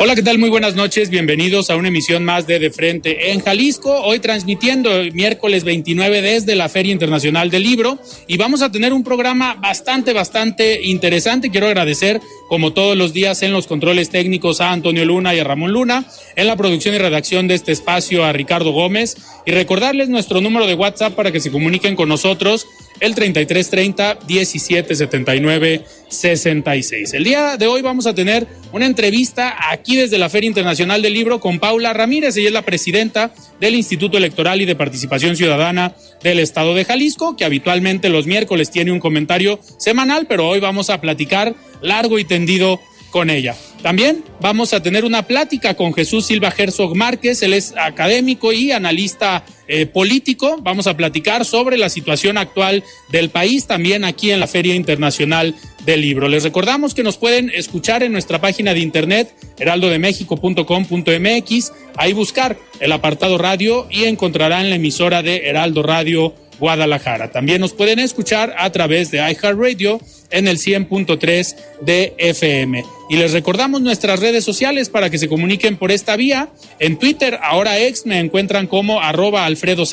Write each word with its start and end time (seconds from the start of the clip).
Hola, 0.00 0.14
¿qué 0.14 0.22
tal? 0.22 0.38
Muy 0.38 0.48
buenas 0.48 0.76
noches. 0.76 1.10
Bienvenidos 1.10 1.70
a 1.70 1.76
una 1.76 1.88
emisión 1.88 2.24
más 2.24 2.46
de 2.46 2.60
De 2.60 2.70
Frente 2.70 3.32
en 3.32 3.40
Jalisco. 3.40 3.92
Hoy 4.02 4.20
transmitiendo 4.20 4.90
miércoles 5.12 5.64
29 5.64 6.22
desde 6.22 6.54
la 6.54 6.68
Feria 6.68 6.92
Internacional 6.92 7.50
del 7.50 7.64
Libro. 7.64 7.98
Y 8.28 8.36
vamos 8.36 8.62
a 8.62 8.70
tener 8.70 8.92
un 8.92 9.02
programa 9.02 9.54
bastante, 9.54 10.12
bastante 10.12 10.84
interesante. 10.84 11.50
Quiero 11.50 11.66
agradecer, 11.66 12.20
como 12.48 12.72
todos 12.72 12.96
los 12.96 13.12
días, 13.12 13.42
en 13.42 13.50
los 13.50 13.66
controles 13.66 14.08
técnicos 14.10 14.60
a 14.60 14.70
Antonio 14.70 15.04
Luna 15.04 15.34
y 15.34 15.40
a 15.40 15.44
Ramón 15.44 15.72
Luna. 15.72 16.04
En 16.36 16.46
la 16.46 16.54
producción 16.54 16.94
y 16.94 16.98
redacción 16.98 17.48
de 17.48 17.56
este 17.56 17.72
espacio 17.72 18.24
a 18.24 18.32
Ricardo 18.32 18.70
Gómez. 18.70 19.16
Y 19.46 19.50
recordarles 19.50 20.08
nuestro 20.08 20.40
número 20.40 20.68
de 20.68 20.74
WhatsApp 20.74 21.14
para 21.14 21.32
que 21.32 21.40
se 21.40 21.50
comuniquen 21.50 21.96
con 21.96 22.08
nosotros 22.08 22.68
el 23.00 23.14
3330 23.14 24.18
1779 24.26 25.84
66. 26.08 27.14
El 27.14 27.24
día 27.24 27.56
de 27.56 27.66
hoy 27.66 27.82
vamos 27.82 28.06
a 28.06 28.14
tener 28.14 28.46
una 28.72 28.86
entrevista 28.86 29.56
aquí 29.70 29.96
desde 29.96 30.18
la 30.18 30.30
Feria 30.30 30.48
Internacional 30.48 31.02
del 31.02 31.12
Libro 31.12 31.40
con 31.40 31.58
Paula 31.58 31.92
Ramírez. 31.92 32.36
Ella 32.36 32.48
es 32.48 32.54
la 32.54 32.62
presidenta 32.62 33.32
del 33.60 33.74
Instituto 33.74 34.16
Electoral 34.16 34.60
y 34.60 34.64
de 34.64 34.74
Participación 34.74 35.36
Ciudadana 35.36 35.94
del 36.22 36.38
Estado 36.38 36.74
de 36.74 36.84
Jalisco, 36.84 37.36
que 37.36 37.44
habitualmente 37.44 38.08
los 38.08 38.26
miércoles 38.26 38.70
tiene 38.70 38.92
un 38.92 39.00
comentario 39.00 39.60
semanal, 39.76 40.26
pero 40.26 40.48
hoy 40.48 40.60
vamos 40.60 40.90
a 40.90 41.00
platicar 41.00 41.54
largo 41.82 42.18
y 42.18 42.24
tendido 42.24 42.80
con 43.10 43.30
ella. 43.30 43.54
También 43.82 44.24
vamos 44.40 44.74
a 44.74 44.82
tener 44.82 45.04
una 45.04 45.22
plática 45.22 45.74
con 45.74 45.94
Jesús 45.94 46.26
Silva 46.26 46.52
Herzog 46.56 46.96
Márquez, 46.96 47.42
él 47.42 47.54
es 47.54 47.74
académico 47.76 48.52
y 48.52 48.72
analista 48.72 49.44
eh, 49.68 49.86
político. 49.86 50.58
Vamos 50.62 50.86
a 50.86 50.96
platicar 50.96 51.44
sobre 51.44 51.76
la 51.76 51.90
situación 51.90 52.38
actual 52.38 52.84
del 53.10 53.30
país 53.30 53.66
también 53.66 54.04
aquí 54.04 54.30
en 54.30 54.38
la 54.40 54.46
Feria 54.46 54.74
Internacional 54.74 55.54
del 55.84 56.00
Libro. 56.00 56.26
Les 56.28 56.42
recordamos 56.42 56.94
que 56.94 57.02
nos 57.02 57.18
pueden 57.18 57.50
escuchar 57.54 58.02
en 58.02 58.12
nuestra 58.12 58.40
página 58.40 58.72
de 58.74 58.80
internet 58.80 59.34
heraldodemexico.com.mx, 59.58 61.72
ahí 61.96 62.12
buscar 62.12 62.58
el 62.80 62.92
apartado 62.92 63.38
radio 63.38 63.86
y 63.90 64.04
encontrarán 64.04 64.68
la 64.70 64.76
emisora 64.76 65.22
de 65.22 65.48
Heraldo 65.48 65.82
Radio 65.82 66.34
Guadalajara. 66.58 67.30
También 67.30 67.60
nos 67.60 67.72
pueden 67.72 67.98
escuchar 67.98 68.54
a 68.58 68.70
través 68.70 69.10
de 69.10 69.18
iHeartRadio 69.18 70.00
en 70.30 70.48
el 70.48 70.58
100.3 70.58 71.56
de 71.80 72.14
FM. 72.18 72.84
Y 73.08 73.16
les 73.16 73.32
recordamos 73.32 73.80
nuestras 73.80 74.20
redes 74.20 74.44
sociales 74.44 74.88
para 74.88 75.10
que 75.10 75.18
se 75.18 75.28
comuniquen 75.28 75.76
por 75.76 75.90
esta 75.90 76.16
vía. 76.16 76.50
En 76.78 76.98
Twitter, 76.98 77.38
ahora 77.42 77.78
ex, 77.78 78.06
me 78.06 78.18
encuentran 78.18 78.66
como 78.66 79.00
arroba 79.00 79.46
Alfredo 79.46 79.84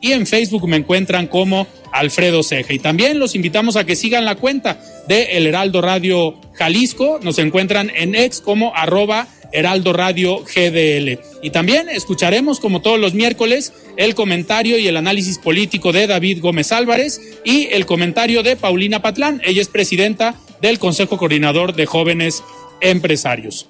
y 0.00 0.12
en 0.12 0.26
Facebook 0.26 0.66
me 0.66 0.76
encuentran 0.76 1.26
como 1.26 1.66
Alfredo 1.92 2.42
Ceja. 2.42 2.72
Y 2.72 2.78
también 2.78 3.18
los 3.18 3.34
invitamos 3.34 3.76
a 3.76 3.84
que 3.84 3.96
sigan 3.96 4.24
la 4.24 4.36
cuenta 4.36 4.80
de 5.08 5.36
El 5.36 5.46
Heraldo 5.46 5.80
Radio 5.80 6.40
Jalisco. 6.54 7.18
Nos 7.22 7.38
encuentran 7.38 7.90
en 7.94 8.14
ex 8.14 8.40
como 8.40 8.74
arroba 8.74 9.28
Heraldo 9.52 9.92
Radio 9.92 10.40
GDL. 10.44 11.20
Y 11.42 11.50
también 11.50 11.88
escucharemos, 11.88 12.60
como 12.60 12.82
todos 12.82 12.98
los 12.98 13.14
miércoles, 13.14 13.72
el 13.96 14.14
comentario 14.14 14.78
y 14.78 14.86
el 14.88 14.96
análisis 14.96 15.38
político 15.38 15.92
de 15.92 16.06
David 16.06 16.40
Gómez 16.40 16.72
Álvarez 16.72 17.20
y 17.44 17.68
el 17.72 17.86
comentario 17.86 18.42
de 18.42 18.56
Paulina 18.56 19.02
Patlán. 19.02 19.40
Ella 19.44 19.62
es 19.62 19.68
presidenta 19.68 20.34
del 20.60 20.78
Consejo 20.78 21.16
Coordinador 21.16 21.74
de 21.74 21.86
Jóvenes 21.86 22.42
Empresarios. 22.80 23.68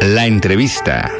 La 0.00 0.26
entrevista. 0.26 1.12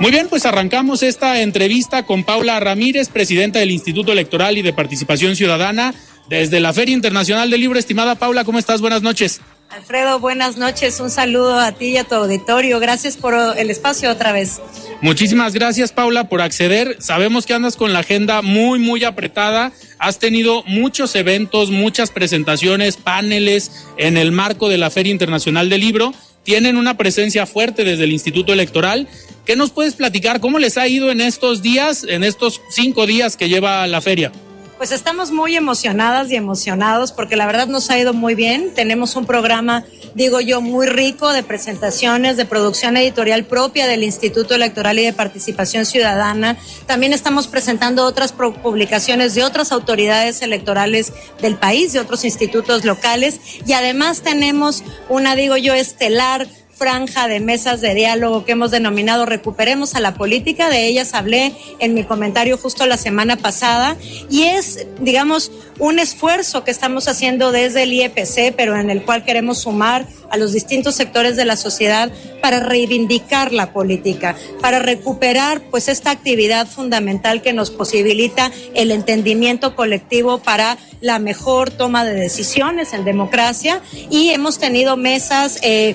Muy 0.00 0.10
bien, 0.10 0.28
pues 0.30 0.46
arrancamos 0.46 1.02
esta 1.02 1.42
entrevista 1.42 2.06
con 2.06 2.24
Paula 2.24 2.58
Ramírez, 2.58 3.10
presidenta 3.10 3.58
del 3.58 3.70
Instituto 3.70 4.12
Electoral 4.12 4.56
y 4.56 4.62
de 4.62 4.72
Participación 4.72 5.36
Ciudadana, 5.36 5.94
desde 6.26 6.58
la 6.58 6.72
Feria 6.72 6.94
Internacional 6.94 7.50
del 7.50 7.60
Libro. 7.60 7.78
Estimada 7.78 8.14
Paula, 8.14 8.44
¿cómo 8.44 8.58
estás? 8.58 8.80
Buenas 8.80 9.02
noches. 9.02 9.42
Alfredo, 9.68 10.18
buenas 10.18 10.56
noches. 10.56 10.98
Un 11.00 11.10
saludo 11.10 11.60
a 11.60 11.72
ti 11.72 11.90
y 11.90 11.96
a 11.98 12.04
tu 12.04 12.14
auditorio. 12.14 12.80
Gracias 12.80 13.18
por 13.18 13.34
el 13.34 13.68
espacio 13.68 14.10
otra 14.10 14.32
vez. 14.32 14.62
Muchísimas 15.02 15.52
gracias, 15.52 15.92
Paula, 15.92 16.30
por 16.30 16.40
acceder. 16.40 16.96
Sabemos 16.98 17.44
que 17.44 17.52
andas 17.52 17.76
con 17.76 17.92
la 17.92 17.98
agenda 17.98 18.40
muy, 18.40 18.78
muy 18.78 19.04
apretada. 19.04 19.70
Has 19.98 20.18
tenido 20.18 20.64
muchos 20.64 21.14
eventos, 21.14 21.70
muchas 21.70 22.10
presentaciones, 22.10 22.96
paneles 22.96 23.86
en 23.98 24.16
el 24.16 24.32
marco 24.32 24.70
de 24.70 24.78
la 24.78 24.88
Feria 24.88 25.12
Internacional 25.12 25.68
del 25.68 25.82
Libro 25.82 26.14
tienen 26.42 26.76
una 26.76 26.96
presencia 26.96 27.46
fuerte 27.46 27.84
desde 27.84 28.04
el 28.04 28.12
Instituto 28.12 28.52
Electoral. 28.52 29.08
¿Qué 29.44 29.56
nos 29.56 29.70
puedes 29.70 29.94
platicar? 29.94 30.40
¿Cómo 30.40 30.58
les 30.58 30.78
ha 30.78 30.86
ido 30.86 31.10
en 31.10 31.20
estos 31.20 31.62
días, 31.62 32.04
en 32.08 32.24
estos 32.24 32.60
cinco 32.70 33.06
días 33.06 33.36
que 33.36 33.48
lleva 33.48 33.86
la 33.86 34.00
feria? 34.00 34.32
Pues 34.80 34.92
estamos 34.92 35.30
muy 35.30 35.56
emocionadas 35.56 36.30
y 36.30 36.36
emocionados 36.36 37.12
porque 37.12 37.36
la 37.36 37.44
verdad 37.44 37.66
nos 37.66 37.90
ha 37.90 37.98
ido 37.98 38.14
muy 38.14 38.34
bien. 38.34 38.72
Tenemos 38.74 39.14
un 39.14 39.26
programa, 39.26 39.84
digo 40.14 40.40
yo, 40.40 40.62
muy 40.62 40.86
rico 40.86 41.34
de 41.34 41.42
presentaciones, 41.42 42.38
de 42.38 42.46
producción 42.46 42.96
editorial 42.96 43.44
propia 43.44 43.86
del 43.86 44.04
Instituto 44.04 44.54
Electoral 44.54 44.98
y 44.98 45.04
de 45.04 45.12
Participación 45.12 45.84
Ciudadana. 45.84 46.56
También 46.86 47.12
estamos 47.12 47.46
presentando 47.46 48.06
otras 48.06 48.32
publicaciones 48.32 49.34
de 49.34 49.44
otras 49.44 49.70
autoridades 49.70 50.40
electorales 50.40 51.12
del 51.42 51.56
país, 51.56 51.92
de 51.92 52.00
otros 52.00 52.24
institutos 52.24 52.86
locales. 52.86 53.38
Y 53.66 53.74
además 53.74 54.22
tenemos 54.22 54.82
una, 55.10 55.36
digo 55.36 55.58
yo, 55.58 55.74
estelar 55.74 56.46
franja 56.80 57.28
de 57.28 57.40
mesas 57.40 57.82
de 57.82 57.94
diálogo 57.94 58.46
que 58.46 58.52
hemos 58.52 58.70
denominado 58.70 59.26
Recuperemos 59.26 59.94
a 59.94 60.00
la 60.00 60.14
Política. 60.14 60.70
De 60.70 60.86
ellas 60.86 61.12
hablé 61.12 61.52
en 61.78 61.92
mi 61.92 62.04
comentario 62.04 62.56
justo 62.56 62.86
la 62.86 62.96
semana 62.96 63.36
pasada. 63.36 63.98
Y 64.30 64.44
es, 64.44 64.86
digamos, 64.98 65.52
un 65.78 65.98
esfuerzo 65.98 66.64
que 66.64 66.70
estamos 66.70 67.06
haciendo 67.06 67.52
desde 67.52 67.82
el 67.82 67.92
IEPC, 67.92 68.54
pero 68.56 68.76
en 68.76 68.88
el 68.88 69.02
cual 69.04 69.26
queremos 69.26 69.58
sumar 69.58 70.06
a 70.30 70.38
los 70.38 70.54
distintos 70.54 70.94
sectores 70.94 71.36
de 71.36 71.44
la 71.44 71.58
sociedad 71.58 72.10
para 72.40 72.60
reivindicar 72.60 73.52
la 73.52 73.74
política, 73.74 74.34
para 74.62 74.78
recuperar 74.78 75.60
pues 75.70 75.88
esta 75.88 76.10
actividad 76.10 76.66
fundamental 76.66 77.42
que 77.42 77.52
nos 77.52 77.70
posibilita 77.70 78.50
el 78.74 78.90
entendimiento 78.90 79.76
colectivo 79.76 80.38
para 80.38 80.78
la 81.02 81.18
mejor 81.18 81.70
toma 81.70 82.04
de 82.04 82.14
decisiones 82.14 82.94
en 82.94 83.04
democracia 83.04 83.82
y 84.10 84.30
hemos 84.30 84.58
tenido 84.58 84.96
mesas 84.96 85.58
eh, 85.62 85.94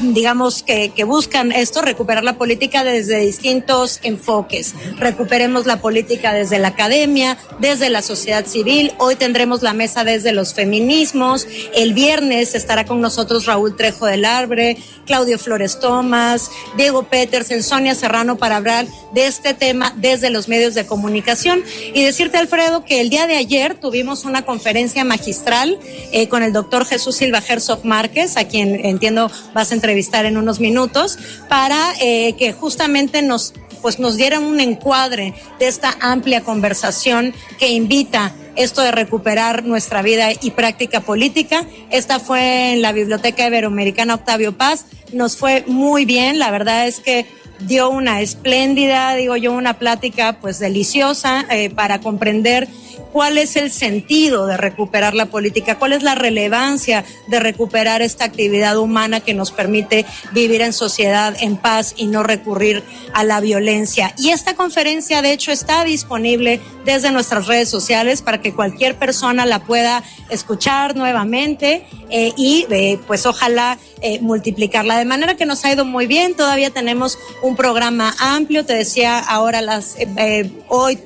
digamos, 0.00 0.62
que, 0.62 0.90
que, 0.90 1.04
buscan 1.04 1.52
esto, 1.52 1.82
recuperar 1.82 2.24
la 2.24 2.38
política 2.38 2.84
desde 2.84 3.18
distintos 3.18 4.00
enfoques. 4.02 4.74
Recuperemos 4.98 5.66
la 5.66 5.80
política 5.80 6.32
desde 6.32 6.58
la 6.58 6.68
academia, 6.68 7.36
desde 7.58 7.90
la 7.90 8.02
sociedad 8.02 8.46
civil. 8.46 8.92
Hoy 8.98 9.16
tendremos 9.16 9.62
la 9.62 9.72
mesa 9.72 10.04
desde 10.04 10.32
los 10.32 10.54
feminismos. 10.54 11.46
El 11.74 11.94
viernes 11.94 12.54
estará 12.54 12.84
con 12.84 13.00
nosotros 13.00 13.46
Raúl 13.46 13.76
Trejo 13.76 14.06
del 14.06 14.24
Arbre, 14.24 14.76
Claudio 15.06 15.38
Flores 15.38 15.80
Tomás, 15.80 16.50
Diego 16.76 17.04
Petersen, 17.04 17.62
Sonia 17.62 17.94
Serrano 17.94 18.36
para 18.36 18.56
hablar 18.56 18.86
de 19.12 19.26
este 19.26 19.54
tema 19.54 19.92
desde 19.96 20.30
los 20.30 20.48
medios 20.48 20.74
de 20.74 20.86
comunicación. 20.86 21.62
Y 21.94 22.04
decirte, 22.04 22.38
Alfredo, 22.38 22.84
que 22.84 23.00
el 23.00 23.10
día 23.10 23.26
de 23.26 23.36
ayer 23.36 23.74
tuvimos 23.74 24.24
una 24.24 24.42
conferencia 24.42 25.04
magistral 25.04 25.78
eh, 26.12 26.28
con 26.28 26.42
el 26.42 26.52
doctor 26.52 26.84
Jesús 26.84 27.16
Silva 27.16 27.42
Herzog 27.46 27.84
Márquez, 27.84 28.36
a 28.36 28.44
quien 28.44 28.84
entiendo 28.84 29.30
vas 29.54 29.70
a 29.70 29.74
entrevistar 29.74 29.87
en 29.88 30.36
unos 30.36 30.60
minutos, 30.60 31.18
para 31.48 31.92
eh, 32.00 32.34
que 32.38 32.52
justamente 32.52 33.22
nos 33.22 33.54
pues 33.82 34.00
nos 34.00 34.16
diera 34.16 34.40
un 34.40 34.58
encuadre 34.58 35.34
de 35.60 35.68
esta 35.68 35.96
amplia 36.00 36.42
conversación 36.42 37.32
que 37.60 37.68
invita 37.68 38.32
esto 38.56 38.82
de 38.82 38.90
recuperar 38.90 39.64
nuestra 39.64 40.02
vida 40.02 40.30
y 40.32 40.50
práctica 40.50 41.00
política. 41.00 41.64
Esta 41.90 42.18
fue 42.18 42.72
en 42.72 42.82
la 42.82 42.90
Biblioteca 42.90 43.46
Iberoamericana 43.46 44.16
Octavio 44.16 44.56
Paz. 44.56 44.86
Nos 45.12 45.36
fue 45.36 45.62
muy 45.68 46.04
bien, 46.04 46.40
la 46.40 46.50
verdad 46.50 46.88
es 46.88 46.98
que 46.98 47.26
dio 47.60 47.88
una 47.88 48.20
espléndida, 48.20 49.14
digo 49.14 49.36
yo, 49.36 49.52
una 49.52 49.78
plática 49.78 50.38
pues 50.40 50.58
deliciosa 50.58 51.44
eh, 51.50 51.70
para 51.70 52.00
comprender 52.00 52.68
cuál 53.12 53.38
es 53.38 53.56
el 53.56 53.70
sentido 53.70 54.46
de 54.46 54.56
recuperar 54.56 55.14
la 55.14 55.26
política, 55.26 55.78
cuál 55.78 55.92
es 55.92 56.02
la 56.02 56.14
relevancia 56.14 57.04
de 57.26 57.40
recuperar 57.40 58.02
esta 58.02 58.24
actividad 58.24 58.78
humana 58.78 59.20
que 59.20 59.34
nos 59.34 59.50
permite 59.50 60.06
vivir 60.32 60.60
en 60.60 60.72
sociedad 60.72 61.34
en 61.40 61.56
paz 61.56 61.94
y 61.96 62.06
no 62.06 62.22
recurrir 62.22 62.82
a 63.12 63.24
la 63.24 63.40
violencia. 63.40 64.14
Y 64.18 64.30
esta 64.30 64.54
conferencia, 64.54 65.22
de 65.22 65.32
hecho, 65.32 65.52
está 65.52 65.84
disponible 65.84 66.60
desde 66.84 67.10
nuestras 67.10 67.46
redes 67.46 67.68
sociales 67.68 68.22
para 68.22 68.40
que 68.40 68.54
cualquier 68.54 68.96
persona 68.96 69.46
la 69.46 69.60
pueda 69.64 70.02
escuchar 70.30 70.96
nuevamente 70.96 71.84
eh, 72.10 72.32
y 72.36 72.66
eh, 72.70 72.98
pues 73.06 73.26
ojalá 73.26 73.78
eh, 74.00 74.20
multiplicarla. 74.20 74.98
De 74.98 75.04
manera 75.04 75.36
que 75.36 75.46
nos 75.46 75.64
ha 75.64 75.72
ido 75.72 75.84
muy 75.84 76.06
bien, 76.06 76.34
todavía 76.34 76.70
tenemos 76.70 77.18
un 77.42 77.56
programa 77.56 78.14
amplio, 78.18 78.64
te 78.64 78.74
decía 78.74 79.18
ahora 79.18 79.60
las, 79.60 79.96
hoy 80.68 80.98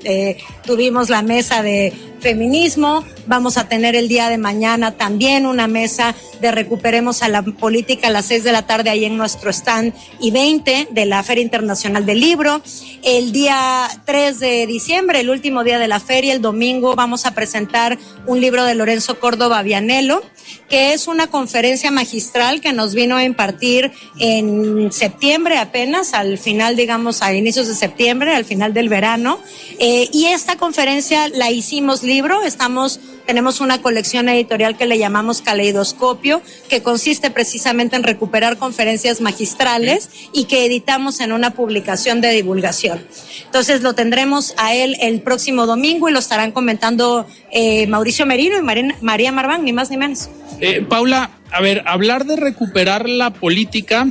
tuvimos 0.65 1.09
la 1.09 1.23
mesa 1.23 1.63
de 1.63 1.82
eh, 1.83 2.12
feminismo. 2.23 3.05
Vamos 3.27 3.59
a 3.59 3.69
tener 3.69 3.97
el 3.97 4.09
día 4.09 4.31
de 4.31 4.39
mañana 4.39 4.93
también 4.93 5.45
una 5.45 5.67
mesa 5.67 6.15
de 6.41 6.51
Recuperemos 6.51 7.23
a 7.23 7.29
la 7.29 7.43
Política 7.43 8.09
a 8.09 8.11
las 8.11 8.27
6 8.27 8.45
de 8.45 8.53
la 8.53 8.67
tarde 8.67 8.91
ahí 8.91 9.05
en 9.05 9.17
nuestro 9.17 9.51
stand 9.51 9.93
y 10.21 10.31
20 10.31 10.89
de 10.91 11.07
la 11.07 11.23
Feria 11.23 11.43
Internacional 11.43 12.07
del 12.07 12.21
Libro. 12.21 12.63
El 13.03 13.33
día 13.33 13.89
3 14.07 14.41
de 14.41 14.67
diciembre, 14.67 15.21
el 15.21 15.31
último 15.31 15.65
día 15.65 15.79
de 15.79 15.89
la 15.89 16.01
feria, 16.01 16.33
el 16.33 16.41
domingo, 16.41 16.95
vamos 16.95 17.27
a 17.27 17.35
presentar 17.35 17.99
un 18.27 18.41
libro 18.41 18.65
de 18.65 18.75
Lorenzo 18.75 19.19
Córdoba 19.19 19.63
Vianello, 19.63 20.23
que 20.69 20.93
es 20.93 21.09
una 21.09 21.27
conferencia 21.27 21.91
magistral 21.91 22.61
que 22.61 22.73
nos 22.73 22.95
vino 22.95 23.17
a 23.17 23.25
impartir 23.25 23.93
en 24.19 24.93
septiembre 24.93 25.59
apenas, 25.59 26.15
al 26.15 26.39
final, 26.39 26.77
digamos, 26.77 27.23
a 27.23 27.35
inicios 27.35 27.69
de 27.69 27.75
septiembre, 27.75 28.35
al 28.35 28.45
final 28.45 28.73
del 28.73 28.89
verano. 28.89 29.41
Eh, 29.79 30.09
y 30.13 30.27
esta 30.27 30.57
conferencia 30.57 31.29
la 31.29 31.51
hicimos 31.51 32.03
libro, 32.13 32.43
estamos 32.43 33.01
tenemos 33.27 33.61
una 33.61 33.81
colección 33.81 34.29
editorial 34.29 34.77
que 34.77 34.87
le 34.87 34.99
llamamos 34.99 35.41
Caleidoscopio, 35.41 36.43
que 36.69 36.83
consiste 36.83 37.31
precisamente 37.31 37.97
en 37.97 38.03
recuperar 38.03 38.59
conferencias 38.59 39.21
magistrales 39.21 40.11
y 40.35 40.45
que 40.45 40.67
editamos 40.67 41.21
en 41.21 41.33
una 41.33 41.53
publicación 41.53 42.21
de 42.21 42.31
divulgación. 42.33 43.01
Entonces 43.47 43.81
lo 43.81 43.95
tendremos 43.95 44.55
a 44.59 44.75
él 44.75 44.97
el 45.01 45.23
próximo 45.23 45.67
domingo 45.67 46.09
y 46.09 46.13
lo 46.13 46.19
estarán 46.19 46.53
comentando 46.53 47.27
eh, 47.51 47.87
Mauricio 47.87 48.27
Merino 48.27 48.57
y 48.59 48.95
María 49.01 49.33
Marván, 49.33 49.65
ni 49.65 49.73
más 49.73 49.89
ni 49.91 49.97
menos. 49.97 50.29
Eh, 50.61 50.85
Paula, 50.87 51.31
a 51.51 51.63
ver, 51.63 51.83
hablar 51.87 52.27
de 52.27 52.37
recuperar 52.37 53.09
la 53.09 53.33
política, 53.33 54.09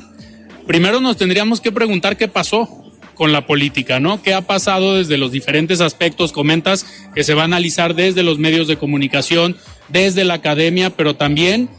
primero 0.66 1.02
nos 1.02 1.18
tendríamos 1.18 1.62
que 1.62 1.72
preguntar 1.72 2.18
qué 2.18 2.28
pasó 2.28 2.81
con 3.22 3.32
la 3.32 3.46
política, 3.46 4.00
¿no? 4.00 4.24
¿Qué 4.24 4.34
ha 4.34 4.42
pasado 4.42 4.96
desde 4.96 5.20
los 5.20 5.32
diferentes 5.32 5.80
aspectos? 5.80 6.32
Comentas 6.32 6.88
que 7.14 7.24
se 7.24 7.36
va 7.36 7.44
a 7.44 7.46
analizar 7.46 7.94
desde 7.94 8.24
los 8.24 8.40
medios 8.40 8.68
de 8.68 8.78
comunicación, 8.78 9.58
desde 9.90 10.24
la 10.24 10.34
academia, 10.34 10.90
pero 10.90 11.16
también 11.16 11.70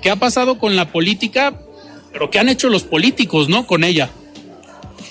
qué 0.00 0.08
ha 0.08 0.16
pasado 0.16 0.58
con 0.58 0.74
la 0.74 0.90
política, 0.92 1.60
pero 2.14 2.30
qué 2.30 2.38
han 2.38 2.48
hecho 2.48 2.70
los 2.70 2.84
políticos, 2.84 3.50
¿no? 3.50 3.66
Con 3.66 3.84
ella. 3.84 4.08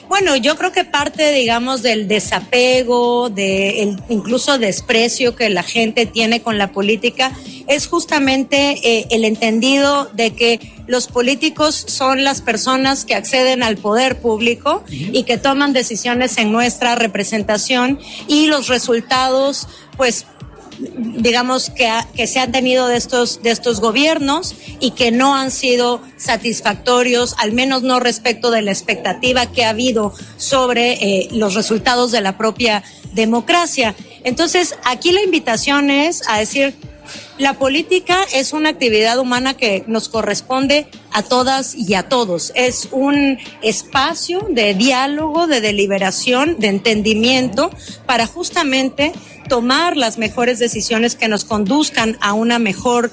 Bueno, 0.07 0.35
yo 0.35 0.55
creo 0.55 0.71
que 0.71 0.85
parte, 0.85 1.31
digamos, 1.31 1.81
del 1.81 2.07
desapego, 2.07 3.29
de 3.29 3.95
incluso 4.09 4.57
desprecio 4.57 5.35
que 5.35 5.49
la 5.49 5.63
gente 5.63 6.05
tiene 6.05 6.41
con 6.41 6.57
la 6.57 6.71
política, 6.71 7.31
es 7.67 7.87
justamente 7.87 8.79
eh, 8.83 9.07
el 9.09 9.25
entendido 9.25 10.05
de 10.13 10.35
que 10.35 10.59
los 10.87 11.07
políticos 11.07 11.75
son 11.87 12.23
las 12.23 12.41
personas 12.41 13.05
que 13.05 13.15
acceden 13.15 13.63
al 13.63 13.77
poder 13.77 14.19
público 14.19 14.83
y 14.87 15.23
que 15.23 15.37
toman 15.37 15.73
decisiones 15.73 16.37
en 16.37 16.51
nuestra 16.51 16.95
representación 16.95 17.99
y 18.27 18.47
los 18.47 18.67
resultados, 18.67 19.67
pues 19.97 20.27
digamos, 20.79 21.69
que, 21.69 21.89
que 22.15 22.27
se 22.27 22.39
han 22.39 22.51
tenido 22.51 22.87
de 22.87 22.97
estos, 22.97 23.41
de 23.41 23.51
estos 23.51 23.79
gobiernos 23.79 24.55
y 24.79 24.91
que 24.91 25.11
no 25.11 25.35
han 25.35 25.51
sido 25.51 26.01
satisfactorios, 26.17 27.35
al 27.37 27.53
menos 27.53 27.83
no 27.83 27.99
respecto 27.99 28.51
de 28.51 28.61
la 28.61 28.71
expectativa 28.71 29.45
que 29.45 29.63
ha 29.63 29.69
habido 29.69 30.13
sobre 30.37 30.93
eh, 30.93 31.27
los 31.31 31.53
resultados 31.53 32.11
de 32.11 32.21
la 32.21 32.37
propia 32.37 32.83
democracia. 33.13 33.95
Entonces, 34.23 34.75
aquí 34.83 35.11
la 35.11 35.21
invitación 35.21 35.89
es 35.89 36.21
a 36.27 36.39
decir, 36.39 36.75
la 37.37 37.53
política 37.53 38.25
es 38.33 38.53
una 38.53 38.69
actividad 38.69 39.19
humana 39.19 39.55
que 39.55 39.83
nos 39.87 40.09
corresponde 40.09 40.87
a 41.11 41.21
todas 41.21 41.75
y 41.75 41.93
a 41.93 42.03
todos. 42.03 42.51
Es 42.55 42.87
un 42.91 43.37
espacio 43.61 44.47
de 44.49 44.73
diálogo, 44.73 45.45
de 45.45 45.61
deliberación, 45.61 46.57
de 46.59 46.67
entendimiento 46.67 47.71
para 48.05 48.25
justamente 48.25 49.11
tomar 49.47 49.97
las 49.97 50.17
mejores 50.17 50.59
decisiones 50.59 51.15
que 51.15 51.27
nos 51.27 51.45
conduzcan 51.45 52.17
a 52.21 52.33
una 52.33 52.59
mejor 52.59 53.11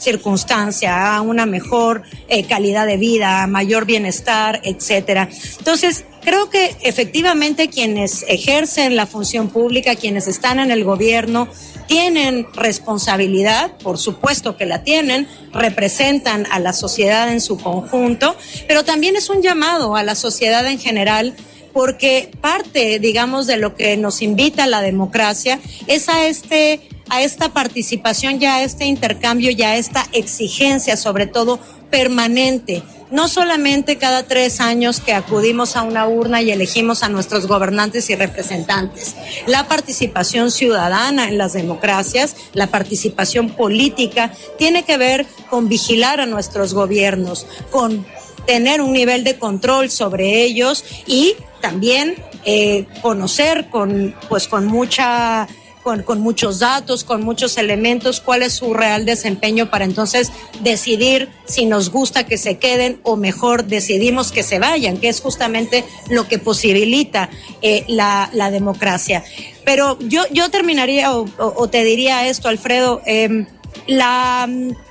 circunstancia, 0.00 1.14
a 1.14 1.20
una 1.20 1.46
mejor 1.46 2.02
eh, 2.28 2.44
calidad 2.44 2.86
de 2.86 2.96
vida, 2.96 3.42
a 3.42 3.46
mayor 3.46 3.84
bienestar, 3.84 4.60
etcétera. 4.64 5.28
Entonces, 5.58 6.04
creo 6.22 6.50
que 6.50 6.76
efectivamente 6.82 7.68
quienes 7.68 8.24
ejercen 8.28 8.96
la 8.96 9.06
función 9.06 9.48
pública, 9.48 9.94
quienes 9.96 10.26
están 10.26 10.58
en 10.58 10.70
el 10.70 10.84
gobierno, 10.84 11.48
tienen 11.86 12.46
responsabilidad, 12.54 13.76
por 13.78 13.98
supuesto 13.98 14.56
que 14.56 14.64
la 14.64 14.82
tienen, 14.82 15.28
representan 15.52 16.46
a 16.50 16.60
la 16.60 16.72
sociedad 16.72 17.30
en 17.32 17.40
su 17.40 17.58
conjunto, 17.58 18.36
pero 18.68 18.84
también 18.84 19.16
es 19.16 19.28
un 19.28 19.42
llamado 19.42 19.96
a 19.96 20.02
la 20.02 20.14
sociedad 20.14 20.66
en 20.66 20.78
general 20.78 21.34
porque 21.72 22.30
parte, 22.40 22.98
digamos, 22.98 23.46
de 23.46 23.56
lo 23.56 23.74
que 23.74 23.96
nos 23.96 24.22
invita 24.22 24.66
la 24.66 24.80
democracia 24.80 25.60
es 25.86 26.08
a 26.08 26.26
este 26.26 26.80
a 27.10 27.22
esta 27.22 27.52
participación, 27.52 28.38
ya 28.38 28.56
a 28.56 28.62
este 28.62 28.84
intercambio, 28.84 29.50
ya 29.50 29.70
a 29.70 29.76
esta 29.76 30.06
exigencia, 30.12 30.96
sobre 30.96 31.26
todo 31.26 31.58
permanente, 31.90 32.84
no 33.10 33.26
solamente 33.26 33.98
cada 33.98 34.22
tres 34.22 34.60
años 34.60 35.00
que 35.00 35.12
acudimos 35.12 35.76
a 35.76 35.82
una 35.82 36.06
urna 36.06 36.40
y 36.40 36.52
elegimos 36.52 37.02
a 37.02 37.08
nuestros 37.08 37.46
gobernantes 37.46 38.08
y 38.10 38.14
representantes. 38.14 39.16
La 39.46 39.66
participación 39.66 40.52
ciudadana 40.52 41.28
en 41.28 41.36
las 41.36 41.52
democracias, 41.52 42.36
la 42.52 42.68
participación 42.68 43.50
política, 43.50 44.32
tiene 44.58 44.84
que 44.84 44.96
ver 44.96 45.26
con 45.50 45.68
vigilar 45.68 46.20
a 46.20 46.26
nuestros 46.26 46.72
gobiernos, 46.72 47.46
con 47.70 48.06
tener 48.50 48.80
un 48.80 48.92
nivel 48.92 49.22
de 49.22 49.38
control 49.38 49.92
sobre 49.92 50.42
ellos 50.42 50.84
y 51.06 51.36
también 51.60 52.16
eh, 52.44 52.84
conocer 53.00 53.68
con, 53.70 54.12
pues, 54.28 54.48
con 54.48 54.66
mucha 54.66 55.46
con, 55.84 56.02
con, 56.02 56.20
muchos 56.20 56.58
datos, 56.58 57.04
con 57.04 57.22
muchos 57.22 57.56
elementos, 57.58 58.20
cuál 58.20 58.42
es 58.42 58.54
su 58.54 58.74
real 58.74 59.06
desempeño 59.06 59.70
para 59.70 59.84
entonces 59.84 60.32
decidir 60.64 61.28
si 61.44 61.64
nos 61.64 61.90
gusta 61.90 62.26
que 62.26 62.38
se 62.38 62.58
queden 62.58 62.98
o 63.04 63.14
mejor 63.16 63.66
decidimos 63.66 64.32
que 64.32 64.42
se 64.42 64.58
vayan, 64.58 64.96
que 64.96 65.08
es 65.08 65.20
justamente 65.20 65.84
lo 66.08 66.26
que 66.26 66.40
posibilita 66.40 67.30
eh, 67.62 67.84
la, 67.86 68.30
la, 68.32 68.50
democracia. 68.50 69.22
Pero 69.64 69.96
yo, 70.00 70.24
yo 70.32 70.50
terminaría 70.50 71.12
o, 71.12 71.68
te 71.68 71.84
diría 71.84 72.26
esto, 72.26 72.48
Alfredo, 72.48 73.00
eh, 73.06 73.46
la 73.86 74.48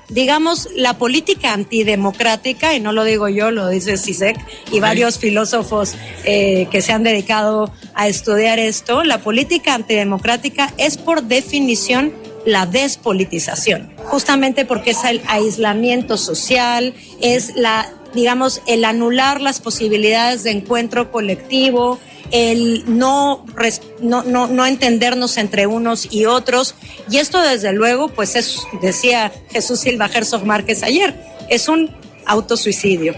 digamos, 0.09 0.69
la 0.75 0.97
política 0.97 1.53
antidemocrática, 1.53 2.75
y 2.75 2.79
no 2.79 2.91
lo 2.91 3.03
digo 3.03 3.29
yo, 3.29 3.51
lo 3.51 3.67
dice 3.69 3.97
CISEC 3.97 4.37
y 4.71 4.79
varios 4.79 5.19
filósofos 5.19 5.95
eh, 6.25 6.67
que 6.71 6.81
se 6.81 6.91
han 6.91 7.03
dedicado 7.03 7.71
a 7.93 8.07
estudiar 8.07 8.59
esto, 8.59 9.03
la 9.03 9.19
política 9.19 9.75
antidemocrática 9.75 10.73
es 10.77 10.97
por 10.97 11.23
definición 11.23 12.13
la 12.45 12.65
despolitización, 12.65 13.93
justamente 14.05 14.65
porque 14.65 14.91
es 14.91 15.03
el 15.03 15.21
aislamiento 15.27 16.17
social, 16.17 16.93
es 17.21 17.55
la 17.55 17.93
digamos, 18.13 18.61
el 18.65 18.85
anular 18.85 19.41
las 19.41 19.59
posibilidades 19.59 20.43
de 20.43 20.51
encuentro 20.51 21.11
colectivo, 21.11 21.99
el 22.31 22.83
no, 22.87 23.45
no, 24.01 24.23
no, 24.23 24.47
no 24.47 24.65
entendernos 24.65 25.37
entre 25.37 25.67
unos 25.67 26.07
y 26.11 26.25
otros. 26.25 26.75
Y 27.09 27.17
esto, 27.17 27.41
desde 27.41 27.73
luego, 27.73 28.09
pues 28.09 28.35
es, 28.35 28.59
decía 28.81 29.31
Jesús 29.51 29.79
Silva 29.79 30.09
Herzog 30.13 30.45
Márquez 30.45 30.83
ayer, 30.83 31.15
es 31.49 31.67
un 31.67 31.89
autosuicidio. 32.25 33.15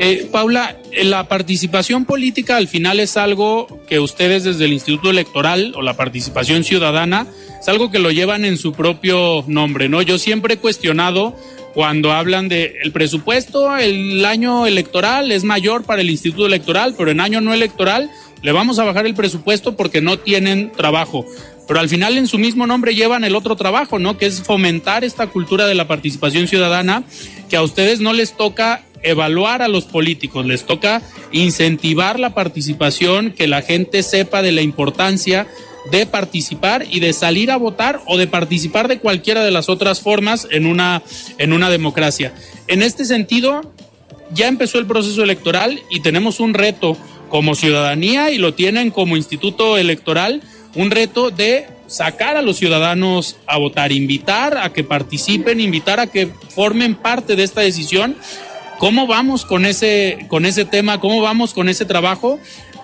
Eh, 0.00 0.28
Paula, 0.30 0.76
la 1.02 1.28
participación 1.28 2.04
política 2.04 2.56
al 2.56 2.68
final 2.68 3.00
es 3.00 3.16
algo 3.16 3.66
que 3.88 4.00
ustedes 4.00 4.44
desde 4.44 4.64
el 4.64 4.72
Instituto 4.72 5.10
Electoral 5.10 5.72
o 5.76 5.82
la 5.82 5.96
participación 5.96 6.64
ciudadana 6.64 7.26
es 7.60 7.68
algo 7.68 7.90
que 7.90 7.98
lo 7.98 8.10
llevan 8.10 8.44
en 8.44 8.56
su 8.56 8.72
propio 8.72 9.44
nombre, 9.46 9.88
¿no? 9.88 10.02
Yo 10.02 10.18
siempre 10.18 10.54
he 10.54 10.56
cuestionado 10.58 11.36
cuando 11.74 12.12
hablan 12.12 12.48
de 12.48 12.76
el 12.82 12.92
presupuesto, 12.92 13.76
el 13.76 14.24
año 14.24 14.66
electoral 14.66 15.30
es 15.32 15.44
mayor 15.44 15.84
para 15.84 16.00
el 16.00 16.10
Instituto 16.10 16.46
Electoral, 16.46 16.94
pero 16.96 17.10
en 17.10 17.20
año 17.20 17.40
no 17.40 17.52
electoral 17.54 18.10
le 18.42 18.52
vamos 18.52 18.78
a 18.78 18.84
bajar 18.84 19.06
el 19.06 19.14
presupuesto 19.14 19.76
porque 19.76 20.00
no 20.00 20.18
tienen 20.18 20.72
trabajo. 20.72 21.26
Pero 21.66 21.80
al 21.80 21.88
final 21.88 22.16
en 22.16 22.26
su 22.26 22.38
mismo 22.38 22.66
nombre 22.66 22.94
llevan 22.94 23.24
el 23.24 23.36
otro 23.36 23.56
trabajo, 23.56 23.98
¿no? 23.98 24.16
Que 24.16 24.26
es 24.26 24.42
fomentar 24.42 25.04
esta 25.04 25.26
cultura 25.26 25.66
de 25.66 25.74
la 25.74 25.86
participación 25.86 26.48
ciudadana, 26.48 27.04
que 27.50 27.56
a 27.56 27.62
ustedes 27.62 28.00
no 28.00 28.12
les 28.12 28.36
toca 28.36 28.82
evaluar 29.02 29.62
a 29.62 29.68
los 29.68 29.84
políticos, 29.84 30.46
les 30.46 30.64
toca 30.64 31.02
incentivar 31.30 32.18
la 32.18 32.34
participación, 32.34 33.32
que 33.32 33.46
la 33.46 33.62
gente 33.62 34.02
sepa 34.02 34.42
de 34.42 34.52
la 34.52 34.62
importancia 34.62 35.46
de 35.90 36.06
participar 36.06 36.86
y 36.90 37.00
de 37.00 37.12
salir 37.12 37.50
a 37.50 37.56
votar 37.56 38.00
o 38.06 38.18
de 38.18 38.26
participar 38.26 38.88
de 38.88 38.98
cualquiera 38.98 39.44
de 39.44 39.50
las 39.50 39.68
otras 39.68 40.00
formas 40.00 40.46
en 40.50 40.66
una, 40.66 41.02
en 41.38 41.52
una 41.52 41.70
democracia. 41.70 42.34
En 42.66 42.82
este 42.82 43.04
sentido, 43.04 43.72
ya 44.32 44.48
empezó 44.48 44.78
el 44.78 44.86
proceso 44.86 45.22
electoral 45.22 45.80
y 45.90 46.00
tenemos 46.00 46.40
un 46.40 46.54
reto 46.54 46.96
como 47.28 47.54
ciudadanía 47.54 48.30
y 48.30 48.38
lo 48.38 48.54
tienen 48.54 48.90
como 48.90 49.16
instituto 49.16 49.76
electoral, 49.76 50.42
un 50.74 50.90
reto 50.90 51.30
de 51.30 51.66
sacar 51.86 52.36
a 52.36 52.42
los 52.42 52.58
ciudadanos 52.58 53.36
a 53.46 53.58
votar, 53.58 53.92
invitar 53.92 54.58
a 54.58 54.72
que 54.72 54.84
participen, 54.84 55.60
invitar 55.60 56.00
a 56.00 56.06
que 56.06 56.28
formen 56.54 56.94
parte 56.94 57.36
de 57.36 57.44
esta 57.44 57.62
decisión. 57.62 58.16
¿Cómo 58.78 59.06
vamos 59.06 59.44
con 59.44 59.66
ese, 59.66 60.26
con 60.28 60.46
ese 60.46 60.64
tema? 60.64 61.00
¿Cómo 61.00 61.20
vamos 61.20 61.54
con 61.54 61.68
ese 61.68 61.84
trabajo? 61.84 62.38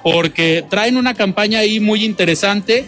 porque 0.04 0.62
traen 0.68 0.98
una 0.98 1.14
campaña 1.14 1.60
ahí 1.60 1.80
muy 1.80 2.04
interesante 2.04 2.84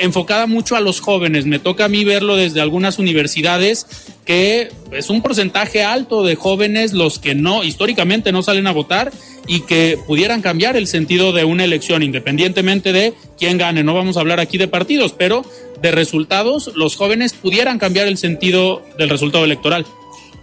enfocada 0.00 0.46
mucho 0.46 0.74
a 0.74 0.80
los 0.80 0.98
jóvenes. 1.00 1.44
Me 1.44 1.58
toca 1.58 1.84
a 1.84 1.88
mí 1.88 2.04
verlo 2.04 2.36
desde 2.36 2.62
algunas 2.62 2.98
universidades 2.98 3.86
que 4.24 4.72
es 4.90 5.10
un 5.10 5.20
porcentaje 5.20 5.84
alto 5.84 6.24
de 6.24 6.34
jóvenes 6.36 6.94
los 6.94 7.18
que 7.18 7.34
no 7.34 7.62
históricamente 7.62 8.32
no 8.32 8.42
salen 8.42 8.66
a 8.66 8.72
votar 8.72 9.12
y 9.46 9.60
que 9.60 9.98
pudieran 10.06 10.42
cambiar 10.42 10.76
el 10.76 10.86
sentido 10.86 11.32
de 11.32 11.44
una 11.44 11.64
elección 11.64 12.02
independientemente 12.02 12.92
de 12.92 13.14
quién 13.38 13.58
gane. 13.58 13.82
No 13.84 13.94
vamos 13.94 14.16
a 14.16 14.20
hablar 14.20 14.40
aquí 14.40 14.58
de 14.58 14.68
partidos, 14.68 15.12
pero 15.12 15.44
de 15.80 15.90
resultados, 15.90 16.70
los 16.74 16.96
jóvenes 16.96 17.34
pudieran 17.34 17.78
cambiar 17.78 18.06
el 18.06 18.16
sentido 18.16 18.82
del 18.98 19.10
resultado 19.10 19.44
electoral. 19.44 19.84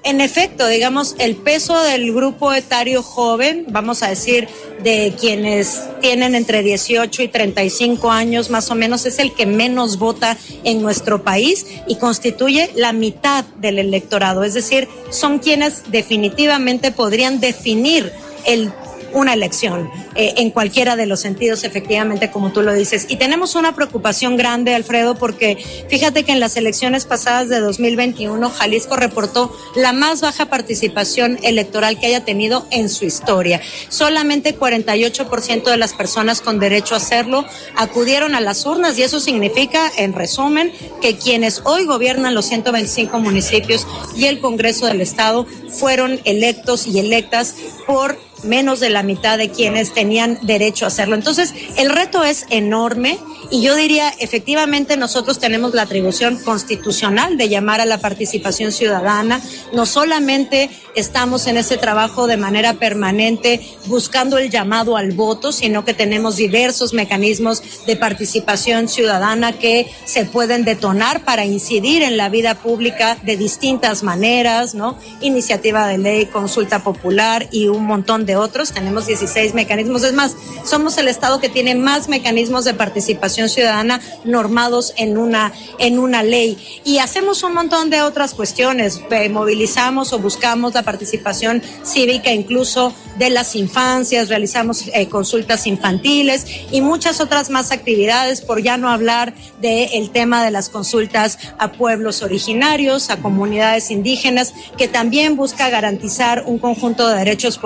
En 0.03 0.20
efecto, 0.20 0.67
digamos, 0.67 1.15
el 1.20 1.36
peso 1.36 1.79
del 1.84 2.12
grupo 2.12 2.53
etario 2.53 3.03
joven, 3.03 3.65
vamos 3.70 4.01
a 4.01 4.10
decir, 4.10 4.48
de 4.84 5.13
quienes 5.20 5.79
tienen 6.01 6.34
entre 6.34 6.63
18 6.63 7.22
y 7.22 7.27
35 7.27 8.10
años 8.10 8.50
más 8.50 8.72
o 8.72 8.75
menos, 8.75 9.05
es 9.05 9.20
el 9.20 9.31
que 9.34 9.46
menos 9.46 10.00
vota 10.00 10.38
en 10.63 10.81
nuestro 10.81 11.24
país 11.24 11.67
y 11.88 11.98
constituye 11.98 12.72
la 12.75 12.93
mitad 12.93 13.46
del 13.60 13.77
electorado. 13.77 14.43
Es 14.43 14.55
decir, 14.55 14.88
son 15.12 15.38
quienes 15.38 15.91
definitivamente 15.91 16.91
podrían 16.91 17.39
definir 17.39 18.12
el 18.48 18.72
una 19.13 19.34
elección 19.34 19.89
eh, 20.15 20.34
en 20.38 20.51
cualquiera 20.51 20.96
de 20.96 21.06
los 21.06 21.20
sentidos, 21.20 21.63
efectivamente, 21.63 22.32
como 22.32 22.51
tú 22.51 22.62
lo 22.62 22.74
dices. 22.74 23.08
Y 23.10 23.18
tenemos 23.18 23.56
una 23.56 23.75
preocupación 23.75 24.38
grande, 24.38 24.75
Alfredo, 24.75 25.15
porque 25.15 25.58
fíjate 25.89 26.24
que 26.24 26.32
en 26.32 26.39
las 26.39 26.58
elecciones 26.58 27.06
pasadas 27.06 27.50
de 27.50 27.60
2021, 27.60 28.50
Jalisco 28.50 28.96
reportó 28.96 29.56
la 29.75 29.94
más 29.94 30.22
baja 30.22 30.48
participación 30.48 31.39
electoral 31.44 32.00
que 32.00 32.08
haya 32.08 32.25
tenido 32.25 32.65
en 32.72 32.89
su 32.89 33.06
historia. 33.06 33.62
Solamente 33.89 34.58
48% 34.58 35.63
de 35.63 35.77
las 35.77 35.94
personas 35.94 36.41
con 36.41 36.60
derecho 36.60 36.96
a 36.96 36.98
hacerlo 36.98 37.46
acudieron 37.75 38.36
a 38.36 38.41
las 38.41 38.65
urnas 38.65 38.98
y 38.98 39.03
eso 39.03 39.20
significa, 39.20 39.91
en 39.98 40.13
resumen, 40.13 40.72
que 41.01 41.18
quienes 41.18 41.62
hoy 41.65 41.86
gobiernan 41.86 42.36
los 42.36 42.46
125 42.46 43.20
municipios 43.20 43.88
y 44.15 44.25
el 44.25 44.39
Congreso 44.39 44.86
del 44.86 45.01
Estado 45.01 45.46
fueron 45.70 46.20
electos 46.25 46.88
y 46.88 47.00
electas 47.00 47.56
por 47.88 48.18
menos 48.44 48.80
de 48.80 48.90
la 48.90 49.04
mitad 49.04 49.38
de 49.38 49.50
quienes 49.50 49.94
tenían 49.94 50.40
derecho 50.42 50.86
a 50.86 50.90
hacerlo. 50.90 51.16
Entonces, 51.16 51.54
el 51.78 51.90
reto 51.90 52.24
es 52.24 52.46
enorme 52.50 53.20
y 53.50 53.62
yo 53.62 53.76
diría, 53.76 54.14
efectivamente, 54.20 54.96
nosotros 54.96 55.40
tenemos 55.40 55.74
la 55.74 55.82
atribución 55.82 56.38
constitucional 56.38 57.38
de 57.38 57.50
llamar 57.50 57.82
a 57.82 57.86
la 57.86 57.98
participación 57.98 58.72
ciudadana. 58.72 59.42
No 59.74 59.86
solamente 59.86 60.70
estamos 60.96 61.48
en 61.48 61.58
ese 61.58 61.78
trabajo 61.78 62.28
de 62.28 62.38
manera 62.38 62.76
permanente 62.76 63.62
buscando 63.88 64.38
el 64.38 64.50
llamado 64.50 64.96
al 64.96 65.12
voto, 65.12 65.52
sino 65.52 65.84
que 65.84 65.94
tenemos 65.94 66.38
diversos 66.38 66.94
mecanismos 66.94 67.86
de 67.86 67.98
participación 67.98 68.88
ciudadana 68.88 69.54
que 69.54 69.92
se 70.06 70.26
pueden 70.26 70.64
detonar 70.64 71.26
para 71.26 71.46
incidir 71.46 72.04
en 72.04 72.16
la 72.16 72.30
vida 72.30 72.56
pública 72.56 73.18
de 73.24 73.36
distintas 73.36 74.04
maneras, 74.04 74.76
¿no? 74.76 74.98
Iniciativa 75.20 75.88
de 75.88 75.98
ley, 75.98 76.26
consulta 76.28 76.84
popular 76.84 77.50
y 77.52 77.68
un 77.68 77.86
montón 77.86 78.26
de 78.26 78.31
otros. 78.36 78.72
Tenemos 78.72 79.08
16 79.08 79.54
mecanismos. 79.54 80.04
Es 80.04 80.14
más, 80.14 80.36
somos 80.66 80.98
el 80.98 81.08
Estado 81.08 81.40
que 81.40 81.50
tiene 81.50 81.76
más 81.76 82.08
mecanismos 82.08 82.66
de 82.66 82.74
participación 82.74 83.50
ciudadana 83.50 84.02
normados 84.24 84.94
en 84.98 85.18
una, 85.18 85.54
en 85.80 86.00
una 86.00 86.24
ley. 86.24 86.58
Y 86.84 87.00
hacemos 87.00 87.44
un 87.44 87.54
montón 87.54 87.90
de 87.90 88.02
otras 88.02 88.34
cuestiones. 88.34 89.02
movilizamos 89.30 90.14
o 90.14 90.20
buscamos 90.20 90.74
la 90.74 90.84
participación 90.84 91.62
cívica 91.84 92.32
incluso 92.32 92.94
de 93.18 93.30
las 93.30 93.56
infancias, 93.56 94.30
realizamos 94.30 94.90
eh, 94.94 95.08
consultas 95.08 95.68
infantiles 95.68 96.46
y 96.72 96.82
muchas 96.82 97.20
otras 97.20 97.50
más 97.50 97.72
actividades, 97.72 98.42
por 98.42 98.62
ya 98.62 98.78
no 98.78 98.90
hablar 98.90 99.34
del 99.62 100.10
tema 100.12 100.44
de 100.44 100.52
las 100.52 100.70
consultas 100.70 101.38
a 101.60 101.72
pueblos 101.72 102.24
originarios, 102.24 103.10
a 103.10 103.18
comunidades 103.18 103.92
indígenas, 103.92 104.54
que 104.78 104.88
también 104.88 105.36
busca 105.36 105.70
garantizar 105.70 106.44
un 106.46 106.58
conjunto 106.58 107.08
de 107.08 107.18
derechos 107.18 107.58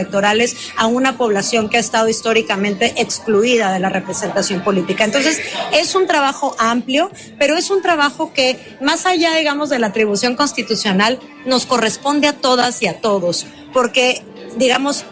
político-electorales 0.00 0.56
a 0.76 0.86
una 0.86 1.16
población 1.16 1.68
que 1.68 1.76
ha 1.76 1.80
estado 1.80 2.08
históricamente 2.08 2.94
excluida 2.96 3.72
de 3.72 3.80
la 3.80 3.88
representación 3.88 4.62
política. 4.62 5.04
Entonces, 5.04 5.40
es 5.72 5.94
un 5.94 6.06
trabajo 6.06 6.54
amplio, 6.58 7.10
pero 7.38 7.56
es 7.56 7.70
un 7.70 7.82
trabajo 7.82 8.32
que, 8.32 8.76
más 8.80 9.06
allá, 9.06 9.34
digamos, 9.34 9.68
de 9.68 9.78
la 9.78 9.88
atribución 9.88 10.36
constitucional, 10.36 11.18
nos 11.46 11.66
corresponde 11.66 12.28
a 12.28 12.32
todas 12.32 12.82
y 12.82 12.86
a 12.86 13.00
todos, 13.00 13.46
porque, 13.72 14.22
digamos, 14.56 15.04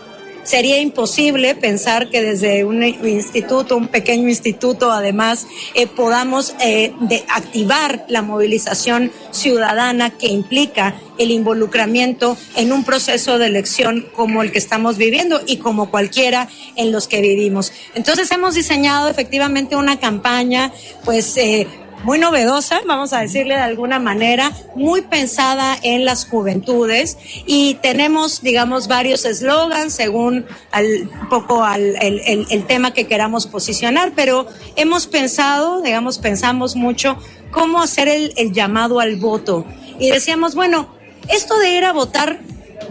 sería 0.49 0.81
imposible 0.81 1.55
pensar 1.55 2.09
que 2.09 2.23
desde 2.23 2.65
un 2.65 2.83
instituto, 2.83 3.77
un 3.77 3.89
pequeño 3.89 4.31
instituto, 4.31 4.91
además, 4.91 5.47
eh, 5.75 5.87
podamos 5.87 6.55
eh, 6.59 6.95
activar 7.29 8.07
la 8.09 8.23
movilización 8.23 9.13
ciudadana 9.31 10.09
que 10.09 10.29
implica 10.29 10.95
el 11.19 11.33
involucramiento 11.33 12.39
en 12.57 12.73
un 12.73 12.83
proceso 12.83 13.37
de 13.37 13.45
elección 13.45 14.07
como 14.15 14.43
el 14.43 14.51
que 14.51 14.59
estamos 14.59 14.97
viviendo 14.97 15.43
y 15.47 15.59
como 15.59 15.91
cualquiera 15.91 16.49
en 16.77 16.93
los 16.93 17.09
que 17.09 17.21
vivimos. 17.21 17.71
Entonces 17.95 18.31
hemos 18.31 18.55
diseñado 18.55 19.11
efectivamente 19.11 19.77
una 19.77 20.01
campaña, 20.01 20.73
pues 21.05 21.37
eh, 21.37 21.67
muy 22.05 22.19
novedosa, 22.19 22.81
vamos 22.87 23.13
a 23.13 23.21
decirle 23.21 23.55
de 23.55 23.61
alguna 23.61 23.99
manera, 23.99 24.53
muy 24.75 25.03
pensada 25.03 25.77
en 25.83 26.05
las 26.05 26.27
juventudes. 26.27 27.19
Y 27.47 27.75
tenemos, 27.83 28.43
digamos, 28.43 28.89
varios 28.89 29.25
eslogans 29.25 29.95
según 29.95 30.47
un 30.75 31.29
poco 31.29 31.65
al, 31.65 31.97
el, 32.01 32.47
el, 32.51 32.67
tema 32.67 32.93
que 32.93 33.07
queramos 33.07 33.47
posicionar, 33.47 34.13
pero 34.15 34.47
hemos 34.77 35.07
pensado, 35.07 35.83
digamos, 35.83 36.19
pensamos 36.19 36.77
mucho 36.77 37.19
cómo 37.51 37.83
hacer 37.83 38.09
el, 38.09 38.33
el 38.37 38.53
llamado 38.53 39.01
al 39.01 39.17
voto. 39.17 39.65
Y 39.99 40.11
decíamos, 40.11 40.55
bueno, 40.55 40.89
esto 41.29 41.59
de 41.59 41.71
ir 41.71 41.85
a 41.85 41.93
votar 41.93 42.39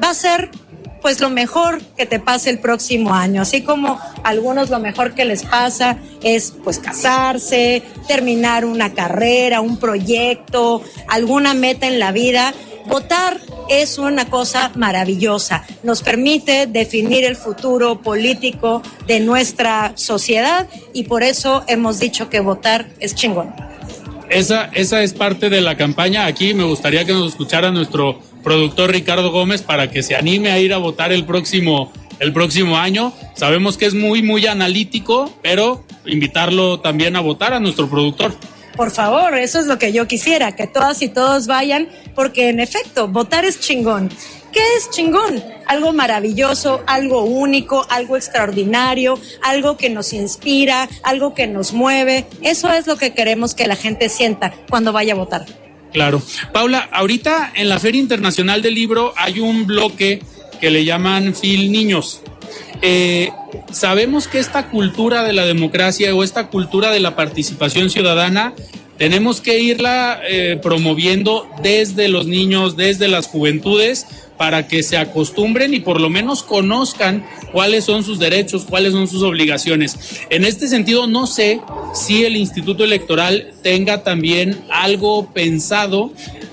va 0.03 0.09
a 0.09 0.13
ser 0.13 0.51
pues 1.01 1.19
lo 1.19 1.29
mejor 1.29 1.81
que 1.97 2.05
te 2.05 2.19
pase 2.19 2.49
el 2.49 2.59
próximo 2.59 3.13
año, 3.13 3.41
así 3.41 3.61
como 3.61 3.99
algunos 4.23 4.69
lo 4.69 4.79
mejor 4.79 5.13
que 5.13 5.25
les 5.25 5.43
pasa 5.43 5.97
es 6.23 6.53
pues 6.63 6.79
casarse, 6.79 7.83
terminar 8.07 8.65
una 8.65 8.93
carrera, 8.93 9.61
un 9.61 9.77
proyecto, 9.77 10.81
alguna 11.07 11.53
meta 11.53 11.87
en 11.87 11.99
la 11.99 12.11
vida. 12.11 12.53
Votar 12.87 13.39
es 13.69 13.97
una 13.97 14.29
cosa 14.29 14.71
maravillosa. 14.75 15.65
Nos 15.83 16.01
permite 16.01 16.67
definir 16.67 17.25
el 17.25 17.35
futuro 17.35 18.01
político 18.01 18.81
de 19.07 19.19
nuestra 19.19 19.91
sociedad 19.95 20.67
y 20.93 21.03
por 21.03 21.23
eso 21.23 21.63
hemos 21.67 21.99
dicho 21.99 22.29
que 22.29 22.39
votar 22.39 22.87
es 22.99 23.13
chingón. 23.13 23.53
Esa, 24.29 24.65
esa 24.73 25.03
es 25.03 25.13
parte 25.13 25.49
de 25.49 25.61
la 25.61 25.77
campaña. 25.77 26.25
Aquí 26.25 26.53
me 26.53 26.63
gustaría 26.63 27.05
que 27.05 27.13
nos 27.13 27.29
escuchara 27.29 27.71
nuestro 27.71 28.19
productor 28.47 28.91
Ricardo 28.91 29.29
Gómez 29.29 29.61
para 29.61 29.91
que 29.91 30.01
se 30.01 30.15
anime 30.15 30.51
a 30.51 30.57
ir 30.57 30.73
a 30.73 30.77
votar 30.77 31.11
el 31.11 31.25
próximo, 31.25 31.91
el 32.19 32.31
próximo 32.31 32.77
año. 32.77 33.11
Sabemos 33.33 33.75
que 33.75 33.85
es 33.85 33.93
muy, 33.93 34.23
muy 34.23 34.47
analítico, 34.47 35.37
pero 35.43 35.83
invitarlo 36.05 36.79
también 36.79 37.17
a 37.17 37.19
votar 37.19 37.53
a 37.53 37.59
nuestro 37.59 37.89
productor. 37.89 38.33
Por 38.77 38.91
favor, 38.91 39.37
eso 39.37 39.59
es 39.59 39.65
lo 39.65 39.77
que 39.77 39.91
yo 39.91 40.07
quisiera, 40.07 40.55
que 40.55 40.65
todas 40.65 41.01
y 41.01 41.09
todos 41.09 41.47
vayan, 41.47 41.89
porque 42.15 42.47
en 42.47 42.61
efecto, 42.61 43.09
votar 43.09 43.43
es 43.43 43.59
chingón. 43.59 44.09
¿Qué 44.53 44.61
es 44.77 44.91
chingón? 44.91 45.43
Algo 45.65 45.91
maravilloso, 45.91 46.83
algo 46.87 47.25
único, 47.25 47.85
algo 47.89 48.15
extraordinario, 48.15 49.19
algo 49.43 49.75
que 49.75 49.89
nos 49.89 50.13
inspira, 50.13 50.87
algo 51.03 51.33
que 51.33 51.47
nos 51.47 51.73
mueve. 51.73 52.25
Eso 52.41 52.71
es 52.71 52.87
lo 52.87 52.95
que 52.95 53.13
queremos 53.13 53.55
que 53.55 53.67
la 53.67 53.75
gente 53.75 54.07
sienta 54.07 54.53
cuando 54.69 54.93
vaya 54.93 55.11
a 55.11 55.17
votar. 55.17 55.66
Claro. 55.93 56.21
Paula, 56.53 56.89
ahorita 56.91 57.51
en 57.55 57.69
la 57.69 57.79
Feria 57.79 58.01
Internacional 58.01 58.61
del 58.61 58.75
Libro 58.75 59.13
hay 59.17 59.39
un 59.39 59.65
bloque 59.65 60.21
que 60.59 60.69
le 60.71 60.85
llaman 60.85 61.33
Fil 61.35 61.71
Niños. 61.71 62.21
eh, 62.81 63.31
sabemos 63.71 64.27
que 64.27 64.37
esta 64.39 64.69
cultura 64.69 65.23
de 65.23 65.33
la 65.33 65.45
democracia 65.45 66.13
o 66.13 66.23
esta 66.23 66.47
cultura 66.47 66.91
de 66.91 66.99
la 66.99 67.15
participación 67.15 67.89
ciudadana 67.89 68.53
tenemos 68.97 69.41
que 69.41 69.59
irla 69.59 70.19
eh, 70.27 70.59
promoviendo 70.61 71.47
desde 71.61 72.07
los 72.07 72.27
niños, 72.27 72.75
desde 72.75 73.07
las 73.07 73.27
juventudes, 73.27 74.07
para 74.37 74.67
que 74.67 74.83
se 74.83 74.97
acostumbren 74.97 75.73
y 75.73 75.79
por 75.79 75.99
lo 75.99 76.09
menos 76.09 76.43
conozcan 76.43 77.25
cuáles 77.51 77.83
son 77.85 78.03
sus 78.03 78.19
derechos, 78.19 78.65
cuáles 78.65 78.93
son 78.93 79.07
sus 79.07 79.23
obligaciones. 79.23 80.25
En 80.29 80.45
este 80.45 80.67
sentido, 80.67 81.07
no 81.07 81.27
sé 81.27 81.61
si 81.93 82.23
el 82.23 82.35
Instituto 82.35 82.83
Electoral 82.83 83.53
tenga 83.63 84.03
también 84.03 84.63
algo 84.69 85.25
pensado 85.33 86.11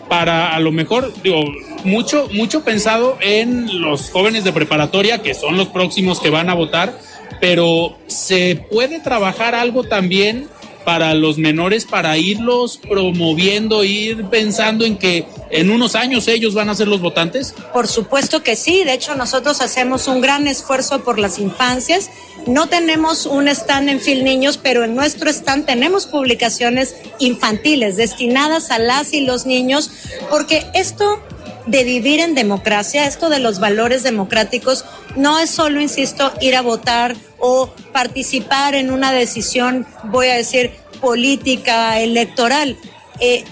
para 0.09 0.55
a 0.55 0.61
lo 0.61 0.73
mejor, 0.73 1.13
digo, 1.23 1.45
mucho, 1.85 2.29
mucho 2.33 2.65
pensado 2.65 3.19
en 3.21 3.81
los 3.81 4.11
jóvenes 4.11 4.45
de 4.45 4.53
preparatoria, 4.53 5.23
que 5.23 5.35
son 5.35 5.57
los 5.57 5.69
próximos 5.69 6.21
que 6.21 6.31
van 6.31 6.49
a 6.49 6.55
votar, 6.55 6.99
pero 7.41 7.99
se 8.07 8.57
puede 8.71 9.01
trabajar 9.01 9.55
algo 9.55 9.85
también 9.85 10.49
para 10.85 11.15
los 11.15 11.39
menores 11.39 11.85
para 11.85 12.17
irlos 12.19 12.79
promoviendo, 12.79 13.85
ir 13.85 14.25
pensando 14.27 14.85
en 14.85 14.97
que 14.97 15.27
en 15.51 15.71
unos 15.71 15.95
años 15.95 16.29
ellos 16.29 16.55
van 16.55 16.69
a 16.69 16.75
ser 16.75 16.89
los 16.89 17.01
votantes? 17.01 17.55
Por 17.73 17.89
supuesto 17.89 18.43
que 18.43 18.57
sí, 18.57 18.85
de 18.85 18.93
hecho 18.93 19.15
nosotros 19.15 19.61
hacemos 19.61 20.07
un 20.09 20.21
gran 20.21 20.47
esfuerzo 20.47 21.03
por 21.03 21.19
las 21.19 21.39
infancias. 21.39 22.11
No 22.47 22.69
tenemos 22.69 23.27
un 23.27 23.49
stand 23.49 23.89
en 23.89 24.01
Fil 24.01 24.25
Niños, 24.25 24.59
pero 24.63 24.85
en 24.85 24.95
nuestro 24.95 25.31
stand 25.31 25.67
tenemos 25.67 26.07
publicaciones 26.07 26.95
infantiles 27.19 27.97
destinadas 27.97 28.71
a 28.71 28.79
las 28.79 29.13
y 29.15 29.23
los 29.23 29.47
niños, 29.47 29.91
porque 30.31 30.67
esto 30.75 31.21
de 31.67 31.85
vivir 31.85 32.21
en 32.21 32.35
democracia, 32.35 33.07
esto 33.07 33.29
de 33.29 33.39
los 33.39 33.59
valores 33.59 34.03
democráticos, 34.03 34.85
no 35.17 35.39
es 35.39 35.51
solo, 35.51 35.81
insisto, 35.81 36.33
ir 36.41 36.57
a 36.57 36.63
votar 36.63 37.17
o 37.39 37.71
participar 37.93 38.75
en 38.75 38.91
una 38.91 39.13
decisión, 39.13 39.87
voy 40.05 40.29
a 40.29 40.35
decir, 40.35 40.73
política, 41.01 42.01
electoral. 42.01 42.77
Eh, 43.21 43.45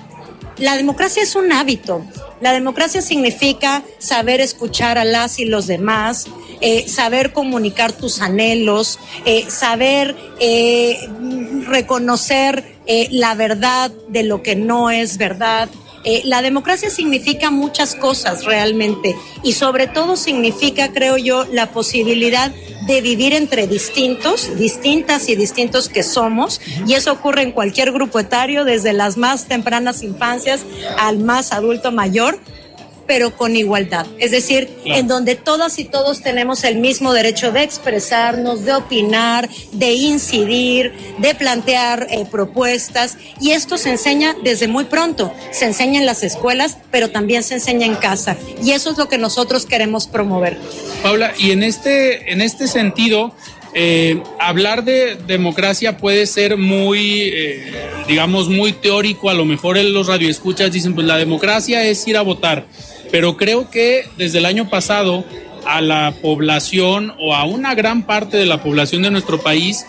la 0.59 0.77
democracia 0.77 1.23
es 1.23 1.35
un 1.35 1.53
hábito. 1.53 2.05
La 2.41 2.53
democracia 2.53 3.03
significa 3.03 3.83
saber 3.99 4.41
escuchar 4.41 4.99
a 4.99 5.05
las 5.05 5.39
y 5.39 5.45
los 5.45 5.67
demás, 5.67 6.27
eh, 6.61 6.89
saber 6.89 7.33
comunicar 7.33 7.93
tus 7.93 8.21
anhelos, 8.21 8.99
eh, 9.25 9.45
saber 9.49 10.17
reconocer 11.69 12.73
la 13.11 13.35
verdad 13.35 13.93
de 14.09 14.25
lo 14.25 14.43
que 14.43 14.57
no 14.57 14.91
es 14.91 15.17
verdad, 15.17 15.69
eh, 16.05 16.23
la 16.25 16.43
democracia 16.43 16.91
significa 16.91 17.51
muchas 17.51 17.95
cosas 17.95 18.45
realmente 18.45 19.15
y 19.43 19.53
sobre 19.53 19.87
todo 19.87 20.17
significa, 20.17 20.93
creo 20.93 21.17
yo, 21.17 21.45
la 21.45 21.71
posibilidad 21.71 22.53
de 22.87 23.01
vivir 23.01 23.33
entre 23.33 23.67
distintos, 23.67 24.57
distintas 24.59 25.29
y 25.29 25.37
distintos 25.37 25.89
que 25.89 26.03
somos, 26.03 26.61
y 26.87 26.95
eso 26.95 27.13
ocurre 27.13 27.43
en 27.43 27.53
cualquier 27.53 27.93
grupo 27.93 28.19
etario, 28.19 28.65
desde 28.65 28.93
las 28.93 29.17
más 29.17 29.47
tempranas 29.47 30.03
infancias 30.03 30.63
al 30.99 31.19
más 31.19 31.53
adulto 31.53 31.93
mayor, 31.93 32.39
pero 33.07 33.37
con 33.37 33.57
igualdad. 33.57 34.07
Es 34.19 34.31
decir, 34.31 34.69
en 34.85 35.09
donde 35.09 35.35
todas 35.35 35.79
y 35.79 35.85
todos 35.85 36.23
tenemos 36.23 36.65
el 36.65 36.77
mismo 36.77 37.13
derecho 37.13 37.53
de 37.53 37.63
expresarnos, 37.63 38.65
de 38.65 38.75
opinar, 38.75 39.49
de 39.73 39.93
incidir, 39.93 40.93
de 41.19 41.35
plantear 41.35 42.07
eh, 42.11 42.25
propuestas. 42.31 43.17
Y 43.41 43.51
esto 43.51 43.79
se 43.79 43.91
enseña 43.91 44.37
desde 44.43 44.69
muy 44.69 44.85
pronto. 44.85 45.33
Se 45.51 45.65
enseña 45.65 46.01
en 46.01 46.07
las 46.07 46.23
escuelas, 46.23 46.79
pero 46.91 47.11
también 47.11 47.43
se 47.43 47.55
enseña 47.55 47.87
en 47.87 47.95
casa. 47.95 48.37
Y 48.63 48.73
eso 48.73 48.91
es 48.91 48.99
lo 48.99 49.09
que 49.09 49.19
nosotros 49.19 49.67
queremos 49.67 50.07
promover. 50.07 50.59
Paula, 51.03 51.33
y 51.39 51.51
en 51.51 51.63
este, 51.63 52.33
en 52.33 52.41
este 52.41 52.69
sentido, 52.69 53.35
eh, 53.75 54.23
hablar 54.39 54.85
de 54.85 55.17
democracia 55.27 55.97
puede 55.97 56.27
ser 56.27 56.59
muy, 56.59 57.31
eh, 57.33 57.73
digamos, 58.07 58.49
muy 58.49 58.73
teórico. 58.73 59.31
A 59.31 59.35
lo 59.35 59.45
mejor 59.45 59.79
en 59.79 59.95
los 59.95 60.09
radioescuchas 60.09 60.73
dicen, 60.73 60.95
pues 60.95 61.07
la 61.07 61.17
democracia 61.17 61.83
es 61.85 62.07
ir 62.07 62.17
a 62.17 62.23
votar 62.23 62.67
pero 63.13 63.37
creo 63.37 63.71
que 63.71 64.09
desde 64.17 64.39
el 64.39 64.47
año 64.47 64.69
pasado 64.69 65.25
a 65.67 65.81
la 65.81 66.15
población 66.23 67.13
o 67.21 67.35
a 67.37 67.45
una 67.45 67.75
gran 67.77 68.05
parte 68.05 68.39
de 68.39 68.47
la 68.47 68.63
población 68.63 69.03
de 69.03 69.11
nuestro 69.11 69.41
país, 69.41 69.85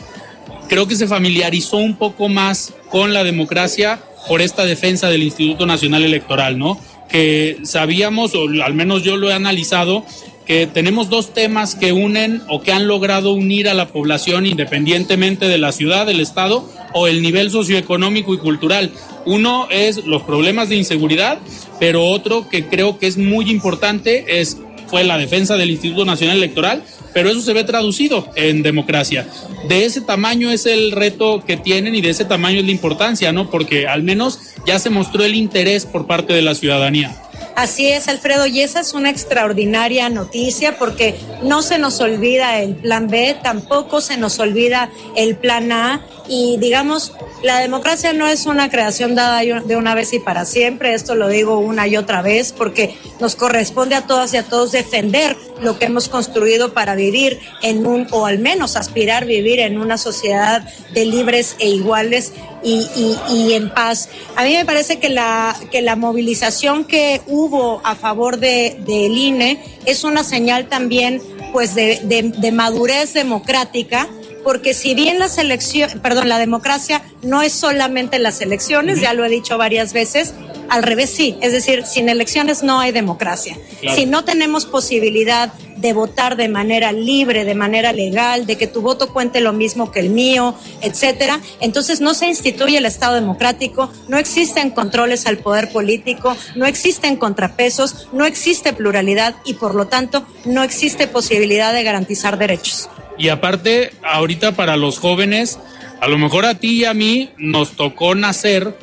creo 0.67 0.87
que 0.87 0.95
se 0.95 1.07
familiarizó 1.07 1.77
un 1.77 1.95
poco 1.95 2.29
más 2.29 2.73
con 2.89 3.13
la 3.13 3.23
democracia 3.23 3.99
por 4.27 4.41
esta 4.41 4.65
defensa 4.65 5.09
del 5.09 5.23
Instituto 5.23 5.65
Nacional 5.65 6.03
Electoral, 6.03 6.59
¿no? 6.59 6.79
Que 7.09 7.57
sabíamos, 7.63 8.35
o 8.35 8.47
al 8.63 8.73
menos 8.73 9.03
yo 9.03 9.15
lo 9.15 9.29
he 9.29 9.33
analizado, 9.33 10.05
que 10.45 10.67
tenemos 10.67 11.09
dos 11.09 11.33
temas 11.33 11.75
que 11.75 11.93
unen 11.93 12.41
o 12.49 12.61
que 12.61 12.73
han 12.73 12.87
logrado 12.87 13.31
unir 13.31 13.69
a 13.69 13.73
la 13.73 13.87
población 13.87 14.45
independientemente 14.45 15.47
de 15.47 15.57
la 15.57 15.71
ciudad, 15.71 16.05
del 16.05 16.19
estado 16.19 16.69
o 16.93 17.07
el 17.07 17.21
nivel 17.21 17.49
socioeconómico 17.49 18.33
y 18.33 18.37
cultural. 18.37 18.91
Uno 19.25 19.67
es 19.69 20.05
los 20.05 20.23
problemas 20.23 20.69
de 20.69 20.75
inseguridad, 20.75 21.39
pero 21.79 22.05
otro 22.05 22.49
que 22.49 22.65
creo 22.65 22.97
que 22.97 23.07
es 23.07 23.17
muy 23.17 23.49
importante 23.49 24.39
es 24.39 24.57
fue 24.87 25.03
la 25.03 25.17
defensa 25.17 25.57
del 25.57 25.71
Instituto 25.71 26.05
Nacional 26.05 26.37
Electoral, 26.37 26.83
pero 27.13 27.29
eso 27.29 27.41
se 27.41 27.53
ve 27.53 27.63
traducido 27.63 28.29
en 28.35 28.61
democracia. 28.61 29.27
De 29.67 29.85
ese 29.85 30.01
tamaño 30.01 30.51
es 30.51 30.67
el 30.67 30.91
reto 30.91 31.43
que 31.45 31.57
tienen 31.57 31.95
y 31.95 32.01
de 32.01 32.09
ese 32.09 32.25
tamaño 32.25 32.59
es 32.59 32.65
la 32.65 32.71
importancia, 32.71 33.31
¿no? 33.31 33.49
Porque 33.49 33.87
al 33.87 34.03
menos 34.03 34.39
ya 34.67 34.77
se 34.77 34.91
mostró 34.91 35.23
el 35.23 35.33
interés 35.33 35.87
por 35.87 36.05
parte 36.05 36.33
de 36.33 36.43
la 36.43 36.53
ciudadanía. 36.53 37.15
Así 37.55 37.87
es, 37.87 38.07
Alfredo, 38.07 38.47
y 38.47 38.61
esa 38.61 38.79
es 38.79 38.95
una 38.95 39.11
extraordinaria 39.11 40.09
noticia 40.09 40.79
porque 40.79 41.19
no 41.43 41.61
se 41.61 41.77
nos 41.77 41.99
olvida 41.99 42.59
el 42.59 42.75
plan 42.75 43.07
B, 43.07 43.37
tampoco 43.43 44.01
se 44.01 44.17
nos 44.17 44.39
olvida 44.39 44.89
el 45.15 45.35
plan 45.35 45.71
A 45.71 46.01
y 46.27 46.57
digamos, 46.57 47.13
la 47.43 47.59
democracia 47.59 48.11
no 48.11 48.27
es 48.27 48.47
una 48.47 48.69
creación 48.69 49.13
dada 49.13 49.41
de 49.41 49.75
una 49.75 49.93
vez 49.93 50.13
y 50.13 50.19
para 50.19 50.45
siempre, 50.45 50.95
esto 50.95 51.13
lo 51.13 51.27
digo 51.27 51.59
una 51.59 51.87
y 51.87 51.95
otra 51.95 52.23
vez 52.23 52.53
porque 52.53 52.97
nos 53.19 53.35
corresponde 53.35 53.95
a 53.95 54.07
todas 54.07 54.33
y 54.33 54.37
a 54.37 54.43
todos 54.43 54.71
defender 54.71 55.37
lo 55.61 55.77
que 55.77 55.85
hemos 55.85 56.09
construido 56.09 56.73
para 56.73 56.95
vivir 56.95 57.39
en 57.61 57.85
un, 57.85 58.07
o 58.11 58.25
al 58.25 58.39
menos 58.39 58.75
aspirar 58.75 59.23
a 59.23 59.25
vivir 59.27 59.59
en 59.59 59.77
una 59.77 59.99
sociedad 59.99 60.63
de 60.93 61.05
libres 61.05 61.55
e 61.59 61.69
iguales 61.69 62.33
y, 62.63 63.17
y, 63.29 63.53
en 63.53 63.69
paz. 63.69 64.09
A 64.35 64.43
mí 64.43 64.53
me 64.53 64.65
parece 64.65 64.99
que 64.99 65.09
la, 65.09 65.55
que 65.71 65.81
la 65.81 65.95
movilización 65.95 66.85
que 66.85 67.21
hubo 67.27 67.81
a 67.83 67.95
favor 67.95 68.37
de, 68.37 68.77
del 68.85 69.17
INE 69.17 69.59
es 69.85 70.03
una 70.03 70.23
señal 70.23 70.67
también 70.67 71.21
pues 71.51 71.75
de, 71.75 71.99
de 72.03 72.51
madurez 72.51 73.13
democrática 73.13 74.07
porque 74.43 74.73
si 74.73 74.93
bien 74.93 75.19
la 75.19 75.29
selección, 75.29 75.89
perdón, 76.01 76.29
la 76.29 76.37
democracia 76.37 77.01
no 77.21 77.41
es 77.41 77.53
solamente 77.53 78.19
las 78.19 78.41
elecciones, 78.41 78.99
ya 78.99 79.13
lo 79.13 79.23
he 79.25 79.29
dicho 79.29 79.57
varias 79.57 79.93
veces, 79.93 80.33
al 80.69 80.83
revés 80.83 81.09
sí, 81.09 81.37
es 81.41 81.51
decir, 81.51 81.85
sin 81.85 82.09
elecciones 82.09 82.63
no 82.63 82.79
hay 82.79 82.91
democracia. 82.91 83.57
Si 83.95 84.05
no 84.05 84.25
tenemos 84.25 84.65
posibilidad 84.65 85.53
de 85.83 85.91
votar 85.91 86.37
de 86.37 86.47
manera 86.47 86.93
libre, 86.93 87.43
de 87.43 87.55
manera 87.55 87.91
legal, 87.91 88.45
de 88.45 88.57
que 88.57 88.67
tu 88.67 88.81
voto 88.81 89.11
cuente 89.11 89.41
lo 89.41 89.51
mismo 89.51 89.91
que 89.91 89.99
el 89.99 90.09
mío, 90.09 90.55
etcétera, 90.81 91.41
entonces 91.59 91.99
no 91.99 92.13
se 92.13 92.27
instituye 92.27 92.77
el 92.77 92.85
Estado 92.85 93.15
democrático, 93.15 93.91
no 94.07 94.17
existen 94.17 94.71
controles 94.71 95.27
al 95.27 95.39
poder 95.39 95.73
político, 95.73 96.37
no 96.55 96.65
existen 96.65 97.17
contrapesos, 97.17 98.07
no 98.13 98.25
existe 98.25 98.71
pluralidad 98.71 99.35
y 99.43 99.55
por 99.55 99.75
lo 99.75 99.87
tanto 99.87 100.25
no 100.45 100.63
existe 100.63 101.07
posibilidad 101.07 101.73
de 101.73 101.83
garantizar 101.83 102.37
derechos. 102.37 102.89
Y 103.17 103.27
aparte, 103.27 103.91
ahorita 104.03 104.53
para 104.53 104.77
los 104.77 104.99
jóvenes, 104.99 105.59
a 105.99 106.07
lo 106.07 106.17
mejor 106.17 106.45
a 106.45 106.55
ti 106.55 106.79
y 106.79 106.85
a 106.85 106.93
mí 106.93 107.31
nos 107.37 107.71
tocó 107.71 108.15
nacer 108.15 108.77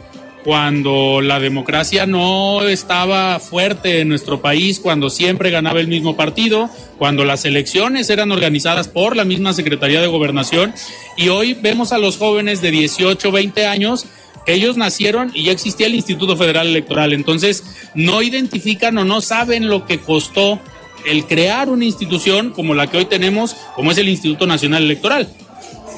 cuando 0.45 1.21
la 1.21 1.39
democracia 1.39 2.07
no 2.07 2.63
estaba 2.63 3.39
fuerte 3.41 4.01
en 4.01 4.09
nuestro 4.09 4.41
país, 4.41 4.81
cuando 4.81 5.11
siempre 5.11 5.51
ganaba 5.51 5.81
el 5.81 5.89
mismo 5.89 6.17
partido, 6.17 6.71
cuando 6.99 7.25
las 7.25 7.45
elecciones 7.45 8.09
eran 8.11 8.33
organizadas 8.33 8.89
por 8.89 9.17
la 9.17 9.25
misma 9.25 9.53
Secretaría 9.53 10.01
de 10.01 10.07
Gobernación 10.07 10.73
y 11.17 11.29
hoy 11.29 11.55
vemos 11.55 11.93
a 11.93 11.99
los 11.99 12.17
jóvenes 12.17 12.63
de 12.63 12.71
18, 12.71 13.31
20 13.31 13.67
años 13.67 14.07
que 14.47 14.55
ellos 14.55 14.77
nacieron 14.77 15.31
y 15.35 15.45
ya 15.45 15.53
existía 15.53 15.87
el 15.87 15.95
Instituto 15.95 16.37
Federal 16.37 16.69
Electoral, 16.69 17.13
entonces 17.13 17.65
no 17.95 18.23
identifican 18.23 18.97
o 18.99 19.05
no 19.05 19.21
saben 19.21 19.69
lo 19.69 19.87
que 19.87 19.99
costó 19.99 20.59
el 21.07 21.25
crear 21.27 21.69
una 21.69 21.85
institución 21.85 22.51
como 22.51 22.75
la 22.75 22.87
que 22.87 22.99
hoy 22.99 23.05
tenemos, 23.05 23.57
como 23.75 23.91
es 23.91 23.99
el 23.99 24.09
Instituto 24.09 24.47
Nacional 24.47 24.85
Electoral. 24.85 25.29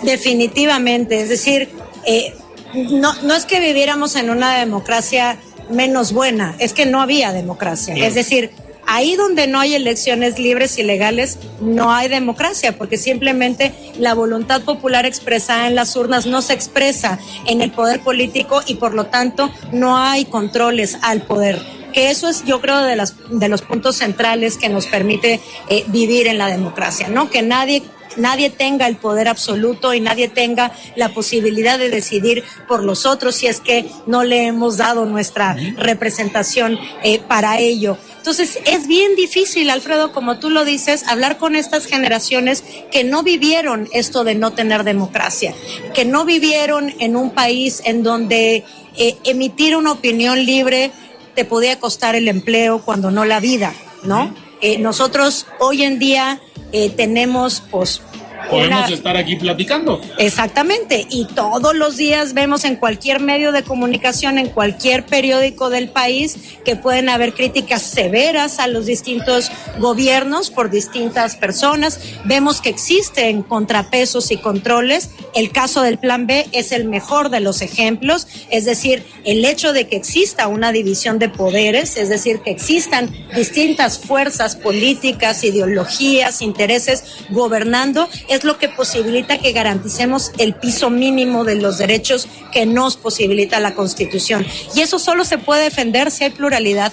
Definitivamente, 0.03 1.21
es 1.21 1.29
decir, 1.29 1.69
eh, 2.07 2.35
no, 2.75 3.15
no 3.23 3.35
es 3.35 3.47
que 3.47 3.61
viviéramos 3.61 4.17
en 4.17 4.31
una 4.31 4.59
democracia 4.59 5.39
menos 5.71 6.13
buena, 6.13 6.55
es 6.59 6.73
que 6.73 6.87
no 6.87 7.01
había 7.01 7.33
democracia. 7.33 7.95
Es 7.95 8.15
decir, 8.15 8.51
ahí 8.87 9.17
donde 9.17 9.47
no 9.47 9.61
hay 9.61 9.75
elecciones 9.75 10.39
libres 10.39 10.79
y 10.79 10.83
legales, 10.83 11.39
no 11.61 11.93
hay 11.93 12.09
democracia, 12.09 12.77
porque 12.77 12.99
simplemente 12.99 13.73
la 13.99 14.15
voluntad 14.15 14.63
popular 14.63 15.07
expresada 15.07 15.67
en 15.67 15.75
las 15.75 15.97
urnas 15.97 16.27
no 16.27 16.43
se 16.43 16.53
expresa 16.53 17.19
en 17.47 17.63
el 17.63 17.71
poder 17.71 18.01
político 18.01 18.63
y 18.67 18.75
por 18.75 18.95
lo 18.95 19.07
tanto 19.07 19.51
no 19.73 19.97
hay 19.97 20.25
controles 20.25 20.99
al 21.03 21.23
poder 21.23 21.61
que 21.93 22.11
eso 22.11 22.27
es 22.29 22.45
yo 22.45 22.61
creo 22.63 22.79
de, 22.79 22.97
las, 22.97 23.15
de 23.29 23.49
los 23.49 23.61
puntos 23.61 23.97
centrales 23.97 24.57
que 24.57 24.71
nos 24.71 24.87
permite 24.87 25.41
eh, 25.69 25.85
vivir 25.89 26.27
en 26.27 26.39
la 26.39 26.49
democracia, 26.49 27.09
¿no? 27.09 27.29
Que 27.29 27.43
nadie 27.43 27.83
nadie 28.17 28.51
tenga 28.51 28.87
el 28.87 28.97
poder 28.97 29.29
absoluto 29.29 29.95
y 29.95 30.01
nadie 30.01 30.29
tenga 30.29 30.73
la 30.97 31.11
posibilidad 31.11 31.79
de 31.79 31.91
decidir 31.91 32.45
por 32.69 32.83
los 32.83 33.07
otros 33.07 33.37
si 33.37 33.47
es 33.47 33.61
que 33.61 33.87
no 34.07 34.25
le 34.25 34.47
hemos 34.47 34.77
dado 34.77 35.05
nuestra 35.05 35.57
representación 35.77 36.79
eh, 37.03 37.21
para 37.27 37.59
ello. 37.59 37.97
Entonces 38.19 38.61
es 38.67 38.87
bien 38.87 39.17
difícil, 39.17 39.69
Alfredo, 39.71 40.13
como 40.13 40.39
tú 40.39 40.49
lo 40.49 40.65
dices, 40.65 41.05
hablar 41.09 41.39
con 41.39 41.57
estas 41.57 41.87
generaciones 41.87 42.63
que 42.93 43.03
no 43.05 43.23
vivieron 43.23 43.89
esto 43.93 44.23
de 44.23 44.35
no 44.35 44.53
tener 44.53 44.85
democracia, 44.85 45.55
que 45.93 46.05
no 46.05 46.25
vivieron 46.25 46.95
en 47.01 47.17
un 47.17 47.31
país 47.31 47.83
en 47.85 48.03
donde 48.03 48.65
eh, 48.97 49.17
emitir 49.25 49.77
una 49.77 49.93
opinión 49.93 50.45
libre 50.45 50.93
te 51.35 51.45
podía 51.45 51.81
costar 51.81 52.15
el 52.15 52.29
empleo 52.29 52.83
cuando 52.83 53.11
no 53.11 53.25
la 53.25 53.41
vida, 53.41 53.75
¿no? 54.05 54.35
Eh, 54.61 54.79
nosotros 54.79 55.47
hoy 55.59 55.83
en 55.83 55.99
día 55.99 56.41
eh, 56.73 56.91
tenemos 56.91 57.63
pues 57.71 58.03
podemos 58.49 58.91
estar 58.91 59.17
aquí 59.17 59.37
platicando. 59.37 60.01
Exactamente, 60.19 61.07
y 61.11 61.27
todos 61.27 61.75
los 61.75 61.97
días 61.97 62.35
vemos 62.35 62.65
en 62.65 62.77
cualquier 62.77 63.21
medio 63.21 63.53
de 63.53 63.63
comunicación, 63.63 64.39
en 64.39 64.49
cualquier 64.49 65.07
periódico 65.07 65.71
del 65.71 65.89
país, 65.89 66.37
que 66.65 66.77
pueden 66.77 67.09
haber 67.09 67.35
críticas 67.35 67.83
severas 67.83 68.59
a 68.59 68.67
los 68.67 68.87
distintos 68.87 69.51
gobiernos 69.79 70.51
por 70.51 70.71
distintas 70.71 71.37
personas. 71.37 72.01
Vemos 72.25 72.61
que 72.61 72.69
existen 72.69 73.43
contrapesos 73.43 74.31
y 74.31 74.37
controles. 74.37 75.11
El 75.35 75.51
caso 75.51 75.83
del 75.83 75.99
Plan 75.99 76.27
B 76.27 76.47
es 76.53 76.73
el 76.73 76.85
mejor 76.85 77.31
de 77.31 77.41
los 77.41 77.63
ejemplos, 77.63 78.27
es 78.51 78.65
decir, 78.65 79.05
el 79.25 79.45
hecho 79.45 79.73
de 79.73 79.87
que 79.87 79.97
exista 79.97 80.49
una 80.49 80.73
división 80.73 81.19
de 81.19 81.29
poderes, 81.29 81.97
es 81.97 82.09
decir, 82.09 82.41
que 82.41 82.51
existan 82.51 83.11
distintas 83.35 83.99
fuerzas 83.99 84.57
políticas, 84.57 85.45
ideologías, 85.45 86.43
intereses 86.43 87.05
gobernando, 87.31 88.09
es 88.33 88.45
lo 88.45 88.59
que 88.59 88.69
posibilita 88.69 89.39
que 89.39 89.53
garanticemos 89.53 90.33
el 90.39 90.55
piso 90.55 90.91
mínimo 90.91 91.45
de 91.45 91.57
los 91.57 91.79
derechos 91.79 92.29
que 92.53 92.67
nos 92.67 92.97
posibilita 92.97 93.61
la 93.61 93.75
Constitución. 93.75 94.47
Y 94.75 94.81
eso 94.81 94.99
solo 94.99 95.25
se 95.25 95.39
puede 95.39 95.65
defender 95.65 96.11
si 96.11 96.25
hay 96.25 96.31
pluralidad, 96.31 96.93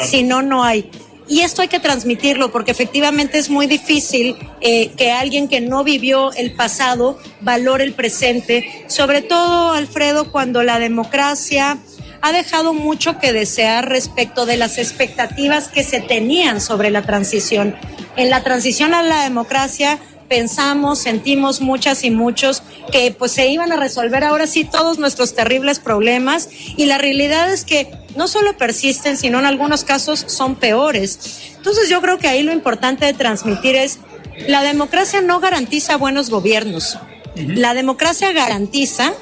si 0.00 0.22
no, 0.22 0.42
no 0.42 0.64
hay. 0.64 0.90
Y 1.28 1.42
esto 1.42 1.62
hay 1.62 1.68
que 1.68 1.78
transmitirlo 1.78 2.50
porque 2.50 2.72
efectivamente 2.72 3.38
es 3.38 3.50
muy 3.50 3.68
difícil 3.68 4.36
eh, 4.60 4.90
que 4.96 5.12
alguien 5.12 5.46
que 5.46 5.60
no 5.60 5.84
vivió 5.84 6.32
el 6.32 6.52
pasado 6.52 7.18
valore 7.40 7.84
el 7.84 7.92
presente, 7.92 8.84
sobre 8.88 9.22
todo, 9.22 9.72
Alfredo, 9.72 10.32
cuando 10.32 10.64
la 10.64 10.80
democracia 10.80 11.78
ha 12.20 12.32
dejado 12.32 12.74
mucho 12.74 13.18
que 13.18 13.32
desear 13.32 13.88
respecto 13.88 14.44
de 14.44 14.56
las 14.56 14.76
expectativas 14.78 15.68
que 15.68 15.84
se 15.84 16.00
tenían 16.00 16.60
sobre 16.60 16.90
la 16.90 17.02
transición. 17.02 17.76
En 18.16 18.28
la 18.28 18.42
transición 18.42 18.92
a 18.92 19.02
la 19.02 19.22
democracia 19.22 19.98
pensamos, 20.30 21.00
sentimos 21.00 21.60
muchas 21.60 22.04
y 22.04 22.10
muchos 22.12 22.62
que 22.92 23.10
pues 23.10 23.32
se 23.32 23.48
iban 23.48 23.72
a 23.72 23.76
resolver 23.76 24.22
ahora 24.22 24.46
sí 24.46 24.64
todos 24.64 25.00
nuestros 25.00 25.34
terribles 25.34 25.80
problemas 25.80 26.48
y 26.76 26.86
la 26.86 26.98
realidad 26.98 27.52
es 27.52 27.64
que 27.64 27.90
no 28.14 28.28
solo 28.28 28.56
persisten, 28.56 29.16
sino 29.16 29.40
en 29.40 29.44
algunos 29.44 29.82
casos 29.82 30.24
son 30.28 30.54
peores. 30.54 31.50
Entonces 31.56 31.90
yo 31.90 32.00
creo 32.00 32.18
que 32.18 32.28
ahí 32.28 32.44
lo 32.44 32.52
importante 32.52 33.06
de 33.06 33.12
transmitir 33.12 33.74
es 33.74 33.98
la 34.46 34.62
democracia 34.62 35.20
no 35.20 35.40
garantiza 35.40 35.96
buenos 35.96 36.30
gobiernos. 36.30 36.96
La 37.34 37.74
democracia 37.74 38.30
garantiza 38.30 39.12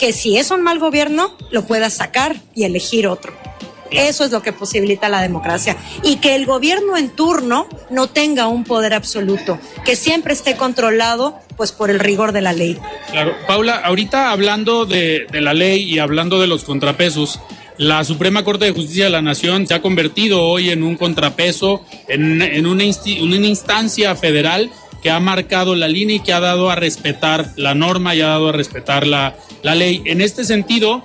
que 0.00 0.12
si 0.12 0.36
es 0.36 0.50
un 0.50 0.62
mal 0.62 0.80
gobierno, 0.80 1.36
lo 1.52 1.64
puedas 1.64 1.94
sacar 1.94 2.34
y 2.56 2.64
elegir 2.64 3.06
otro. 3.06 3.45
Eso 3.90 4.24
es 4.24 4.30
lo 4.30 4.42
que 4.42 4.52
posibilita 4.52 5.08
la 5.08 5.20
democracia. 5.20 5.76
Y 6.02 6.16
que 6.16 6.34
el 6.34 6.46
gobierno 6.46 6.96
en 6.96 7.10
turno 7.10 7.66
no 7.90 8.08
tenga 8.08 8.48
un 8.48 8.64
poder 8.64 8.94
absoluto, 8.94 9.58
que 9.84 9.96
siempre 9.96 10.34
esté 10.34 10.56
controlado 10.56 11.38
pues 11.56 11.72
por 11.72 11.90
el 11.90 11.98
rigor 11.98 12.32
de 12.32 12.42
la 12.42 12.52
ley. 12.52 12.78
Claro, 13.10 13.34
Paula, 13.46 13.76
ahorita 13.76 14.30
hablando 14.30 14.86
de, 14.86 15.26
la 15.32 15.54
ley 15.54 15.82
y 15.82 15.98
hablando 15.98 16.40
de 16.40 16.46
los 16.46 16.64
contrapesos, 16.64 17.40
la 17.78 18.04
Suprema 18.04 18.44
Corte 18.44 18.66
de 18.66 18.72
Justicia 18.72 19.04
de 19.04 19.10
la 19.10 19.22
Nación 19.22 19.66
se 19.66 19.74
ha 19.74 19.82
convertido 19.82 20.42
hoy 20.42 20.70
en 20.70 20.82
un 20.82 20.96
contrapeso, 20.96 21.84
en, 22.08 22.66
una, 22.66 22.84
una 23.22 23.46
instancia 23.46 24.16
federal 24.16 24.70
que 25.02 25.10
ha 25.10 25.20
marcado 25.20 25.74
la 25.74 25.88
línea 25.88 26.16
y 26.16 26.20
que 26.20 26.32
ha 26.32 26.40
dado 26.40 26.70
a 26.70 26.74
respetar 26.74 27.52
la 27.56 27.74
norma 27.74 28.14
y 28.14 28.22
ha 28.22 28.28
dado 28.28 28.48
a 28.48 28.52
respetar 28.52 29.06
la 29.06 29.34
ley. 29.62 30.02
En 30.06 30.20
este 30.20 30.44
sentido, 30.44 31.04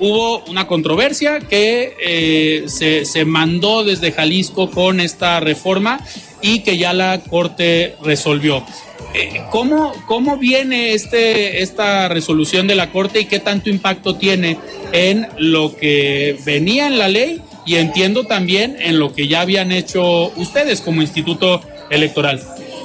hubo 0.00 0.42
una 0.46 0.66
controversia 0.66 1.40
que 1.40 1.94
eh, 2.02 2.64
se, 2.66 3.24
mandó 3.24 3.84
desde 3.84 4.12
Jalisco 4.12 4.70
con 4.70 4.98
esta 4.98 5.38
reforma 5.40 6.00
y 6.42 6.60
que 6.60 6.78
ya 6.78 6.92
la 6.92 7.20
Corte 7.20 7.96
resolvió. 8.02 8.64
Eh, 9.14 9.42
¿cómo, 9.50 9.92
¿Cómo 10.06 10.38
viene 10.38 10.94
este, 10.94 11.62
esta 11.62 12.08
resolución 12.08 12.66
de 12.66 12.74
la 12.74 12.90
Corte 12.90 13.20
y 13.20 13.24
qué 13.26 13.40
tanto 13.40 13.68
impacto 13.68 14.16
tiene 14.16 14.56
en 14.92 15.28
lo 15.36 15.76
que 15.76 16.38
venía 16.44 16.86
en 16.86 16.98
la 16.98 17.08
ley 17.08 17.42
y 17.66 17.76
entiendo 17.76 18.24
también 18.24 18.76
en 18.80 18.98
lo 18.98 19.12
que 19.12 19.28
ya 19.28 19.42
habían 19.42 19.70
hecho 19.70 20.32
ustedes 20.36 20.80
como 20.80 21.02
Instituto 21.02 21.60
Electoral? 21.90 22.40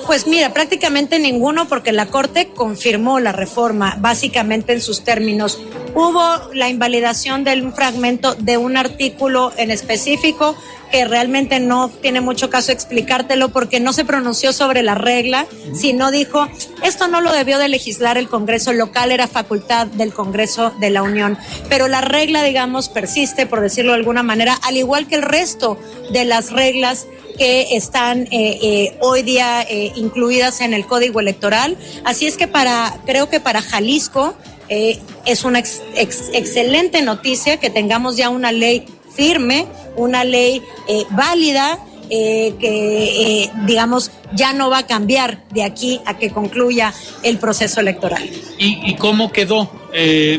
Pues 0.06 0.28
mira, 0.28 0.54
prácticamente 0.54 1.18
ninguno 1.18 1.68
porque 1.68 1.91
la 1.91 2.06
Corte 2.06 2.50
confirmó 2.50 3.20
la 3.20 3.32
reforma 3.32 3.98
básicamente 4.00 4.72
en 4.74 4.82
sus 4.82 5.04
términos. 5.04 5.60
Hubo 5.96 6.54
la 6.54 6.70
invalidación 6.70 7.44
de 7.44 7.60
un 7.60 7.74
fragmento 7.74 8.36
de 8.36 8.58
un 8.58 8.78
artículo 8.78 9.52
en 9.58 9.72
específico 9.72 10.56
que 10.91 11.06
realmente 11.06 11.60
no 11.60 11.89
tiene 11.89 12.22
mucho 12.22 12.50
caso 12.52 12.72
explicártelo 12.72 13.50
porque 13.50 13.80
no 13.80 13.94
se 13.94 14.06
pronunció 14.06 14.54
sobre 14.54 14.84
la 14.84 14.94
regla, 14.94 15.48
sino 15.74 16.12
dijo, 16.12 16.48
esto 16.84 17.08
no 17.08 17.20
lo 17.20 17.34
debió 17.34 17.58
de 17.58 17.68
legislar 17.68 18.18
el 18.18 18.30
Congreso 18.30 18.74
local, 18.74 19.12
era 19.12 19.28
facultad 19.28 19.88
del 19.88 20.13
Congreso 20.13 20.72
de 20.80 20.91
la 20.91 21.02
Unión. 21.02 21.38
Pero 21.68 21.88
la 21.88 22.02
regla, 22.02 22.44
digamos, 22.44 22.89
persiste, 22.89 23.48
por 23.48 23.60
decirlo 23.60 23.91
de 23.94 23.98
alguna 23.98 24.22
manera, 24.22 24.58
al 24.62 24.78
igual 24.78 25.08
que 25.08 25.15
el 25.15 25.24
resto 25.24 25.80
de 26.12 26.26
las 26.26 26.52
reglas 26.52 27.08
que 27.38 27.76
están 27.76 28.24
eh, 28.24 28.28
eh, 28.32 28.98
hoy 29.02 29.21
día 29.24 29.62
eh, 29.63 29.91
incluidas 29.95 30.62
en 30.62 30.74
el 30.74 30.86
código 30.86 31.19
electoral. 31.19 31.78
Así 32.04 32.26
es 32.26 32.38
que 32.38 32.48
para, 32.48 32.98
creo 33.06 33.30
que 33.30 33.39
para 33.39 33.62
Jalisco 33.62 34.36
es 34.67 35.43
una 35.43 35.60
excelente 35.60 37.04
noticia 37.04 37.58
que 37.58 37.69
tengamos 37.69 38.17
ya 38.17 38.30
una 38.30 38.52
ley 38.52 38.86
firme, 39.15 39.67
una 39.95 40.24
ley 40.24 40.63
válida. 41.12 41.78
que 42.10 43.52
digamos 43.67 44.10
ya 44.34 44.54
no 44.54 44.71
va 44.71 44.80
a 44.80 44.88
cambiar 44.88 45.43
de 45.50 45.63
aquí 45.63 46.02
a 46.06 46.17
que 46.17 46.32
concluya 46.32 46.95
el 47.21 47.38
proceso 47.38 47.80
electoral. 47.80 48.28
¿Y, 48.58 48.89
y 48.89 48.95
cómo 48.95 49.32
quedó? 49.32 49.69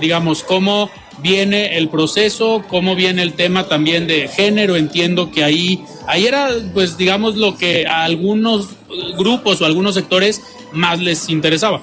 digamos, 0.00 0.42
¿cómo 0.42 0.90
viene 1.18 1.76
el 1.78 1.88
proceso, 1.88 2.64
cómo 2.68 2.94
viene 2.94 3.22
el 3.22 3.34
tema 3.34 3.68
también 3.68 4.06
de 4.06 4.28
género. 4.28 4.76
Entiendo 4.76 5.30
que 5.30 5.44
ahí, 5.44 5.82
ahí 6.06 6.26
era, 6.26 6.50
pues, 6.74 6.96
digamos, 6.96 7.36
lo 7.36 7.56
que 7.56 7.86
a 7.86 8.04
algunos 8.04 8.68
grupos 9.18 9.60
o 9.60 9.66
algunos 9.66 9.94
sectores 9.94 10.42
más 10.72 11.00
les 11.00 11.28
interesaba. 11.28 11.80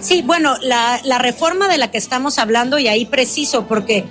Sí, 0.00 0.22
bueno, 0.22 0.56
la, 0.62 1.00
la 1.04 1.18
reforma 1.18 1.68
de 1.68 1.78
la 1.78 1.90
que 1.90 1.98
estamos 1.98 2.38
hablando, 2.38 2.78
y 2.78 2.88
ahí 2.88 3.04
preciso, 3.04 3.66
porque 3.66 4.04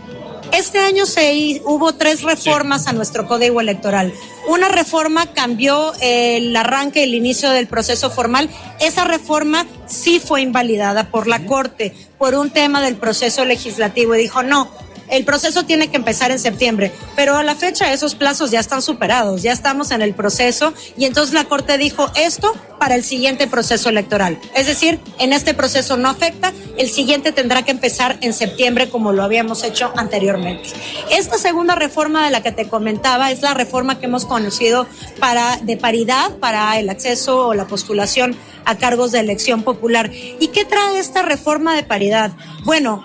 este 0.52 0.80
año 0.80 1.06
se 1.06 1.62
hubo 1.66 1.94
tres 1.94 2.22
reformas 2.24 2.88
a 2.88 2.94
nuestro 2.94 3.28
código 3.28 3.62
electoral. 3.62 4.14
Una 4.48 4.70
reforma 4.70 5.28
cambió 5.34 5.94
el 6.02 6.56
arranque, 6.56 7.04
el 7.04 7.14
inicio 7.14 7.52
del 7.52 7.68
proceso 7.68 8.10
formal. 8.10 8.50
Esa 8.80 9.04
reforma 9.04 9.66
sí 9.86 10.20
fue 10.20 10.42
invalidada 10.42 11.10
por 11.12 11.28
la 11.28 11.46
Corte 11.46 11.94
por 12.18 12.36
un 12.36 12.50
tema 12.50 12.82
del 12.82 12.96
proceso 12.96 13.46
legislativo 13.46 14.16
y 14.16 14.20
dijo, 14.20 14.44
no, 14.44 14.70
el 15.10 15.26
proceso 15.26 15.64
tiene 15.64 15.90
que 15.90 15.98
empezar 15.98 16.32
en 16.32 16.40
septiembre, 16.40 16.92
pero 17.16 17.36
a 17.36 17.44
la 17.44 17.56
fecha 17.56 17.92
esos 17.92 18.16
plazos 18.16 18.52
ya 18.52 18.60
están 18.60 18.82
superados, 18.82 19.42
ya 19.42 19.52
estamos 19.52 19.92
en 19.92 20.02
el 20.02 20.14
proceso 20.14 20.74
y 20.98 21.06
entonces 21.06 21.34
la 21.34 21.46
Corte 21.46 21.78
dijo 21.78 22.12
esto 22.16 22.54
para 22.80 22.96
el 22.96 23.04
siguiente 23.04 23.48
proceso 23.48 23.90
electoral. 23.90 24.40
Es 24.56 24.68
decir, 24.68 25.00
en 25.20 25.34
este 25.34 25.54
proceso 25.54 25.98
no 25.98 26.10
afecta, 26.10 26.54
el 26.78 26.90
siguiente 26.90 27.32
tendrá 27.32 27.64
que 27.64 27.72
empezar 27.72 28.18
en 28.22 28.34
septiembre 28.34 28.90
como 28.90 29.12
lo 29.12 29.24
habíamos 29.24 29.64
hecho 29.64 29.92
anteriormente. 29.96 30.70
Esta 31.12 31.38
segunda 31.38 31.76
reforma 31.76 32.24
de 32.26 32.32
la 32.32 32.42
que 32.42 32.52
te 32.52 32.68
comentaba 32.68 33.32
es 33.32 33.42
la 33.42 33.54
reforma 33.54 34.00
que 34.00 34.06
hemos 34.06 34.26
conocido 34.26 34.88
para 35.20 35.58
de 35.58 35.76
paridad 35.78 36.38
para 36.38 36.80
el 36.80 36.90
acceso 36.90 37.48
o 37.48 37.54
la 37.54 37.68
postulación 37.68 38.36
a 38.66 38.78
cargos 38.78 39.12
de 39.12 39.20
elección 39.20 39.64
popular. 39.64 40.12
¿Y 40.14 40.48
qué 40.48 40.64
trae 40.66 41.00
esta 41.00 41.22
reforma 41.22 41.76
de 41.76 41.84
paridad? 41.84 42.32
Bueno, 42.64 43.04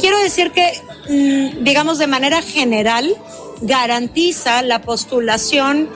quiero 0.00 0.18
decir 0.18 0.50
que, 0.52 0.72
digamos, 1.08 1.98
de 1.98 2.06
manera 2.06 2.42
general, 2.42 3.14
garantiza 3.60 4.62
la 4.62 4.82
postulación 4.82 5.88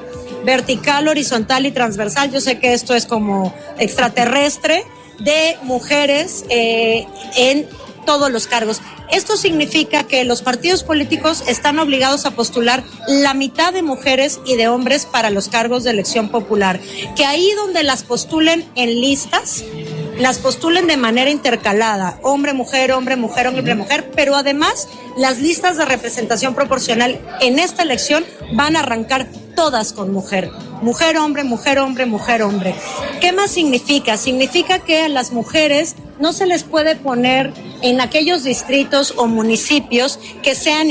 vertical, 0.45 1.09
horizontal 1.09 1.66
y 1.66 1.73
transversal. 1.73 2.31
Yo 2.31 2.40
sé 2.40 2.59
que 2.59 2.73
esto 2.73 2.95
es 2.95 3.07
como 3.07 3.55
extraterrestre 3.79 4.85
de 5.19 5.57
mujeres 5.62 6.45
eh, 6.49 7.07
en 7.37 7.66
todos 8.07 8.31
los 8.31 8.47
cargos. 8.47 8.81
Esto 9.11 9.37
significa 9.37 10.05
que 10.05 10.25
los 10.25 10.42
partidos 10.42 10.83
políticos 10.83 11.42
están 11.47 11.79
obligados 11.79 12.25
a 12.25 12.31
postular 12.31 12.83
la 13.09 13.35
mitad 13.35 13.73
de 13.73 13.83
mujeres 13.83 14.40
y 14.47 14.57
de 14.57 14.69
hombres 14.69 15.07
para 15.07 15.31
los 15.31 15.49
cargos 15.49 15.85
de 15.85 15.90
elección 15.90 16.29
popular, 16.29 16.81
que 17.16 17.27
ahí 17.27 17.51
donde 17.57 17.83
las 17.83 18.05
postulen 18.05 18.64
en 18.75 19.01
listas, 19.01 19.64
las 20.18 20.38
postulen 20.38 20.87
de 20.87 20.96
manera 20.96 21.31
intercalada, 21.31 22.18
hombre, 22.22 22.52
mujer, 22.52 22.92
hombre, 22.92 23.16
mujer, 23.16 23.46
hombre, 23.46 23.74
mujer, 23.74 24.11
pero 24.14 24.35
además 24.35 24.88
las 25.16 25.38
listas 25.38 25.76
de 25.76 25.85
representación 25.85 26.55
proporcional 26.55 27.20
en 27.40 27.59
esta 27.59 27.83
elección 27.83 28.24
van 28.55 28.76
a 28.76 28.81
arrancar 28.81 29.26
todas 29.55 29.92
con 29.92 30.12
mujer. 30.12 30.50
Mujer, 30.83 31.16
hombre, 31.16 31.44
mujer, 31.44 31.79
hombre, 31.79 32.07
mujer, 32.07 32.42
hombre. 32.42 32.74
¿Qué 33.20 33.33
más 33.33 33.50
significa? 33.50 34.16
Significa 34.16 34.79
que 34.79 35.02
a 35.02 35.09
las 35.09 35.33
mujeres 35.33 35.96
no 36.18 36.33
se 36.33 36.46
les 36.46 36.62
puede 36.62 36.96
poner 36.96 37.52
en 37.83 38.00
aquellos 38.00 38.44
distritos 38.44 39.14
o 39.16 39.26
municipios 39.26 40.18
que 40.42 40.55
sean 40.55 40.90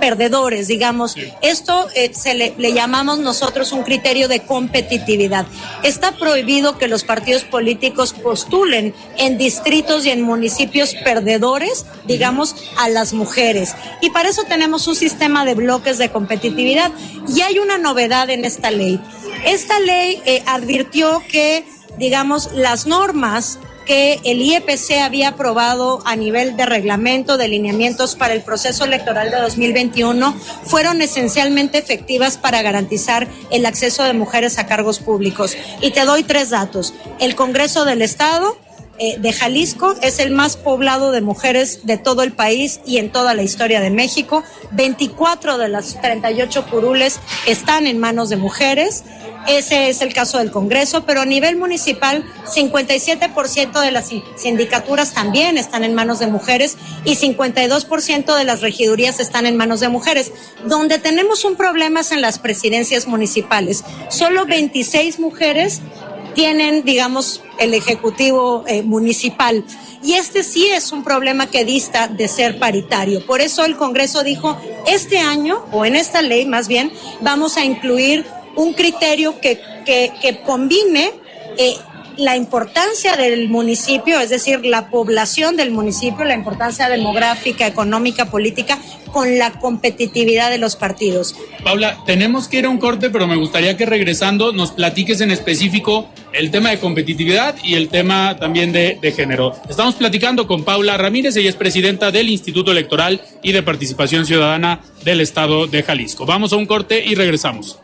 perdedores, 0.00 0.68
digamos. 0.68 1.16
Esto 1.42 1.88
eh, 1.94 2.12
se 2.14 2.34
le, 2.34 2.54
le, 2.56 2.72
llamamos 2.72 3.18
nosotros 3.18 3.72
un 3.72 3.82
criterio 3.82 4.28
de 4.28 4.40
competitividad. 4.40 5.46
Está 5.82 6.12
prohibido 6.12 6.78
que 6.78 6.88
los 6.88 7.04
partidos 7.04 7.44
políticos 7.44 8.12
postulen 8.12 8.94
en 9.18 9.38
distritos 9.38 10.06
y 10.06 10.10
en 10.10 10.22
municipios 10.22 10.94
perdedores, 11.04 11.86
digamos, 12.06 12.54
a 12.78 12.88
las 12.88 13.12
mujeres. 13.12 13.74
Y 14.00 14.10
para 14.10 14.28
eso 14.28 14.42
tenemos 14.44 14.86
un 14.88 14.96
sistema 14.96 15.44
de 15.44 15.54
bloques 15.54 15.98
de 15.98 16.08
competitividad. 16.08 16.90
Y 17.28 17.40
hay 17.40 17.58
una 17.58 17.78
novedad 17.78 18.30
en 18.30 18.44
esta 18.44 18.70
ley. 18.70 19.00
Esta 19.44 19.78
ley 19.80 20.20
eh, 20.24 20.42
advirtió 20.46 21.22
que, 21.28 21.64
digamos, 21.98 22.50
las 22.52 22.86
normas 22.86 23.58
que 23.86 24.20
el 24.24 24.42
IEPC 24.42 24.98
había 25.02 25.28
aprobado 25.28 26.02
a 26.04 26.16
nivel 26.16 26.56
de 26.56 26.66
reglamento 26.66 27.38
de 27.38 27.48
lineamientos 27.48 28.16
para 28.16 28.34
el 28.34 28.42
proceso 28.42 28.84
electoral 28.84 29.30
de 29.30 29.38
2021 29.38 30.36
fueron 30.64 31.00
esencialmente 31.00 31.78
efectivas 31.78 32.36
para 32.36 32.60
garantizar 32.60 33.28
el 33.50 33.64
acceso 33.64 34.02
de 34.02 34.12
mujeres 34.12 34.58
a 34.58 34.66
cargos 34.66 34.98
públicos. 34.98 35.56
Y 35.80 35.92
te 35.92 36.04
doy 36.04 36.24
tres 36.24 36.50
datos. 36.50 36.92
El 37.18 37.34
Congreso 37.36 37.84
del 37.84 38.02
Estado, 38.02 38.58
eh, 38.98 39.18
de 39.18 39.32
Jalisco 39.32 39.94
es 40.02 40.18
el 40.18 40.30
más 40.30 40.56
poblado 40.56 41.12
de 41.12 41.20
mujeres 41.20 41.80
de 41.84 41.98
todo 41.98 42.22
el 42.22 42.32
país 42.32 42.80
y 42.86 42.98
en 42.98 43.12
toda 43.12 43.34
la 43.34 43.42
historia 43.42 43.80
de 43.80 43.90
México. 43.90 44.42
24 44.72 45.58
de 45.58 45.68
las 45.68 46.00
38 46.00 46.66
curules 46.70 47.20
están 47.46 47.86
en 47.86 47.98
manos 47.98 48.30
de 48.30 48.36
mujeres. 48.36 49.04
Ese 49.46 49.90
es 49.90 50.00
el 50.00 50.12
caso 50.12 50.38
del 50.38 50.50
Congreso, 50.50 51.04
pero 51.04 51.20
a 51.20 51.24
nivel 51.24 51.56
municipal, 51.56 52.24
57% 52.52 53.80
de 53.80 53.90
las 53.92 54.10
sindicaturas 54.36 55.12
también 55.12 55.56
están 55.56 55.84
en 55.84 55.94
manos 55.94 56.18
de 56.18 56.26
mujeres 56.26 56.76
y 57.04 57.14
52% 57.16 58.36
de 58.36 58.44
las 58.44 58.60
regidurías 58.60 59.20
están 59.20 59.46
en 59.46 59.56
manos 59.56 59.80
de 59.80 59.88
mujeres. 59.88 60.32
Donde 60.64 60.98
tenemos 60.98 61.44
un 61.44 61.54
problema 61.54 62.00
es 62.00 62.10
en 62.10 62.22
las 62.22 62.40
presidencias 62.40 63.06
municipales. 63.06 63.84
Solo 64.08 64.46
26 64.46 65.20
mujeres 65.20 65.80
tienen, 66.36 66.84
digamos, 66.84 67.42
el 67.58 67.74
Ejecutivo 67.74 68.62
eh, 68.68 68.82
municipal. 68.82 69.64
Y 70.04 70.12
este 70.12 70.44
sí 70.44 70.66
es 70.66 70.92
un 70.92 71.02
problema 71.02 71.50
que 71.50 71.64
dista 71.64 72.06
de 72.06 72.28
ser 72.28 72.58
paritario. 72.58 73.24
Por 73.26 73.40
eso 73.40 73.64
el 73.64 73.74
Congreso 73.74 74.22
dijo, 74.22 74.56
este 74.86 75.18
año, 75.18 75.64
o 75.72 75.84
en 75.84 75.96
esta 75.96 76.22
ley 76.22 76.44
más 76.44 76.68
bien, 76.68 76.92
vamos 77.22 77.56
a 77.56 77.64
incluir 77.64 78.26
un 78.54 78.74
criterio 78.74 79.40
que, 79.40 79.60
que, 79.84 80.40
combine 80.44 81.10
eh, 81.56 81.74
la 82.18 82.36
importancia 82.36 83.16
del 83.16 83.48
municipio, 83.48 84.20
es 84.20 84.28
decir, 84.28 84.64
la 84.64 84.90
población 84.90 85.56
del 85.56 85.70
municipio, 85.70 86.24
la 86.24 86.34
importancia 86.34 86.88
demográfica, 86.88 87.66
económica, 87.66 88.26
política, 88.26 88.78
con 89.16 89.38
la 89.38 89.50
competitividad 89.50 90.50
de 90.50 90.58
los 90.58 90.76
partidos. 90.76 91.34
Paula, 91.64 91.96
tenemos 92.04 92.48
que 92.48 92.58
ir 92.58 92.66
a 92.66 92.68
un 92.68 92.76
corte, 92.76 93.08
pero 93.08 93.26
me 93.26 93.36
gustaría 93.36 93.74
que 93.74 93.86
regresando 93.86 94.52
nos 94.52 94.72
platiques 94.72 95.22
en 95.22 95.30
específico 95.30 96.10
el 96.34 96.50
tema 96.50 96.68
de 96.68 96.78
competitividad 96.78 97.54
y 97.64 97.76
el 97.76 97.88
tema 97.88 98.36
también 98.38 98.72
de, 98.72 98.98
de 99.00 99.12
género. 99.12 99.54
Estamos 99.70 99.94
platicando 99.94 100.46
con 100.46 100.64
Paula 100.64 100.98
Ramírez, 100.98 101.34
ella 101.36 101.48
es 101.48 101.56
presidenta 101.56 102.10
del 102.10 102.28
Instituto 102.28 102.72
Electoral 102.72 103.22
y 103.42 103.52
de 103.52 103.62
Participación 103.62 104.26
Ciudadana 104.26 104.80
del 105.02 105.22
Estado 105.22 105.66
de 105.66 105.82
Jalisco. 105.82 106.26
Vamos 106.26 106.52
a 106.52 106.56
un 106.56 106.66
corte 106.66 107.02
y 107.02 107.14
regresamos. 107.14 107.78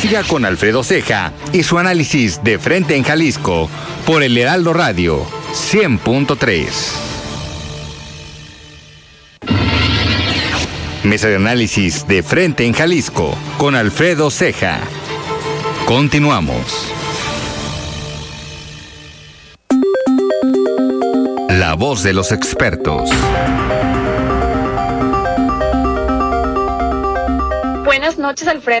Siga 0.00 0.22
con 0.22 0.46
Alfredo 0.46 0.82
Ceja 0.82 1.34
y 1.52 1.64
su 1.64 1.78
análisis 1.78 2.42
de 2.42 2.58
frente 2.58 2.96
en 2.96 3.02
Jalisco 3.02 3.68
por 4.06 4.22
el 4.22 4.38
Heraldo 4.38 4.72
Radio 4.72 5.26
100.3. 5.52 7.13
Mesa 11.04 11.28
de 11.28 11.36
análisis 11.36 12.08
de 12.08 12.22
frente 12.22 12.64
en 12.64 12.72
Jalisco 12.72 13.36
con 13.58 13.74
Alfredo 13.74 14.30
Ceja. 14.30 14.80
Continuamos. 15.84 16.90
La 21.50 21.74
voz 21.74 22.02
de 22.02 22.14
los 22.14 22.32
expertos. 22.32 23.10
Buenas 27.84 28.16
noches, 28.16 28.48
Alfredo. 28.48 28.80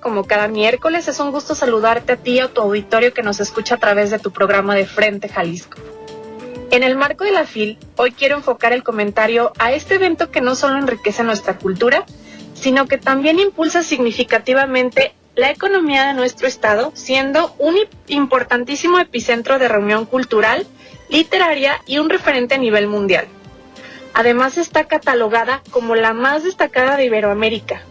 Como 0.00 0.24
cada 0.24 0.48
miércoles, 0.48 1.06
es 1.06 1.20
un 1.20 1.30
gusto 1.30 1.54
saludarte 1.54 2.14
a 2.14 2.16
ti 2.16 2.32
y 2.32 2.38
a 2.40 2.48
tu 2.48 2.60
auditorio 2.60 3.14
que 3.14 3.22
nos 3.22 3.38
escucha 3.38 3.76
a 3.76 3.78
través 3.78 4.10
de 4.10 4.18
tu 4.18 4.32
programa 4.32 4.74
de 4.74 4.86
Frente 4.86 5.28
Jalisco. 5.28 5.78
En 6.72 6.82
el 6.82 6.96
marco 6.96 7.22
de 7.22 7.30
la 7.30 7.44
FIL, 7.44 7.78
hoy 7.94 8.10
quiero 8.10 8.34
enfocar 8.34 8.72
el 8.72 8.82
comentario 8.82 9.52
a 9.56 9.70
este 9.70 9.94
evento 9.94 10.32
que 10.32 10.40
no 10.40 10.56
solo 10.56 10.78
enriquece 10.78 11.22
nuestra 11.22 11.58
cultura, 11.58 12.04
sino 12.54 12.88
que 12.88 12.98
también 12.98 13.38
impulsa 13.38 13.84
significativamente 13.84 15.14
la 15.36 15.52
economía 15.52 16.08
de 16.08 16.14
nuestro 16.14 16.48
estado, 16.48 16.90
siendo 16.96 17.54
un 17.60 17.76
importantísimo 18.08 18.98
epicentro 18.98 19.60
de 19.60 19.68
reunión 19.68 20.06
cultural, 20.06 20.66
literaria 21.08 21.80
y 21.86 21.98
un 21.98 22.10
referente 22.10 22.56
a 22.56 22.58
nivel 22.58 22.88
mundial. 22.88 23.28
Además 24.12 24.58
está 24.58 24.88
catalogada 24.88 25.62
como 25.70 25.94
la 25.94 26.14
más 26.14 26.42
destacada 26.42 26.96
de 26.96 27.04
Iberoamérica 27.04 27.82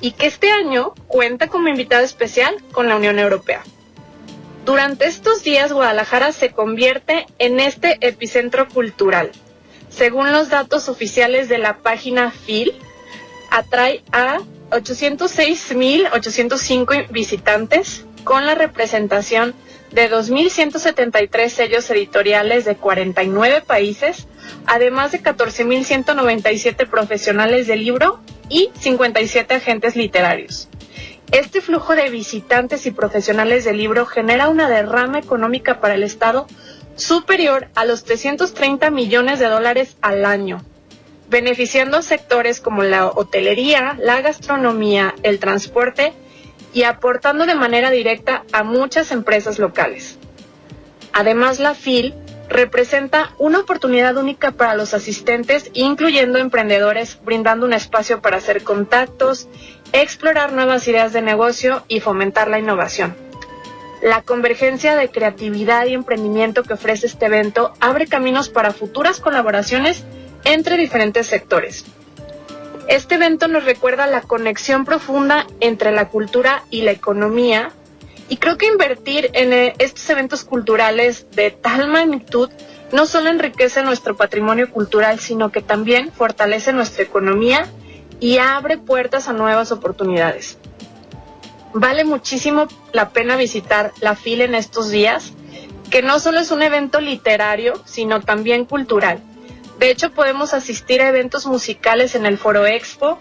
y 0.00 0.12
que 0.12 0.26
este 0.26 0.50
año 0.50 0.94
cuenta 1.06 1.48
como 1.48 1.68
invitado 1.68 2.02
especial 2.04 2.56
con 2.72 2.88
la 2.88 2.96
Unión 2.96 3.18
Europea. 3.18 3.62
Durante 4.64 5.06
estos 5.06 5.42
días 5.44 5.70
Guadalajara 5.72 6.32
se 6.32 6.50
convierte 6.50 7.26
en 7.38 7.60
este 7.60 7.98
epicentro 8.00 8.66
cultural. 8.68 9.30
Según 9.88 10.32
los 10.32 10.48
datos 10.48 10.88
oficiales 10.88 11.48
de 11.48 11.58
la 11.58 11.78
página 11.78 12.32
FIL, 12.32 12.72
atrae 13.50 14.02
a 14.12 14.38
806.805 14.70 17.08
visitantes 17.10 18.04
con 18.24 18.44
la 18.44 18.56
representación 18.56 19.54
de 19.92 20.10
2.173 20.10 21.48
sellos 21.48 21.90
editoriales 21.90 22.64
de 22.64 22.76
49 22.76 23.62
países, 23.62 24.26
además 24.66 25.12
de 25.12 25.22
14.197 25.22 26.88
profesionales 26.88 27.66
del 27.66 27.84
libro 27.84 28.20
y 28.48 28.70
57 28.78 29.54
agentes 29.54 29.96
literarios. 29.96 30.68
Este 31.32 31.60
flujo 31.60 31.96
de 31.96 32.08
visitantes 32.08 32.86
y 32.86 32.92
profesionales 32.92 33.64
del 33.64 33.78
libro 33.78 34.06
genera 34.06 34.48
una 34.48 34.68
derrama 34.68 35.18
económica 35.18 35.80
para 35.80 35.94
el 35.94 36.04
Estado 36.04 36.46
superior 36.94 37.68
a 37.74 37.84
los 37.84 38.04
330 38.04 38.90
millones 38.90 39.38
de 39.38 39.46
dólares 39.46 39.96
al 40.02 40.24
año, 40.24 40.64
beneficiando 41.28 42.02
sectores 42.02 42.60
como 42.60 42.84
la 42.84 43.08
hotelería, 43.08 43.96
la 44.00 44.20
gastronomía, 44.20 45.14
el 45.22 45.40
transporte 45.40 46.12
y 46.76 46.84
aportando 46.84 47.46
de 47.46 47.54
manera 47.54 47.90
directa 47.90 48.44
a 48.52 48.62
muchas 48.62 49.10
empresas 49.10 49.58
locales. 49.58 50.18
Además, 51.14 51.58
la 51.58 51.74
FIL 51.74 52.14
representa 52.50 53.32
una 53.38 53.60
oportunidad 53.60 54.18
única 54.18 54.52
para 54.52 54.74
los 54.74 54.92
asistentes, 54.92 55.70
incluyendo 55.72 56.38
emprendedores, 56.38 57.18
brindando 57.24 57.64
un 57.64 57.72
espacio 57.72 58.20
para 58.20 58.36
hacer 58.36 58.62
contactos, 58.62 59.48
explorar 59.94 60.52
nuevas 60.52 60.86
ideas 60.86 61.14
de 61.14 61.22
negocio 61.22 61.82
y 61.88 62.00
fomentar 62.00 62.48
la 62.48 62.58
innovación. 62.58 63.16
La 64.02 64.20
convergencia 64.20 64.96
de 64.96 65.08
creatividad 65.08 65.86
y 65.86 65.94
emprendimiento 65.94 66.62
que 66.62 66.74
ofrece 66.74 67.06
este 67.06 67.24
evento 67.24 67.72
abre 67.80 68.06
caminos 68.06 68.50
para 68.50 68.74
futuras 68.74 69.18
colaboraciones 69.18 70.04
entre 70.44 70.76
diferentes 70.76 71.26
sectores. 71.26 71.86
Este 72.88 73.16
evento 73.16 73.48
nos 73.48 73.64
recuerda 73.64 74.06
la 74.06 74.20
conexión 74.20 74.84
profunda 74.84 75.46
entre 75.60 75.90
la 75.90 76.08
cultura 76.08 76.62
y 76.70 76.82
la 76.82 76.92
economía 76.92 77.72
y 78.28 78.36
creo 78.36 78.56
que 78.58 78.66
invertir 78.66 79.30
en 79.32 79.52
eh, 79.52 79.74
estos 79.78 80.08
eventos 80.10 80.44
culturales 80.44 81.26
de 81.32 81.50
tal 81.50 81.88
magnitud 81.88 82.50
no 82.92 83.06
solo 83.06 83.30
enriquece 83.30 83.82
nuestro 83.82 84.16
patrimonio 84.16 84.70
cultural, 84.70 85.18
sino 85.18 85.50
que 85.50 85.62
también 85.62 86.12
fortalece 86.12 86.72
nuestra 86.72 87.02
economía 87.02 87.66
y 88.20 88.38
abre 88.38 88.78
puertas 88.78 89.28
a 89.28 89.32
nuevas 89.32 89.72
oportunidades. 89.72 90.58
Vale 91.74 92.04
muchísimo 92.04 92.68
la 92.92 93.10
pena 93.10 93.36
visitar 93.36 93.92
la 94.00 94.14
FIL 94.14 94.42
en 94.42 94.54
estos 94.54 94.90
días, 94.90 95.32
que 95.90 96.02
no 96.02 96.20
solo 96.20 96.38
es 96.38 96.52
un 96.52 96.62
evento 96.62 97.00
literario, 97.00 97.74
sino 97.84 98.20
también 98.20 98.64
cultural. 98.64 99.20
De 99.78 99.90
hecho, 99.90 100.10
podemos 100.12 100.54
asistir 100.54 101.02
a 101.02 101.08
eventos 101.08 101.46
musicales 101.46 102.14
en 102.14 102.24
el 102.24 102.38
Foro 102.38 102.66
Expo, 102.66 103.18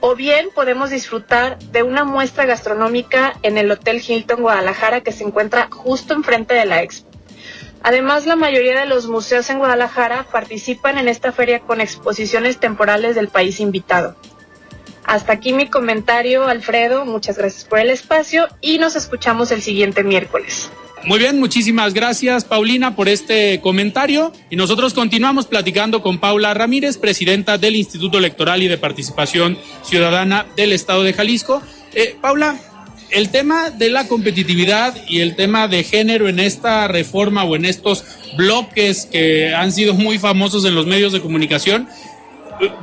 o 0.00 0.14
bien 0.14 0.50
podemos 0.54 0.90
disfrutar 0.90 1.58
de 1.58 1.82
una 1.82 2.04
muestra 2.04 2.44
gastronómica 2.44 3.32
en 3.42 3.56
el 3.56 3.70
Hotel 3.70 4.02
Hilton 4.06 4.42
Guadalajara 4.42 5.00
que 5.00 5.12
se 5.12 5.24
encuentra 5.24 5.68
justo 5.70 6.12
enfrente 6.12 6.52
de 6.52 6.66
la 6.66 6.82
expo. 6.82 7.08
Además, 7.82 8.26
la 8.26 8.36
mayoría 8.36 8.80
de 8.80 8.86
los 8.86 9.06
museos 9.06 9.48
en 9.48 9.58
Guadalajara 9.58 10.26
participan 10.30 10.98
en 10.98 11.08
esta 11.08 11.32
feria 11.32 11.60
con 11.60 11.80
exposiciones 11.80 12.58
temporales 12.58 13.14
del 13.14 13.28
país 13.28 13.60
invitado. 13.60 14.14
Hasta 15.04 15.32
aquí 15.32 15.54
mi 15.54 15.68
comentario, 15.68 16.48
Alfredo. 16.48 17.06
Muchas 17.06 17.38
gracias 17.38 17.64
por 17.64 17.78
el 17.78 17.88
espacio 17.88 18.48
y 18.60 18.78
nos 18.78 18.96
escuchamos 18.96 19.52
el 19.52 19.62
siguiente 19.62 20.02
miércoles. 20.02 20.70
Muy 21.06 21.18
bien, 21.18 21.38
muchísimas 21.38 21.92
gracias 21.92 22.44
Paulina 22.44 22.96
por 22.96 23.10
este 23.10 23.60
comentario 23.60 24.32
y 24.48 24.56
nosotros 24.56 24.94
continuamos 24.94 25.46
platicando 25.46 26.00
con 26.00 26.18
Paula 26.18 26.54
Ramírez, 26.54 26.96
presidenta 26.96 27.58
del 27.58 27.76
Instituto 27.76 28.16
Electoral 28.16 28.62
y 28.62 28.68
de 28.68 28.78
Participación 28.78 29.58
Ciudadana 29.82 30.46
del 30.56 30.72
Estado 30.72 31.02
de 31.02 31.12
Jalisco. 31.12 31.62
Eh, 31.92 32.16
Paula, 32.22 32.58
el 33.10 33.28
tema 33.28 33.68
de 33.68 33.90
la 33.90 34.08
competitividad 34.08 34.94
y 35.06 35.20
el 35.20 35.36
tema 35.36 35.68
de 35.68 35.84
género 35.84 36.26
en 36.26 36.40
esta 36.40 36.88
reforma 36.88 37.44
o 37.44 37.54
en 37.54 37.66
estos 37.66 38.02
bloques 38.38 39.04
que 39.04 39.54
han 39.54 39.72
sido 39.72 39.92
muy 39.92 40.18
famosos 40.18 40.64
en 40.64 40.74
los 40.74 40.86
medios 40.86 41.12
de 41.12 41.20
comunicación, 41.20 41.86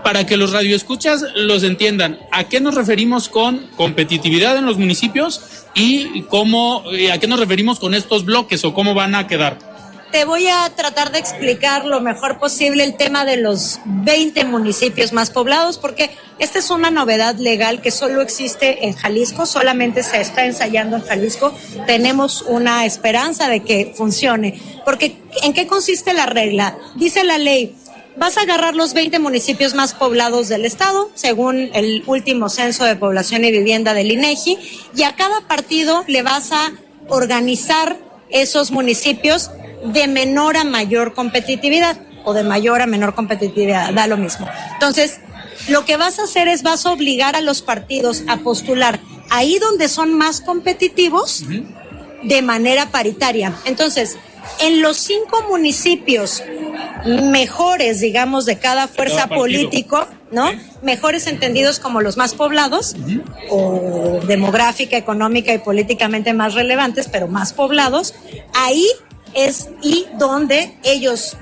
para 0.04 0.26
que 0.26 0.38
los 0.38 0.52
radioescuchas 0.52 1.24
los 1.36 1.64
entiendan, 1.64 2.20
¿a 2.32 2.46
qué 2.46 2.60
nos 2.60 2.76
referimos 2.76 3.30
con 3.30 3.68
competitividad 3.76 4.58
en 4.58 4.66
los 4.66 4.78
municipios 4.78 5.42
y 5.74 6.24
cómo, 6.24 6.84
a 7.12 7.18
qué 7.18 7.28
nos 7.28 7.40
referimos 7.40 7.80
con 7.80 7.94
estos 7.94 8.26
bloques 8.26 8.64
o 8.66 8.74
cómo 8.74 8.94
van 8.94 9.16
a 9.16 9.28
quedar? 9.28 9.72
Te 10.12 10.26
voy 10.26 10.46
a 10.48 10.70
tratar 10.76 11.14
de 11.14 11.20
explicar 11.20 11.86
lo 11.86 12.02
mejor 12.02 12.38
posible 12.38 12.84
el 12.84 12.98
tema 12.98 13.24
de 13.24 13.38
los 13.38 13.80
20 13.86 14.44
municipios 14.44 15.14
más 15.14 15.30
poblados, 15.30 15.78
porque 15.78 16.10
esta 16.38 16.60
es 16.60 16.70
una 16.70 16.92
novedad 16.92 17.36
legal 17.36 17.82
que 17.82 17.92
solo 17.92 18.22
existe 18.22 18.86
en 18.86 18.94
Jalisco, 18.94 19.46
solamente 19.46 20.04
se 20.04 20.20
está 20.20 20.46
ensayando 20.46 20.98
en 20.98 21.04
Jalisco. 21.04 21.54
Tenemos 21.88 22.42
una 22.42 22.86
esperanza 22.86 23.48
de 23.48 23.62
que 23.62 23.94
funcione, 23.96 24.60
porque 24.84 25.16
¿en 25.44 25.54
qué 25.54 25.66
consiste 25.66 26.14
la 26.14 26.26
regla? 26.26 26.78
Dice 26.96 27.24
la 27.24 27.38
ley, 27.38 27.74
vas 28.22 28.38
a 28.38 28.42
agarrar 28.42 28.76
los 28.76 28.94
20 28.94 29.18
municipios 29.18 29.74
más 29.74 29.96
poblados 29.96 30.48
del 30.48 30.64
estado, 30.64 31.10
según 31.16 31.72
el 31.74 32.04
último 32.06 32.50
censo 32.50 32.86
de 32.86 32.96
población 32.96 33.44
y 33.46 33.52
vivienda 33.52 33.96
del 33.96 34.12
INEGI, 34.12 34.60
y 34.96 35.02
a 35.02 35.16
cada 35.16 35.42
partido 35.48 36.04
le 36.06 36.22
vas 36.22 36.52
a 36.52 36.72
organizar 37.08 37.98
esos 38.30 38.70
municipios 38.70 39.50
de 39.84 40.08
menor 40.08 40.56
a 40.56 40.64
mayor 40.64 41.16
competitividad 41.16 41.98
o 42.24 42.34
de 42.34 42.44
mayor 42.44 42.84
a 42.84 42.86
menor 42.86 43.16
competitividad, 43.16 43.92
da 43.92 44.06
lo 44.06 44.18
mismo. 44.18 44.48
Entonces, 44.74 45.20
lo 45.68 45.84
que 45.86 45.98
vas 45.98 46.20
a 46.20 46.26
hacer 46.26 46.48
es 46.48 46.62
vas 46.62 46.86
a 46.86 46.92
obligar 46.92 47.36
a 47.36 47.42
los 47.42 47.64
partidos 47.64 48.22
a 48.28 48.38
postular 48.38 49.00
ahí 49.32 49.58
donde 49.58 49.90
son 49.90 50.16
más 50.16 50.42
competitivos 50.42 51.44
de 52.22 52.42
manera 52.44 52.92
paritaria. 52.92 53.56
Entonces, 53.66 54.20
en 54.60 54.84
los 54.84 54.98
cinco 54.98 55.44
municipios 55.50 56.44
mejores, 57.06 58.00
digamos, 58.00 58.46
de 58.46 58.58
cada 58.58 58.88
fuerza 58.88 59.28
político, 59.28 60.08
¿no? 60.32 60.52
Mejores 60.82 61.28
entendidos 61.28 61.80
como 61.80 62.02
los 62.02 62.18
más 62.18 62.34
poblados, 62.34 62.96
o 63.50 64.20
demográfica, 64.28 64.98
económica 64.98 65.54
y 65.54 65.60
políticamente 65.60 66.34
más 66.34 66.54
relevantes, 66.54 67.08
pero 67.08 67.28
más 67.28 67.54
poblados, 67.54 68.14
ahí 68.54 68.86
es 69.34 69.70
y 69.82 70.06
donde 70.18 70.78
ellos 70.84 71.38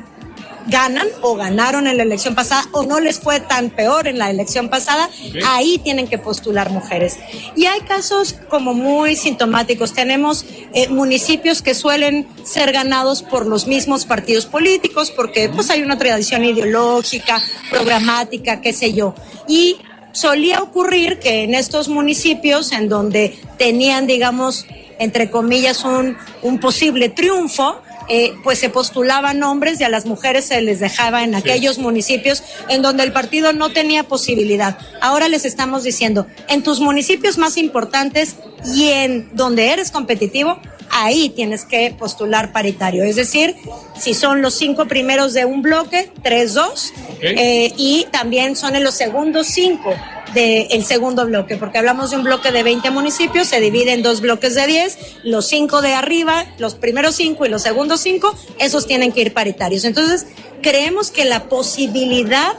ganan 0.69 1.07
o 1.21 1.35
ganaron 1.35 1.87
en 1.87 1.97
la 1.97 2.03
elección 2.03 2.35
pasada 2.35 2.65
o 2.71 2.83
no 2.83 2.99
les 2.99 3.19
fue 3.19 3.39
tan 3.39 3.69
peor 3.69 4.07
en 4.07 4.17
la 4.17 4.29
elección 4.29 4.69
pasada, 4.69 5.09
ahí 5.45 5.79
tienen 5.79 6.07
que 6.07 6.17
postular 6.17 6.69
mujeres. 6.69 7.17
Y 7.55 7.65
hay 7.65 7.81
casos 7.81 8.35
como 8.49 8.73
muy 8.73 9.15
sintomáticos. 9.15 9.93
Tenemos 9.93 10.45
eh, 10.73 10.87
municipios 10.89 11.61
que 11.61 11.73
suelen 11.73 12.27
ser 12.43 12.71
ganados 12.71 13.23
por 13.23 13.45
los 13.45 13.67
mismos 13.67 14.05
partidos 14.05 14.45
políticos 14.45 15.11
porque 15.11 15.49
pues 15.49 15.69
hay 15.69 15.81
una 15.81 15.97
tradición 15.97 16.43
ideológica, 16.43 17.41
programática, 17.69 18.61
qué 18.61 18.73
sé 18.73 18.93
yo. 18.93 19.15
Y 19.47 19.77
solía 20.11 20.61
ocurrir 20.61 21.19
que 21.19 21.43
en 21.43 21.53
estos 21.53 21.87
municipios 21.87 22.71
en 22.71 22.89
donde 22.89 23.37
tenían, 23.57 24.07
digamos, 24.07 24.65
entre 24.99 25.29
comillas, 25.29 25.83
un, 25.85 26.17
un 26.41 26.59
posible 26.59 27.09
triunfo, 27.09 27.81
eh, 28.09 28.33
pues 28.43 28.59
se 28.59 28.69
postulaban 28.69 29.43
hombres 29.43 29.79
y 29.79 29.83
a 29.83 29.89
las 29.89 30.05
mujeres 30.05 30.45
se 30.45 30.61
les 30.61 30.79
dejaba 30.79 31.23
en 31.23 31.35
aquellos 31.35 31.77
municipios 31.77 32.43
en 32.67 32.81
donde 32.81 33.03
el 33.03 33.11
partido 33.11 33.53
no 33.53 33.69
tenía 33.69 34.03
posibilidad. 34.03 34.77
Ahora 34.99 35.27
les 35.27 35.45
estamos 35.45 35.83
diciendo, 35.83 36.25
en 36.47 36.63
tus 36.63 36.79
municipios 36.79 37.37
más 37.37 37.57
importantes 37.57 38.35
y 38.73 38.89
en 38.89 39.29
donde 39.33 39.71
eres 39.71 39.91
competitivo, 39.91 40.59
ahí 40.89 41.29
tienes 41.29 41.65
que 41.65 41.95
postular 41.97 42.51
paritario. 42.51 43.03
Es 43.03 43.15
decir, 43.15 43.55
si 43.97 44.13
son 44.13 44.41
los 44.41 44.55
cinco 44.55 44.85
primeros 44.87 45.33
de 45.33 45.45
un 45.45 45.61
bloque, 45.61 46.11
tres, 46.23 46.53
dos, 46.53 46.91
eh, 47.21 47.71
y 47.77 48.07
también 48.11 48.55
son 48.55 48.75
en 48.75 48.83
los 48.83 48.95
segundos 48.95 49.47
cinco 49.47 49.93
del 50.33 50.83
segundo 50.85 51.25
bloque, 51.25 51.57
porque 51.57 51.77
hablamos 51.77 52.11
de 52.11 52.17
un 52.17 52.23
bloque 52.23 52.51
de 52.51 52.63
20 52.63 52.91
municipios, 52.91 53.47
se 53.47 53.59
divide 53.59 53.93
en 53.93 54.03
dos 54.03 54.21
bloques 54.21 54.55
de 54.55 54.67
10, 54.67 54.97
los 55.23 55.47
cinco 55.47 55.81
de 55.81 55.93
arriba, 55.93 56.45
los 56.57 56.75
primeros 56.75 57.15
cinco 57.15 57.45
y 57.45 57.49
los 57.49 57.61
segundos 57.61 58.01
cinco, 58.01 58.35
esos 58.59 58.87
tienen 58.87 59.11
que 59.11 59.21
ir 59.21 59.33
paritarios. 59.33 59.83
Entonces, 59.83 60.25
creemos 60.61 61.11
que 61.11 61.25
la 61.25 61.49
posibilidad 61.49 62.53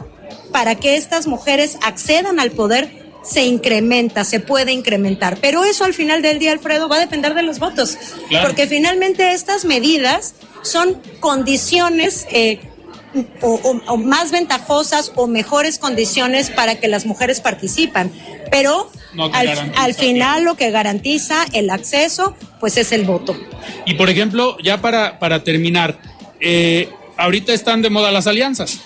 para 0.53 0.75
que 0.75 0.97
estas 0.97 1.27
mujeres 1.27 1.79
accedan 1.83 2.41
al 2.41 2.51
poder 2.51 3.01
se 3.23 3.45
incrementa, 3.45 4.25
se 4.25 4.41
puede 4.41 4.73
incrementar. 4.73 5.39
Pero 5.41 5.65
eso 5.65 5.85
al 5.85 5.95
final 5.95 6.23
del 6.23 6.39
día, 6.39 6.53
Alfredo, 6.53 6.89
va 6.89 6.97
a 6.97 7.01
depender 7.01 7.35
de 7.35 7.43
los 7.43 7.59
votos. 7.59 7.99
Porque 8.43 8.67
finalmente 8.67 9.33
estas 9.33 9.65
medidas 9.65 10.35
son 10.63 11.01
condiciones 11.21 12.27
eh, 12.31 12.61
o, 13.43 13.97
más 13.97 14.31
ventajosas 14.31 15.13
o 15.17 15.27
mejores 15.27 15.79
condiciones 15.79 16.51
para 16.51 16.77
que 16.77 16.89
las 16.89 17.07
mujeres 17.07 17.41
participan. 17.41 18.11
Pero 18.51 18.91
al, 19.33 19.95
final 19.95 20.45
lo 20.45 20.57
que 20.57 20.71
garantiza 20.71 21.45
el 21.53 21.71
acceso, 21.71 22.37
pues 22.59 22.77
es 22.77 22.93
el 22.93 23.05
voto. 23.05 23.37
Y 23.87 23.95
por 23.95 24.11
ejemplo, 24.11 24.57
ya 24.63 24.81
para, 24.81 25.19
para 25.19 25.45
terminar, 25.45 25.99
eh, 26.41 26.89
ahorita 27.17 27.53
están 27.53 27.83
de 27.83 27.91
moda 27.91 28.11
las 28.13 28.27
alianzas. 28.27 28.81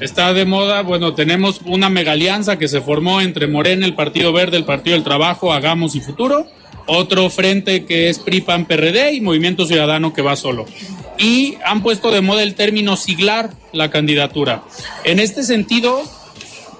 Está 0.00 0.32
de 0.32 0.44
moda, 0.44 0.82
bueno, 0.82 1.14
tenemos 1.14 1.60
una 1.64 1.88
mega 1.88 2.12
alianza 2.12 2.56
que 2.56 2.68
se 2.68 2.80
formó 2.80 3.20
entre 3.20 3.48
Morena, 3.48 3.84
el 3.84 3.94
Partido 3.94 4.32
Verde, 4.32 4.56
el 4.56 4.64
Partido 4.64 4.94
del 4.94 5.04
Trabajo, 5.04 5.52
Hagamos 5.52 5.96
y 5.96 6.00
Futuro, 6.00 6.46
otro 6.86 7.28
frente 7.30 7.84
que 7.84 8.08
es 8.08 8.18
PRIPAN 8.18 8.66
PRD 8.66 9.12
y 9.14 9.20
Movimiento 9.20 9.66
Ciudadano 9.66 10.12
que 10.12 10.22
va 10.22 10.36
solo. 10.36 10.66
Y 11.18 11.56
han 11.64 11.82
puesto 11.82 12.10
de 12.10 12.20
moda 12.20 12.42
el 12.42 12.54
término 12.54 12.96
siglar 12.96 13.50
la 13.72 13.90
candidatura. 13.90 14.62
En 15.04 15.18
este 15.18 15.42
sentido, 15.42 16.02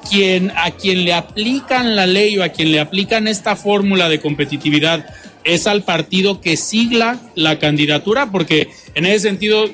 quien, 0.09 0.53
a 0.57 0.70
quien 0.70 1.05
le 1.05 1.12
aplican 1.12 1.97
la 1.97 2.07
ley 2.07 2.39
o 2.39 2.45
a 2.45 2.51
quien 2.51 2.72
le 2.72 2.80
aplican 2.80 3.28
esta 3.28 3.57
fórmula 3.57 4.09
de 4.09 4.20
competitividad 4.20 5.07
es 5.45 5.66
al 5.66 5.82
partido 5.82 6.41
que 6.41 6.57
sigla 6.57 7.18
la 7.34 7.59
candidatura, 7.59 8.30
porque 8.30 8.68
en 8.95 9.07
ese 9.07 9.20
sentido 9.20 9.64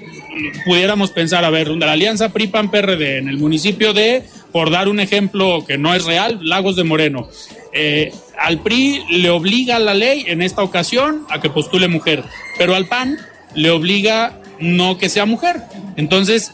pudiéramos 0.65 1.11
pensar, 1.11 1.45
a 1.45 1.51
ver, 1.51 1.69
la 1.69 1.93
alianza 1.93 2.33
PRI-PAN-PRD 2.33 3.19
en 3.19 3.29
el 3.29 3.39
municipio 3.39 3.93
de, 3.93 4.23
por 4.53 4.71
dar 4.71 4.89
un 4.89 5.01
ejemplo 5.01 5.65
que 5.67 5.79
no 5.79 5.95
es 5.95 6.05
real, 6.05 6.39
Lagos 6.43 6.77
de 6.77 6.85
Moreno. 6.85 7.29
Eh, 7.73 8.13
al 8.39 8.61
PRI 8.61 9.03
le 9.11 9.31
obliga 9.31 9.79
la 9.79 9.95
ley 9.95 10.25
en 10.29 10.43
esta 10.43 10.63
ocasión 10.63 11.27
a 11.29 11.41
que 11.41 11.51
postule 11.51 11.89
mujer, 11.89 12.23
pero 12.57 12.75
al 12.75 12.87
PAN 12.87 13.19
le 13.55 13.71
obliga 13.71 14.41
no 14.61 14.99
que 14.99 15.09
sea 15.09 15.27
mujer. 15.27 15.63
Entonces, 15.97 16.53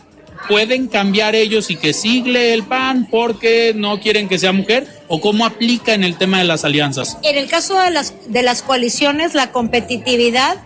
pueden 0.48 0.88
cambiar 0.88 1.34
ellos 1.34 1.70
y 1.70 1.76
que 1.76 1.92
sigle 1.92 2.54
el 2.54 2.64
PAN 2.64 3.06
porque 3.10 3.72
no 3.74 4.00
quieren 4.00 4.28
que 4.28 4.38
sea 4.38 4.52
mujer 4.52 4.86
o 5.08 5.20
cómo 5.20 5.44
aplica 5.44 5.94
en 5.94 6.04
el 6.04 6.16
tema 6.16 6.38
de 6.38 6.44
las 6.44 6.64
alianzas? 6.64 7.18
En 7.22 7.36
el 7.36 7.48
caso 7.48 7.78
de 7.80 7.90
las 7.90 8.14
de 8.26 8.42
las 8.42 8.62
coaliciones 8.62 9.34
la 9.34 9.52
competitividad 9.52 10.56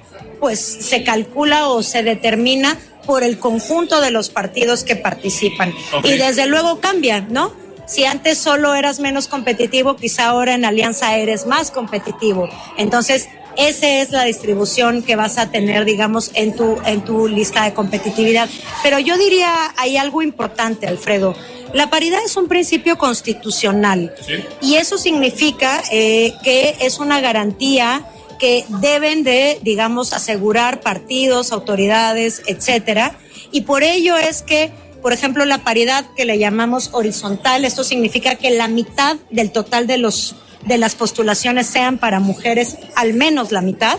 pues 0.41 0.61
se 0.61 1.05
calcula 1.05 1.69
o 1.69 1.83
se 1.83 2.03
determina 2.03 2.79
por 3.07 3.23
el 3.23 3.39
conjunto 3.39 4.01
de 4.01 4.11
los 4.11 4.31
partidos 4.31 4.85
que 4.85 4.97
participan 4.97 5.75
y 6.03 6.13
desde 6.13 6.47
luego 6.47 6.81
cambian, 6.81 7.33
¿no? 7.33 7.53
Si 7.87 8.07
antes 8.07 8.39
solo 8.39 8.75
eras 8.75 8.99
menos 8.99 9.29
competitivo, 9.29 9.97
quizá 9.97 10.27
ahora 10.27 10.55
en 10.55 10.65
alianza 10.65 11.17
eres 11.17 11.47
más 11.47 11.71
competitivo. 11.71 12.49
Entonces, 12.79 13.29
esa 13.57 13.89
es 13.89 14.11
la 14.11 14.25
distribución 14.25 15.03
que 15.03 15.17
vas 15.17 15.39
a 15.39 15.51
tener, 15.51 15.85
digamos, 15.85 16.31
en 16.35 16.55
tu, 16.55 16.77
en 16.85 17.05
tu 17.05 17.29
lista 17.29 17.65
de 17.65 17.75
competitividad. 17.75 18.49
Pero 18.83 18.99
yo 18.99 19.17
diría, 19.17 19.73
hay 19.77 19.97
algo 19.97 20.23
importante, 20.23 20.87
Alfredo. 20.87 21.35
La 21.73 21.91
paridad 21.91 22.21
es 22.25 22.37
un 22.37 22.47
principio 22.47 22.97
constitucional 22.97 24.15
y 24.61 24.77
eso 24.77 24.97
significa 24.97 25.83
eh, 25.91 26.33
que 26.45 26.77
es 26.81 27.01
una 27.01 27.21
garantía 27.21 28.07
que 28.39 28.65
deben 28.81 29.25
de, 29.25 29.59
digamos, 29.63 30.13
asegurar 30.13 30.81
partidos, 30.81 31.51
autoridades, 31.51 32.43
etcétera. 32.47 33.19
Y 33.51 33.63
por 33.63 33.83
ello 33.83 34.17
es 34.17 34.43
que, 34.43 34.71
por 35.03 35.13
ejemplo, 35.13 35.45
la 35.45 35.65
paridad 35.65 36.05
que 36.17 36.25
le 36.25 36.39
llamamos 36.39 36.91
horizontal, 36.93 37.65
esto 37.65 37.83
significa 37.83 38.37
que 38.37 38.51
la 38.51 38.69
mitad 38.69 39.17
del 39.31 39.51
total 39.51 39.87
de 39.87 39.99
los 39.99 40.37
de 40.67 40.79
las 40.79 40.95
postulaciones 40.95 41.67
sean 41.67 41.99
para 41.99 42.21
mujeres, 42.21 42.79
al 42.95 43.15
menos 43.15 43.53
la 43.53 43.61
mitad. 43.61 43.99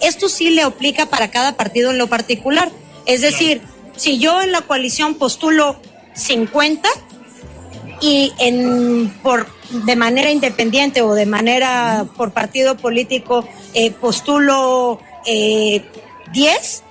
Esto 0.00 0.28
sí 0.28 0.50
le 0.50 0.62
aplica 0.62 1.06
para 1.06 1.30
cada 1.30 1.56
partido 1.56 1.90
en 1.90 1.98
lo 1.98 2.06
particular. 2.06 2.70
Es 3.06 3.20
decir, 3.20 3.60
si 3.96 4.18
yo 4.18 4.40
en 4.42 4.52
la 4.52 4.62
coalición 4.62 5.14
postulo 5.14 5.80
50 6.14 6.88
y 8.00 8.32
en 8.38 9.10
por 9.22 9.46
de 9.70 9.96
manera 9.96 10.30
independiente 10.30 11.02
o 11.02 11.14
de 11.14 11.26
manera 11.26 12.06
por 12.16 12.32
partido 12.32 12.76
político 12.76 13.46
eh, 13.74 13.90
postulo 13.90 14.98
eh, 15.26 15.84
10, 16.32 16.82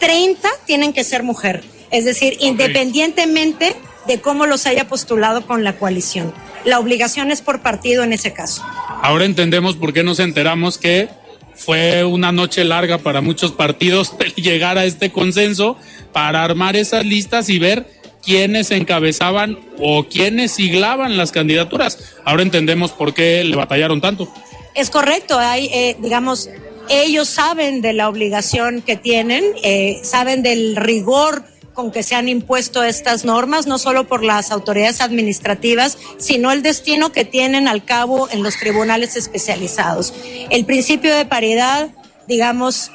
30 0.00 0.48
tienen 0.66 0.92
que 0.92 1.04
ser 1.04 1.22
mujer. 1.22 1.64
Es 1.90 2.04
decir, 2.04 2.36
independientemente 2.40 3.76
de 4.06 4.20
cómo 4.20 4.46
los 4.46 4.66
haya 4.66 4.88
postulado 4.88 5.46
con 5.46 5.64
la 5.64 5.76
coalición. 5.76 6.32
La 6.64 6.78
obligación 6.78 7.30
es 7.30 7.40
por 7.40 7.60
partido 7.60 8.02
en 8.02 8.12
ese 8.12 8.32
caso. 8.32 8.62
Ahora 9.02 9.24
entendemos 9.24 9.76
por 9.76 9.92
qué 9.92 10.02
nos 10.02 10.18
enteramos 10.18 10.78
que 10.78 11.08
fue 11.54 12.04
una 12.04 12.32
noche 12.32 12.64
larga 12.64 12.98
para 12.98 13.20
muchos 13.20 13.52
partidos 13.52 14.14
llegar 14.36 14.78
a 14.78 14.84
este 14.84 15.10
consenso 15.10 15.76
para 16.12 16.42
armar 16.42 16.76
esas 16.76 17.04
listas 17.04 17.48
y 17.48 17.58
ver 17.58 17.86
quiénes 18.24 18.70
encabezaban 18.70 19.58
o 19.78 20.04
quiénes 20.04 20.52
siglaban 20.52 21.16
las 21.16 21.32
candidaturas. 21.32 22.16
Ahora 22.24 22.42
entendemos 22.42 22.92
por 22.92 23.14
qué 23.14 23.44
le 23.44 23.56
batallaron 23.56 24.00
tanto. 24.00 24.32
Es 24.74 24.90
correcto, 24.90 25.38
hay, 25.38 25.66
eh, 25.66 25.96
digamos, 26.00 26.48
ellos 26.88 27.28
saben 27.28 27.82
de 27.82 27.92
la 27.92 28.08
obligación 28.08 28.82
que 28.82 28.96
tienen, 28.96 29.44
eh, 29.62 30.00
saben 30.02 30.42
del 30.42 30.76
rigor 30.76 31.44
con 31.74 31.90
que 31.92 32.02
se 32.02 32.14
han 32.14 32.28
impuesto 32.28 32.82
estas 32.82 33.24
normas, 33.24 33.66
no 33.66 33.78
solo 33.78 34.06
por 34.06 34.22
las 34.22 34.50
autoridades 34.50 35.00
administrativas, 35.00 35.98
sino 36.18 36.52
el 36.52 36.62
destino 36.62 37.12
que 37.12 37.24
tienen 37.24 37.68
al 37.68 37.84
cabo 37.84 38.28
en 38.30 38.42
los 38.42 38.56
tribunales 38.56 39.16
especializados. 39.16 40.12
El 40.50 40.64
principio 40.64 41.14
de 41.14 41.24
paridad, 41.26 41.90
digamos, 42.28 42.90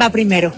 va 0.00 0.10
primero. 0.10 0.52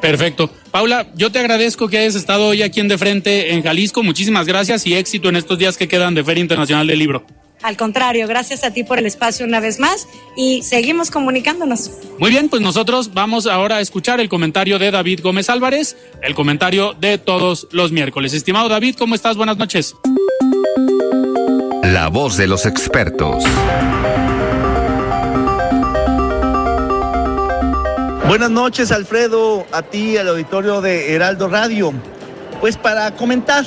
Perfecto. 0.00 0.50
Paula, 0.70 1.08
yo 1.14 1.32
te 1.32 1.38
agradezco 1.38 1.88
que 1.88 1.98
hayas 1.98 2.14
estado 2.14 2.48
hoy 2.48 2.62
aquí 2.62 2.80
en 2.80 2.88
De 2.88 2.98
Frente 2.98 3.54
en 3.54 3.62
Jalisco. 3.62 4.02
Muchísimas 4.02 4.46
gracias 4.46 4.86
y 4.86 4.94
éxito 4.94 5.28
en 5.28 5.36
estos 5.36 5.58
días 5.58 5.76
que 5.76 5.88
quedan 5.88 6.14
de 6.14 6.22
Feria 6.22 6.42
Internacional 6.42 6.86
del 6.86 6.98
Libro. 6.98 7.24
Al 7.66 7.76
contrario, 7.76 8.28
gracias 8.28 8.62
a 8.62 8.70
ti 8.70 8.84
por 8.84 9.00
el 9.00 9.06
espacio 9.06 9.44
una 9.44 9.58
vez 9.58 9.80
más 9.80 10.06
y 10.36 10.62
seguimos 10.62 11.10
comunicándonos. 11.10 11.90
Muy 12.16 12.30
bien, 12.30 12.48
pues 12.48 12.62
nosotros 12.62 13.12
vamos 13.12 13.48
ahora 13.48 13.78
a 13.78 13.80
escuchar 13.80 14.20
el 14.20 14.28
comentario 14.28 14.78
de 14.78 14.92
David 14.92 15.18
Gómez 15.20 15.50
Álvarez, 15.50 15.96
el 16.22 16.36
comentario 16.36 16.94
de 16.94 17.18
todos 17.18 17.66
los 17.72 17.90
miércoles. 17.90 18.34
Estimado 18.34 18.68
David, 18.68 18.94
¿cómo 18.96 19.16
estás? 19.16 19.36
Buenas 19.36 19.56
noches. 19.56 19.96
La 21.82 22.06
voz 22.06 22.36
de 22.36 22.46
los 22.46 22.66
expertos. 22.66 23.42
Buenas 28.28 28.50
noches, 28.52 28.92
Alfredo, 28.92 29.66
a 29.72 29.82
ti, 29.82 30.16
al 30.16 30.28
auditorio 30.28 30.80
de 30.82 31.14
Heraldo 31.16 31.48
Radio. 31.48 31.92
Pues 32.60 32.76
para 32.76 33.10
comentar 33.16 33.64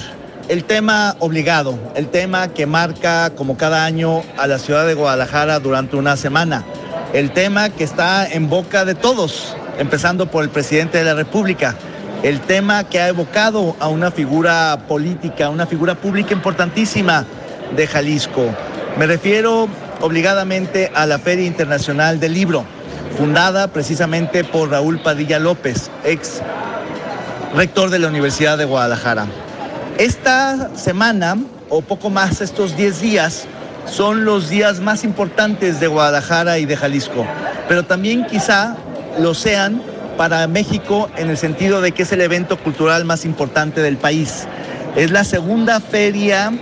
el 0.49 0.63
tema 0.63 1.15
obligado, 1.19 1.77
el 1.93 2.07
tema 2.07 2.47
que 2.47 2.65
marca 2.65 3.29
como 3.29 3.55
cada 3.55 3.85
año 3.85 4.23
a 4.35 4.47
la 4.47 4.57
ciudad 4.57 4.87
de 4.87 4.95
Guadalajara 4.95 5.59
durante 5.59 5.95
una 5.95 6.17
semana, 6.17 6.65
el 7.13 7.31
tema 7.31 7.69
que 7.69 7.83
está 7.83 8.27
en 8.27 8.49
boca 8.49 8.83
de 8.83 8.95
todos, 8.95 9.55
empezando 9.77 10.25
por 10.25 10.43
el 10.43 10.49
presidente 10.49 10.97
de 10.97 11.03
la 11.03 11.13
República, 11.13 11.75
el 12.23 12.41
tema 12.41 12.83
que 12.83 12.99
ha 12.99 13.09
evocado 13.09 13.75
a 13.79 13.89
una 13.89 14.09
figura 14.09 14.79
política, 14.87 15.51
una 15.51 15.67
figura 15.67 15.93
pública 15.93 16.33
importantísima 16.33 17.25
de 17.75 17.85
Jalisco. 17.85 18.43
Me 18.97 19.05
refiero 19.05 19.69
obligadamente 20.01 20.91
a 20.95 21.05
la 21.05 21.19
Feria 21.19 21.45
Internacional 21.45 22.19
del 22.19 22.33
Libro, 22.33 22.65
fundada 23.19 23.67
precisamente 23.67 24.43
por 24.43 24.71
Raúl 24.71 24.99
Padilla 24.99 25.37
López, 25.37 25.91
ex 26.03 26.41
rector 27.55 27.91
de 27.91 27.99
la 27.99 28.07
Universidad 28.07 28.57
de 28.57 28.65
Guadalajara. 28.65 29.27
Esta 29.99 30.77
semana, 30.77 31.35
o 31.67 31.81
poco 31.81 32.09
más, 32.09 32.39
estos 32.39 32.77
10 32.77 33.01
días, 33.01 33.43
son 33.85 34.23
los 34.23 34.49
días 34.49 34.79
más 34.79 35.03
importantes 35.03 35.81
de 35.81 35.87
Guadalajara 35.87 36.57
y 36.57 36.65
de 36.65 36.77
Jalisco, 36.77 37.27
pero 37.67 37.83
también 37.83 38.25
quizá 38.25 38.77
lo 39.19 39.33
sean 39.33 39.81
para 40.15 40.47
México 40.47 41.09
en 41.17 41.29
el 41.29 41.35
sentido 41.35 41.81
de 41.81 41.91
que 41.91 42.03
es 42.03 42.13
el 42.13 42.21
evento 42.21 42.57
cultural 42.57 43.03
más 43.03 43.25
importante 43.25 43.81
del 43.81 43.97
país. 43.97 44.47
Es 44.95 45.11
la 45.11 45.25
segunda 45.25 45.81
feria 45.81 46.53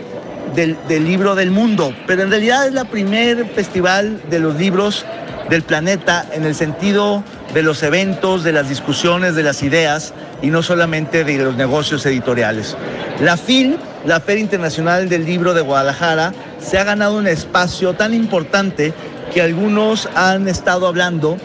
del, 0.55 0.75
libro 1.05 1.35
del 1.35 1.51
mundo, 1.51 1.93
pero 2.07 2.23
en 2.23 2.31
realidad 2.31 2.65
es 2.65 2.73
la 2.73 2.85
primer 2.85 3.45
festival 3.49 4.19
de 4.31 4.39
los 4.39 4.55
libros 4.55 5.05
del 5.47 5.61
planeta 5.61 6.25
en 6.33 6.43
el 6.43 6.55
sentido 6.55 7.23
de 7.53 7.61
los 7.61 7.83
eventos, 7.83 8.43
de 8.43 8.51
las 8.51 8.67
discusiones, 8.67 9.35
de 9.35 9.43
las 9.43 9.61
ideas 9.61 10.15
y 10.41 10.47
no 10.47 10.63
solamente 10.63 11.23
de 11.23 11.37
los 11.37 11.55
negocios 11.55 12.03
editoriales. 12.07 12.75
La 13.21 13.35
FIL, 13.35 13.79
la 14.05 14.19
Feria 14.19 14.43
Internacional 14.43 15.09
del 15.09 15.25
Libro 15.25 15.55
de 15.55 15.61
Guadalajara, 15.61 16.33
se 16.59 16.77
ha 16.77 16.83
ganado 16.83 17.17
un 17.17 17.25
espacio 17.25 17.95
tan 17.95 18.13
importante 18.13 18.93
que 19.33 19.41
algunos 19.41 20.07
han 20.13 20.47
estado 20.47 20.85
hablando 20.85 21.37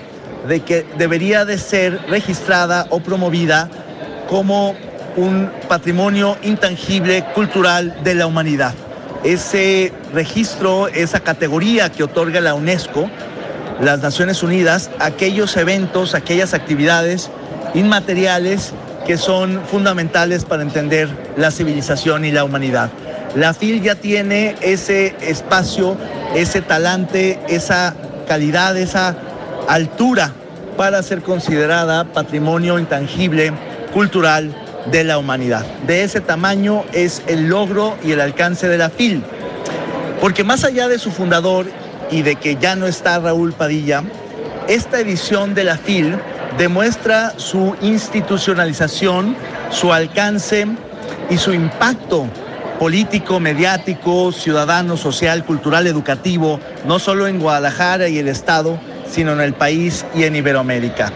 de 0.46 0.60
que 0.60 0.84
debería 0.98 1.46
de 1.46 1.56
ser 1.56 1.98
registrada 2.08 2.86
o 2.90 3.00
promovida 3.00 3.70
como 4.28 4.74
un 5.16 5.50
patrimonio 5.66 6.36
intangible 6.42 7.24
cultural 7.34 7.96
de 8.04 8.16
la 8.16 8.26
humanidad. 8.26 8.74
Ese 9.24 9.94
registro, 10.12 10.88
esa 10.88 11.20
categoría 11.20 11.90
que 11.90 12.02
otorga 12.02 12.42
la 12.42 12.52
UNESCO, 12.54 13.08
las 13.80 14.00
Naciones 14.02 14.42
Unidas 14.42 14.90
aquellos 14.98 15.56
eventos, 15.56 16.14
aquellas 16.14 16.52
actividades 16.52 17.30
inmateriales 17.72 18.74
que 19.06 19.16
son 19.16 19.60
fundamentales 19.70 20.44
para 20.44 20.62
entender 20.62 21.08
la 21.36 21.50
civilización 21.50 22.24
y 22.24 22.32
la 22.32 22.44
humanidad. 22.44 22.90
La 23.34 23.54
FIL 23.54 23.82
ya 23.82 23.94
tiene 23.94 24.56
ese 24.60 25.16
espacio, 25.20 25.96
ese 26.34 26.60
talante, 26.60 27.40
esa 27.48 27.94
calidad, 28.28 28.76
esa 28.76 29.16
altura 29.68 30.32
para 30.76 31.02
ser 31.02 31.22
considerada 31.22 32.04
patrimonio 32.04 32.78
intangible 32.78 33.52
cultural 33.92 34.54
de 34.90 35.04
la 35.04 35.18
humanidad. 35.18 35.64
De 35.86 36.02
ese 36.02 36.20
tamaño 36.20 36.84
es 36.92 37.22
el 37.26 37.48
logro 37.48 37.96
y 38.02 38.12
el 38.12 38.20
alcance 38.20 38.68
de 38.68 38.78
la 38.78 38.90
FIL. 38.90 39.22
Porque 40.20 40.44
más 40.44 40.64
allá 40.64 40.88
de 40.88 40.98
su 40.98 41.10
fundador 41.10 41.66
y 42.10 42.22
de 42.22 42.36
que 42.36 42.56
ya 42.56 42.76
no 42.76 42.86
está 42.86 43.18
Raúl 43.18 43.52
Padilla, 43.52 44.02
esta 44.68 45.00
edición 45.00 45.54
de 45.54 45.64
la 45.64 45.76
FIL 45.76 46.16
demuestra 46.58 47.34
su 47.36 47.76
institucionalización, 47.80 49.36
su 49.70 49.92
alcance 49.92 50.66
y 51.30 51.36
su 51.38 51.52
impacto 51.52 52.26
político, 52.78 53.38
mediático, 53.40 54.32
ciudadano, 54.32 54.96
social, 54.96 55.44
cultural, 55.44 55.86
educativo, 55.86 56.58
no 56.84 56.98
solo 56.98 57.26
en 57.26 57.38
Guadalajara 57.38 58.08
y 58.08 58.18
el 58.18 58.28
Estado, 58.28 58.78
sino 59.08 59.32
en 59.32 59.40
el 59.40 59.54
país 59.54 60.04
y 60.14 60.24
en 60.24 60.34
Iberoamérica, 60.36 61.12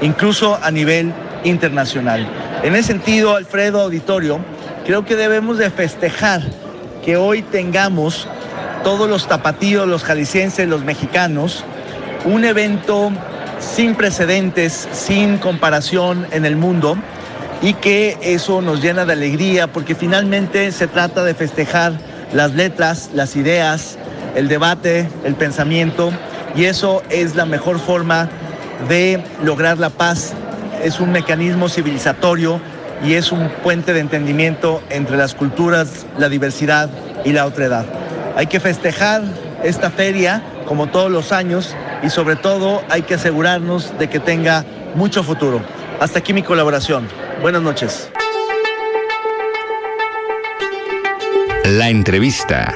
incluso 0.00 0.58
a 0.62 0.70
nivel 0.70 1.12
internacional. 1.44 2.26
En 2.62 2.74
ese 2.74 2.88
sentido, 2.88 3.36
Alfredo 3.36 3.80
Auditorio, 3.80 4.40
creo 4.86 5.04
que 5.04 5.16
debemos 5.16 5.58
de 5.58 5.70
festejar 5.70 6.42
que 7.04 7.16
hoy 7.16 7.42
tengamos 7.42 8.26
todos 8.82 9.08
los 9.08 9.28
tapatíos, 9.28 9.86
los 9.86 10.04
jaliscienses, 10.04 10.68
los 10.68 10.84
mexicanos, 10.84 11.64
un 12.24 12.44
evento 12.44 13.10
sin 13.60 13.94
precedentes, 13.94 14.88
sin 14.92 15.38
comparación 15.38 16.26
en 16.32 16.44
el 16.44 16.56
mundo 16.56 16.96
y 17.62 17.74
que 17.74 18.16
eso 18.22 18.62
nos 18.62 18.82
llena 18.82 19.04
de 19.04 19.12
alegría 19.12 19.66
porque 19.66 19.94
finalmente 19.94 20.72
se 20.72 20.86
trata 20.86 21.24
de 21.24 21.34
festejar 21.34 21.92
las 22.32 22.54
letras, 22.54 23.10
las 23.12 23.36
ideas, 23.36 23.98
el 24.34 24.48
debate, 24.48 25.08
el 25.24 25.34
pensamiento 25.34 26.10
y 26.56 26.64
eso 26.64 27.02
es 27.10 27.36
la 27.36 27.44
mejor 27.44 27.78
forma 27.78 28.28
de 28.88 29.22
lograr 29.42 29.78
la 29.78 29.90
paz. 29.90 30.32
Es 30.82 31.00
un 31.00 31.12
mecanismo 31.12 31.68
civilizatorio 31.68 32.60
y 33.04 33.14
es 33.14 33.32
un 33.32 33.50
puente 33.62 33.92
de 33.92 34.00
entendimiento 34.00 34.82
entre 34.90 35.16
las 35.16 35.34
culturas, 35.34 36.06
la 36.18 36.28
diversidad 36.28 36.88
y 37.24 37.32
la 37.32 37.46
otredad. 37.46 37.84
Hay 38.36 38.46
que 38.46 38.60
festejar 38.60 39.22
esta 39.62 39.90
feria 39.90 40.42
como 40.66 40.86
todos 40.86 41.10
los 41.10 41.32
años 41.32 41.74
y 42.02 42.10
sobre 42.10 42.36
todo 42.36 42.82
hay 42.88 43.02
que 43.02 43.14
asegurarnos 43.14 43.98
de 43.98 44.08
que 44.08 44.20
tenga 44.20 44.64
mucho 44.94 45.22
futuro. 45.22 45.60
Hasta 46.00 46.20
aquí 46.20 46.32
mi 46.32 46.42
colaboración. 46.42 47.08
Buenas 47.42 47.62
noches. 47.62 48.10
La 51.64 51.88
entrevista. 51.90 52.74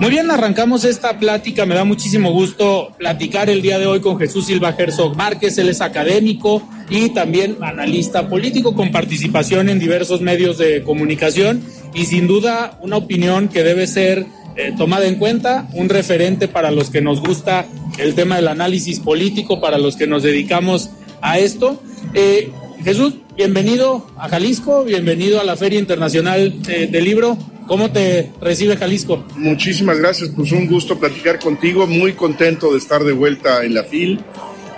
Muy 0.00 0.08
bien, 0.08 0.30
arrancamos 0.30 0.84
esta 0.84 1.18
plática. 1.18 1.66
Me 1.66 1.74
da 1.74 1.84
muchísimo 1.84 2.32
gusto 2.32 2.90
platicar 2.96 3.50
el 3.50 3.60
día 3.60 3.78
de 3.78 3.86
hoy 3.86 4.00
con 4.00 4.18
Jesús 4.18 4.46
Silva 4.46 4.74
Herzog 4.76 5.14
Márquez. 5.14 5.58
Él 5.58 5.68
es 5.68 5.82
académico 5.82 6.66
y 6.88 7.10
también 7.10 7.58
analista 7.60 8.26
político 8.26 8.74
con 8.74 8.90
participación 8.90 9.68
en 9.68 9.78
diversos 9.78 10.22
medios 10.22 10.56
de 10.56 10.82
comunicación 10.82 11.62
y 11.94 12.06
sin 12.06 12.26
duda 12.26 12.78
una 12.80 12.96
opinión 12.96 13.48
que 13.48 13.62
debe 13.62 13.86
ser 13.86 14.26
eh, 14.56 14.72
tomada 14.76 15.06
en 15.06 15.16
cuenta, 15.16 15.68
un 15.74 15.88
referente 15.88 16.48
para 16.48 16.70
los 16.70 16.90
que 16.90 17.00
nos 17.00 17.20
gusta 17.20 17.66
el 17.98 18.14
tema 18.14 18.36
del 18.36 18.48
análisis 18.48 19.00
político, 19.00 19.60
para 19.60 19.78
los 19.78 19.96
que 19.96 20.06
nos 20.06 20.22
dedicamos 20.22 20.90
a 21.20 21.38
esto. 21.38 21.80
Eh, 22.14 22.50
Jesús, 22.82 23.14
bienvenido 23.36 24.06
a 24.16 24.28
Jalisco, 24.28 24.84
bienvenido 24.84 25.40
a 25.40 25.44
la 25.44 25.56
Feria 25.56 25.78
Internacional 25.78 26.54
eh, 26.68 26.88
del 26.90 27.04
Libro. 27.04 27.36
¿Cómo 27.66 27.90
te 27.90 28.30
recibe 28.40 28.76
Jalisco? 28.76 29.24
Muchísimas 29.36 29.98
gracias, 29.98 30.30
pues 30.34 30.50
un 30.50 30.66
gusto 30.66 30.98
platicar 30.98 31.38
contigo, 31.38 31.86
muy 31.86 32.14
contento 32.14 32.72
de 32.72 32.78
estar 32.78 33.04
de 33.04 33.12
vuelta 33.12 33.64
en 33.64 33.74
la 33.74 33.84
FIL, 33.84 34.20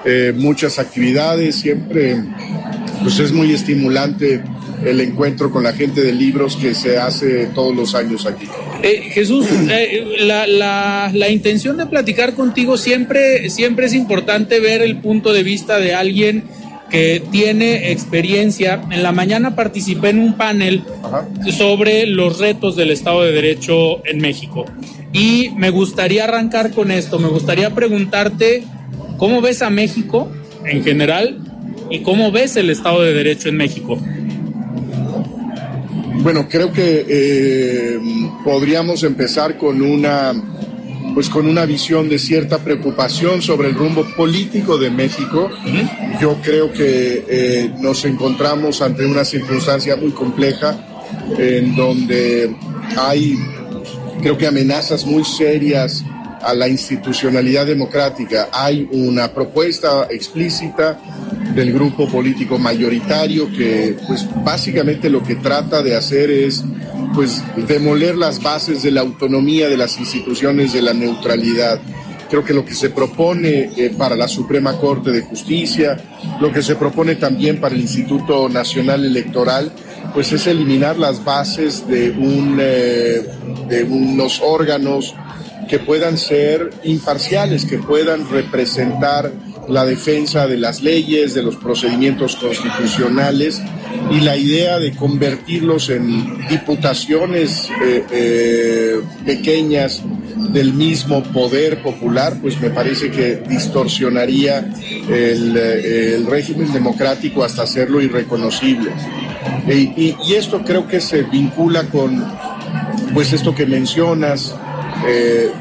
eh, 0.05 0.35
muchas 0.37 0.79
actividades, 0.79 1.57
siempre 1.57 2.23
pues 3.03 3.19
es 3.19 3.33
muy 3.33 3.53
estimulante 3.53 4.43
el 4.85 5.01
encuentro 5.01 5.51
con 5.51 5.63
la 5.63 5.73
gente 5.73 6.03
de 6.03 6.13
libros 6.13 6.57
que 6.57 6.75
se 6.75 6.99
hace 6.99 7.47
todos 7.47 7.75
los 7.75 7.95
años 7.95 8.27
aquí. 8.27 8.47
Eh, 8.83 9.11
Jesús, 9.13 9.47
eh, 9.71 10.17
la, 10.21 10.47
la, 10.47 11.11
la, 11.13 11.29
intención 11.29 11.77
de 11.77 11.87
platicar 11.87 12.35
contigo 12.35 12.77
siempre, 12.77 13.49
siempre 13.51 13.87
es 13.87 13.95
importante 13.95 14.61
ver 14.61 14.83
el 14.83 14.99
punto 14.99 15.33
de 15.33 15.43
vista 15.43 15.79
de 15.79 15.95
alguien 15.95 16.45
que 16.93 17.23
tiene 17.33 17.91
experiencia. 17.91 18.83
En 18.91 19.03
la 19.03 19.13
mañana 19.13 19.57
participé 19.57 20.11
en 20.11 20.19
un 20.19 20.37
panel 20.37 20.83
Ajá. 21.03 21.27
sobre 21.57 22.07
los 22.07 22.39
retos 22.39 22.77
del 22.77 22.91
Estado 22.91 23.23
de 23.23 23.33
Derecho 23.33 24.05
en 24.07 24.19
México. 24.19 24.67
Y 25.13 25.51
me 25.57 25.71
gustaría 25.71 26.25
arrancar 26.25 26.71
con 26.73 26.91
esto. 26.91 27.19
Me 27.19 27.29
gustaría 27.29 27.71
preguntarte 27.71 28.65
cómo 29.17 29.41
ves 29.41 29.63
a 29.63 29.71
México 29.71 30.31
en 30.67 30.85
general 30.85 31.39
y 31.91 32.01
cómo 32.01 32.31
ves 32.31 32.57
el 32.57 32.69
Estado 32.69 33.03
de 33.03 33.15
Derecho 33.15 33.49
en 33.49 33.57
México. 33.57 33.99
Bueno, 36.23 36.49
creo 36.49 36.73
que 36.73 37.05
eh, 37.09 38.01
podríamos 38.45 39.03
empezar 39.03 39.59
con 39.59 39.83
una 39.83 40.33
pues 41.15 41.29
con 41.29 41.49
una 41.49 41.67
visión 41.67 42.09
de 42.09 42.19
cierta 42.19 42.59
preocupación 42.59 43.43
sobre 43.43 43.69
el 43.69 43.75
rumbo 43.75 44.07
político 44.17 44.79
de 44.79 44.89
México. 44.89 45.51
Yo 46.21 46.39
creo 46.41 46.73
que 46.73 47.25
eh, 47.29 47.75
nos 47.81 48.05
encontramos 48.05 48.81
ante 48.81 49.05
una 49.05 49.25
circunstancia 49.25 49.97
muy 49.97 50.13
compleja 50.13 50.79
en 51.37 51.75
donde 51.75 52.55
hay, 52.97 53.37
creo 54.23 54.39
que 54.39 54.47
amenazas 54.47 55.05
muy 55.05 55.25
serias 55.25 56.05
a 56.41 56.55
la 56.55 56.69
institucionalidad 56.69 57.67
democrática. 57.67 58.49
Hay 58.53 58.89
una 58.93 59.35
propuesta 59.35 60.07
explícita 60.09 60.99
del 61.55 61.73
grupo 61.73 62.09
político 62.09 62.59
mayoritario 62.59 63.51
que 63.51 63.97
pues 64.07 64.27
básicamente 64.45 65.11
lo 65.11 65.23
que 65.23 65.37
trata 65.37 65.83
de 65.83 65.97
hacer 65.97 66.31
es 66.31 66.65
pues 67.15 67.43
demoler 67.69 68.17
las 68.17 68.43
bases 68.43 68.83
de 68.83 68.91
la 68.91 69.03
autonomía 69.03 69.69
de 69.69 69.77
las 69.77 69.99
instituciones 69.99 70.73
de 70.73 70.83
la 70.83 70.95
neutralidad. 70.95 71.81
Creo 72.31 72.45
que 72.45 72.55
lo 72.55 72.65
que 72.65 72.75
se 72.75 72.89
propone 72.89 73.71
eh, 73.77 73.95
para 73.97 74.17
la 74.17 74.27
Suprema 74.27 74.79
Corte 74.79 75.11
de 75.11 75.21
Justicia, 75.21 75.99
lo 76.41 76.51
que 76.51 76.63
se 76.63 76.77
propone 76.77 77.17
también 77.17 77.61
para 77.61 77.75
el 77.75 77.83
Instituto 77.83 78.49
Nacional 78.49 79.05
Electoral, 79.05 79.71
pues 80.15 80.33
es 80.33 80.47
eliminar 80.47 80.99
las 80.99 81.23
bases 81.23 81.87
de, 81.87 82.11
un, 82.11 82.57
eh, 82.59 83.23
de 83.69 83.85
unos 83.85 84.41
órganos 84.43 85.15
que 85.69 85.79
puedan 85.79 86.17
ser 86.17 86.71
imparciales, 86.85 87.67
que 87.67 87.79
puedan 87.79 88.29
representar 88.31 89.31
la 89.69 89.85
defensa 89.85 90.47
de 90.47 90.57
las 90.57 90.83
leyes, 90.83 91.35
de 91.35 91.43
los 91.43 91.57
procedimientos 91.57 92.37
constitucionales 92.37 93.61
y 94.11 94.21
la 94.21 94.37
idea 94.37 94.79
de 94.79 94.93
convertirlos 94.93 95.91
en 95.91 96.47
diputaciones 96.49 97.69
eh, 97.83 98.05
eh, 98.11 99.01
pequeñas 99.25 100.03
del 100.51 100.75
mismo 100.75 101.23
poder 101.23 101.83
popular, 101.83 102.39
pues 102.43 102.61
me 102.61 102.71
parece 102.71 103.11
que 103.11 103.37
distorsionaría 103.49 104.59
el, 105.09 105.57
eh, 105.57 106.25
régimen 106.29 106.73
democrático 106.73 107.45
hasta 107.45 107.63
hacerlo 107.63 108.01
irreconocible. 108.01 108.91
Y, 109.67 110.15
y, 110.27 110.35
esto 110.35 110.63
creo 110.65 110.87
que 110.89 111.01
se 111.01 111.23
vincula 111.23 111.85
con 111.85 112.25
pues 113.15 113.33
esto 113.33 113.55
que 113.55 113.67
mencionas 113.67 114.55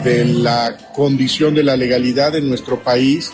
de 0.04 0.26
la 0.26 0.78
condición 0.94 1.56
de 1.56 1.64
la 1.64 1.76
legalidad 1.76 2.36
en 2.36 2.48
nuestro 2.48 2.84
país 2.84 3.32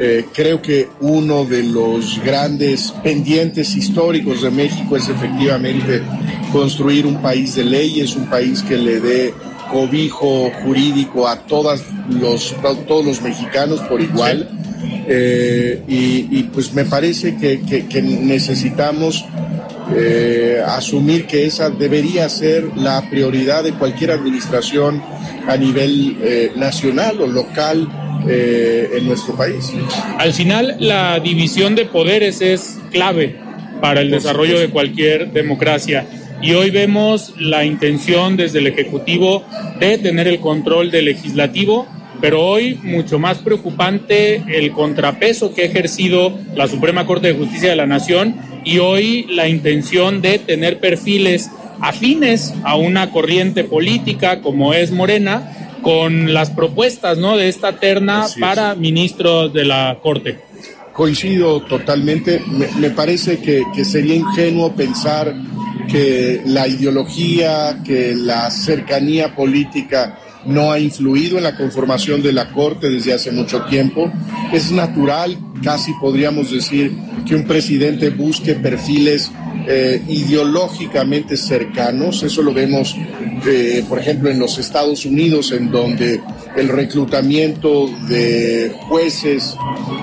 eh, 0.00 0.26
creo 0.32 0.62
que 0.62 0.88
uno 1.00 1.44
de 1.44 1.64
los 1.64 2.20
grandes 2.24 2.92
pendientes 3.02 3.74
históricos 3.74 4.42
de 4.42 4.50
México 4.52 4.96
es 4.96 5.08
efectivamente 5.08 6.02
construir 6.52 7.04
un 7.04 7.20
país 7.20 7.56
de 7.56 7.64
leyes, 7.64 8.14
un 8.14 8.26
país 8.26 8.62
que 8.62 8.76
le 8.76 9.00
dé 9.00 9.34
cobijo 9.72 10.52
jurídico 10.62 11.26
a 11.26 11.40
todas 11.40 11.82
los, 12.08 12.54
todos 12.86 13.04
los 13.04 13.20
mexicanos 13.22 13.80
por 13.80 14.00
igual. 14.00 14.48
Eh, 15.10 15.82
y, 15.88 16.44
pues 16.44 16.72
me 16.74 16.84
parece 16.84 17.36
que, 17.36 18.02
necesitamos 18.02 19.24
eh, 19.96 20.62
asumir 20.64 21.26
que 21.26 21.46
esa 21.46 21.70
debería 21.70 22.28
ser 22.28 22.76
la 22.76 23.10
prioridad 23.10 23.64
de 23.64 23.72
cualquier 23.72 24.12
administración 24.12 25.02
a 25.48 25.56
nivel 25.56 26.54
nacional 26.56 27.20
o 27.20 27.26
local 27.26 27.88
eh, 28.28 28.90
en 28.94 29.06
nuestro 29.06 29.34
país. 29.34 29.72
Al 30.18 30.32
final, 30.32 30.76
la 30.78 31.18
división 31.20 31.74
de 31.74 31.86
poderes 31.86 32.40
es 32.40 32.78
clave 32.90 33.36
para 33.80 34.00
el 34.00 34.10
desarrollo 34.10 34.58
de 34.58 34.68
cualquier 34.68 35.32
democracia. 35.32 36.06
Y 36.40 36.52
hoy 36.52 36.70
vemos 36.70 37.34
la 37.38 37.64
intención 37.64 38.36
desde 38.36 38.60
el 38.60 38.68
Ejecutivo 38.68 39.44
de 39.80 39.98
tener 39.98 40.28
el 40.28 40.40
control 40.40 40.90
del 40.90 41.06
legislativo, 41.06 41.86
pero 42.20 42.44
hoy 42.44 42.78
mucho 42.82 43.18
más 43.18 43.38
preocupante 43.38 44.42
el 44.48 44.72
contrapeso 44.72 45.54
que 45.54 45.62
ha 45.62 45.66
ejercido 45.66 46.38
la 46.54 46.68
Suprema 46.68 47.06
Corte 47.06 47.28
de 47.28 47.38
Justicia 47.38 47.70
de 47.70 47.76
la 47.76 47.86
Nación 47.86 48.36
y 48.64 48.78
hoy 48.78 49.26
la 49.30 49.48
intención 49.48 50.20
de 50.20 50.38
tener 50.38 50.78
perfiles 50.78 51.50
afines 51.80 52.54
a 52.64 52.76
una 52.76 53.10
corriente 53.10 53.64
política 53.64 54.40
como 54.40 54.74
es 54.74 54.90
Morena, 54.90 55.67
con 55.82 56.32
las 56.32 56.50
propuestas 56.50 57.18
¿no? 57.18 57.36
de 57.36 57.48
esta 57.48 57.72
terna 57.72 58.26
para 58.40 58.74
ministros 58.74 59.52
de 59.52 59.64
la 59.64 59.98
Corte. 60.02 60.40
Coincido 60.92 61.60
totalmente. 61.62 62.42
Me, 62.48 62.68
me 62.78 62.90
parece 62.90 63.38
que, 63.38 63.62
que, 63.74 63.84
sería 63.84 64.16
ingenuo 64.16 64.74
pensar 64.74 65.32
que 65.88 66.42
la 66.44 66.66
ideología, 66.66 67.80
que 67.84 68.14
la 68.16 68.50
cercanía 68.50 69.34
política 69.34 70.18
no 70.44 70.72
ha 70.72 70.78
influido 70.78 71.38
en 71.38 71.44
la 71.44 71.56
conformación 71.56 72.22
de 72.22 72.32
la 72.32 72.50
Corte 72.50 72.90
desde 72.90 73.12
hace 73.12 73.30
mucho 73.30 73.62
tiempo. 73.64 74.10
Es 74.52 74.72
natural 74.72 75.38
casi 75.62 75.92
podríamos 75.94 76.50
decir 76.50 76.96
que 77.26 77.34
un 77.34 77.44
presidente 77.44 78.10
busque 78.10 78.54
perfiles 78.54 79.30
eh, 79.70 80.02
ideológicamente 80.08 81.36
cercanos. 81.36 82.22
Eso 82.22 82.40
lo 82.42 82.54
vemos, 82.54 82.96
eh, 83.46 83.84
por 83.86 83.98
ejemplo, 83.98 84.30
en 84.30 84.38
los 84.38 84.58
Estados 84.58 85.04
Unidos, 85.04 85.52
en 85.52 85.70
donde 85.70 86.22
el 86.56 86.68
reclutamiento 86.68 87.86
de 88.08 88.72
jueces 88.88 89.54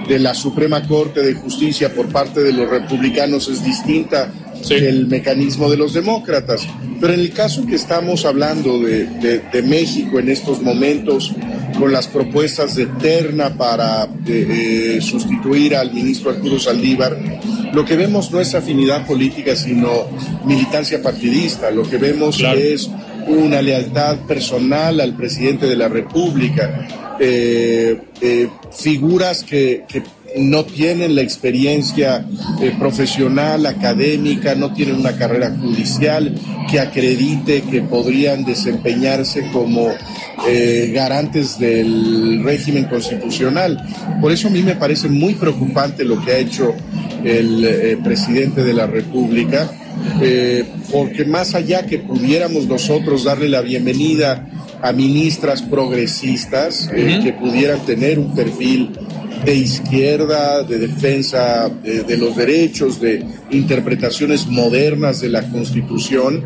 de 0.07 0.19
la 0.19 0.35
Suprema 0.35 0.87
Corte 0.87 1.21
de 1.23 1.33
Justicia 1.33 1.93
por 1.93 2.09
parte 2.09 2.43
de 2.43 2.53
los 2.53 2.69
republicanos 2.69 3.47
es 3.47 3.63
distinta 3.63 4.31
el 4.69 5.07
mecanismo 5.07 5.69
de 5.69 5.77
los 5.77 5.93
demócratas. 5.93 6.67
Pero 6.99 7.13
en 7.13 7.19
el 7.19 7.31
caso 7.31 7.65
que 7.65 7.75
estamos 7.75 8.25
hablando 8.25 8.79
de, 8.79 9.05
de, 9.51 9.61
México 9.63 10.19
en 10.19 10.29
estos 10.29 10.61
momentos, 10.61 11.33
con 11.77 11.91
las 11.91 12.07
propuestas 12.07 12.75
de 12.75 12.85
Terna 12.85 13.55
para 13.57 14.07
eh, 14.25 14.99
sustituir 15.01 15.75
al 15.75 15.93
ministro 15.93 16.31
Arturo 16.31 16.59
Saldívar, 16.59 17.17
lo 17.75 17.83
que 17.83 17.97
vemos 17.97 18.31
no 18.31 18.39
es 18.39 18.55
afinidad 18.55 19.05
política, 19.05 19.55
sino 19.55 20.07
militancia 20.45 21.01
partidista. 21.01 21.69
Lo 21.71 21.83
que 21.83 21.97
vemos 21.97 22.41
es 22.41 22.89
una 23.27 23.61
lealtad 23.61 24.17
personal 24.19 25.01
al 25.01 25.13
presidente 25.13 25.67
de 25.67 25.75
la 25.75 25.89
República. 25.89 26.87
Eh, 27.19 27.99
eh, 28.21 28.49
figuras 28.71 29.43
que, 29.43 29.83
que 29.87 30.03
no 30.37 30.65
tienen 30.65 31.15
la 31.15 31.21
experiencia 31.21 32.25
eh, 32.61 32.75
profesional, 32.77 33.65
académica, 33.65 34.55
no 34.55 34.73
tienen 34.73 34.95
una 34.95 35.15
carrera 35.15 35.55
judicial 35.55 36.33
que 36.69 36.79
acredite 36.79 37.61
que 37.61 37.81
podrían 37.81 38.43
desempeñarse 38.43 39.49
como 39.51 39.89
eh, 40.47 40.91
garantes 40.93 41.57
del 41.57 42.43
régimen 42.43 42.85
constitucional. 42.85 43.81
Por 44.19 44.31
eso 44.31 44.47
a 44.47 44.51
mí 44.51 44.61
me 44.61 44.75
parece 44.75 45.07
muy 45.07 45.35
preocupante 45.35 46.03
lo 46.03 46.23
que 46.23 46.31
ha 46.33 46.37
hecho 46.37 46.73
el 47.25 47.65
eh, 47.65 47.97
presidente 48.03 48.63
de 48.63 48.73
la 48.73 48.87
República, 48.87 49.69
porque 50.91 51.25
más 51.25 51.55
allá 51.55 51.85
que 51.85 51.99
pudiéramos 51.99 52.67
nosotros 52.67 53.23
darle 53.23 53.49
la 53.49 53.61
bienvenida 53.61 54.47
a 54.81 54.91
ministras 54.91 55.61
progresistas 55.61 56.89
que 56.89 57.33
pudieran 57.33 57.79
tener 57.85 58.19
un 58.19 58.35
perfil 58.35 58.91
de 59.45 59.55
izquierda, 59.55 60.63
de 60.63 60.79
defensa 60.79 61.69
de, 61.69 62.17
los 62.17 62.35
derechos, 62.35 62.99
de 62.99 63.25
interpretaciones 63.51 64.47
modernas 64.47 65.21
de 65.21 65.29
la 65.29 65.43
Constitución. 65.43 66.43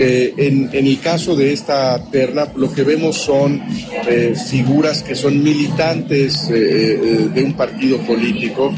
Eh, 0.00 0.34
en, 0.36 0.86
el 0.86 1.00
caso 1.00 1.34
de 1.34 1.52
esta 1.52 2.00
terna, 2.10 2.46
lo 2.54 2.72
que 2.72 2.84
vemos 2.84 3.16
son 3.16 3.60
eh, 4.08 4.34
figuras 4.48 5.02
que 5.02 5.16
son 5.16 5.42
militantes 5.42 6.48
eh, 6.50 7.28
de 7.34 7.42
un 7.42 7.54
partido 7.54 7.98
político 7.98 8.72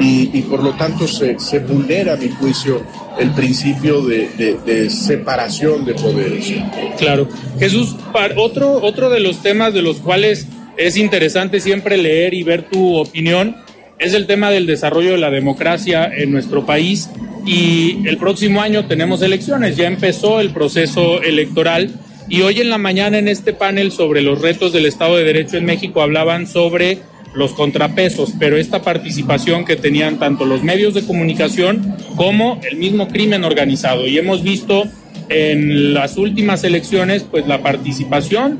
y, 0.00 0.42
por 0.42 0.62
lo 0.62 0.72
tanto 0.74 1.08
se, 1.08 1.38
se, 1.38 1.58
vulnera, 1.58 2.14
a 2.14 2.16
mi 2.16 2.28
juicio, 2.28 2.82
el 3.18 3.30
principio 3.32 4.02
de, 4.02 4.28
de, 4.64 4.90
separación 4.90 5.84
de 5.84 5.94
poderes. 5.94 6.52
Claro. 6.98 7.28
Jesús, 7.58 7.96
otro, 8.36 8.74
otro 8.82 9.10
de 9.10 9.20
los 9.20 9.42
temas 9.42 9.74
de 9.74 9.82
los 9.82 9.98
cuales 9.98 10.46
es 10.76 10.96
interesante 10.96 11.60
siempre 11.60 11.96
leer 11.96 12.34
y 12.34 12.42
ver 12.44 12.62
tu 12.62 12.96
opinión. 12.96 13.56
Es 13.98 14.14
el 14.14 14.26
tema 14.26 14.50
del 14.50 14.66
desarrollo 14.66 15.12
de 15.12 15.18
la 15.18 15.30
democracia 15.30 16.08
en 16.14 16.30
nuestro 16.30 16.64
país 16.64 17.10
y 17.44 18.06
el 18.06 18.18
próximo 18.18 18.60
año 18.60 18.86
tenemos 18.86 19.22
elecciones, 19.22 19.76
ya 19.76 19.88
empezó 19.88 20.38
el 20.40 20.50
proceso 20.50 21.20
electoral 21.22 21.90
y 22.28 22.42
hoy 22.42 22.60
en 22.60 22.68
la 22.68 22.78
mañana 22.78 23.18
en 23.18 23.26
este 23.26 23.54
panel 23.54 23.90
sobre 23.90 24.22
los 24.22 24.40
retos 24.40 24.72
del 24.72 24.86
Estado 24.86 25.16
de 25.16 25.24
Derecho 25.24 25.56
en 25.56 25.64
México 25.64 26.02
hablaban 26.02 26.46
sobre 26.46 26.98
los 27.34 27.52
contrapesos, 27.52 28.32
pero 28.38 28.56
esta 28.56 28.82
participación 28.82 29.64
que 29.64 29.76
tenían 29.76 30.18
tanto 30.18 30.44
los 30.44 30.62
medios 30.62 30.94
de 30.94 31.04
comunicación 31.04 31.96
como 32.16 32.60
el 32.68 32.76
mismo 32.76 33.08
crimen 33.08 33.44
organizado. 33.44 34.06
Y 34.06 34.18
hemos 34.18 34.42
visto 34.42 34.84
en 35.28 35.94
las 35.94 36.16
últimas 36.16 36.64
elecciones 36.64 37.24
pues 37.30 37.46
la 37.46 37.62
participación 37.62 38.58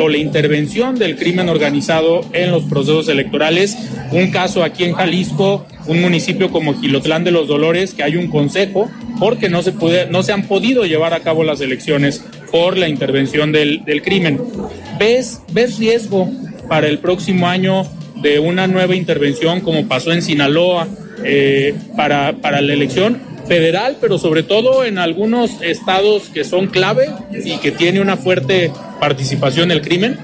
o 0.00 0.08
la 0.08 0.18
intervención 0.18 0.94
del 0.94 1.16
crimen 1.16 1.48
organizado 1.48 2.20
en 2.32 2.50
los 2.50 2.64
procesos 2.64 3.08
electorales. 3.08 3.76
Un 4.12 4.30
caso 4.30 4.62
aquí 4.62 4.84
en 4.84 4.92
Jalisco, 4.92 5.66
un 5.86 6.00
municipio 6.00 6.50
como 6.50 6.74
Gilotlán 6.74 7.24
de 7.24 7.30
los 7.30 7.48
Dolores, 7.48 7.94
que 7.94 8.02
hay 8.02 8.16
un 8.16 8.28
consejo 8.28 8.90
porque 9.18 9.48
no 9.48 9.62
se, 9.62 9.72
puede, 9.72 10.10
no 10.10 10.22
se 10.22 10.32
han 10.32 10.46
podido 10.46 10.84
llevar 10.84 11.14
a 11.14 11.20
cabo 11.20 11.44
las 11.44 11.60
elecciones 11.60 12.24
por 12.50 12.76
la 12.76 12.88
intervención 12.88 13.52
del, 13.52 13.84
del 13.84 14.02
crimen. 14.02 14.40
¿Ves, 14.98 15.40
¿Ves 15.52 15.78
riesgo 15.78 16.30
para 16.68 16.88
el 16.88 16.98
próximo 16.98 17.48
año 17.48 17.84
de 18.16 18.38
una 18.38 18.66
nueva 18.66 18.94
intervención 18.94 19.60
como 19.60 19.86
pasó 19.86 20.12
en 20.12 20.22
Sinaloa 20.22 20.88
eh, 21.24 21.74
para, 21.96 22.34
para 22.40 22.60
la 22.60 22.72
elección? 22.72 23.34
federal, 23.44 23.98
pero 24.00 24.18
sobre 24.18 24.42
todo 24.42 24.84
en 24.84 24.96
algunos 24.98 25.60
estados 25.60 26.30
que 26.32 26.44
son 26.44 26.68
clave 26.68 27.10
y 27.30 27.58
que 27.58 27.72
tiene 27.72 28.00
una 28.00 28.16
fuerte 28.16 28.72
participación 28.98 29.70
el 29.70 29.82
crimen? 29.82 30.18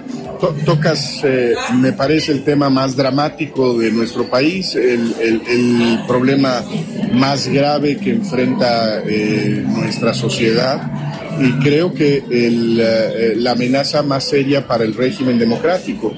tocas, 0.64 1.20
eh, 1.22 1.54
me 1.74 1.92
parece, 1.92 2.32
el 2.32 2.42
tema 2.44 2.70
más 2.70 2.96
dramático 2.96 3.76
de 3.76 3.90
nuestro 3.90 4.24
país, 4.28 4.74
el, 4.74 5.14
el, 5.20 6.00
problema 6.08 6.64
más 7.12 7.46
grave 7.48 7.98
que 7.98 8.10
enfrenta 8.10 9.02
eh, 9.06 9.62
nuestra 9.66 10.14
sociedad 10.14 11.09
y 11.38 11.52
creo 11.62 11.92
que 11.92 12.24
el, 12.30 12.80
eh, 12.80 13.34
la 13.36 13.52
amenaza 13.52 14.02
más 14.02 14.24
seria 14.24 14.66
para 14.66 14.84
el 14.84 14.94
régimen 14.94 15.38
democrático. 15.38 16.14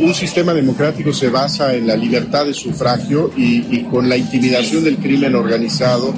un 0.00 0.12
sistema 0.12 0.52
democrático 0.52 1.14
se 1.14 1.30
basa 1.30 1.74
en 1.74 1.86
la 1.86 1.96
libertad 1.96 2.44
de 2.44 2.52
sufragio 2.52 3.30
y, 3.36 3.84
con 3.84 4.06
la 4.06 4.18
intimidación 4.18 4.84
del 4.84 4.98
crimen 4.98 5.34
organizado 5.34 6.12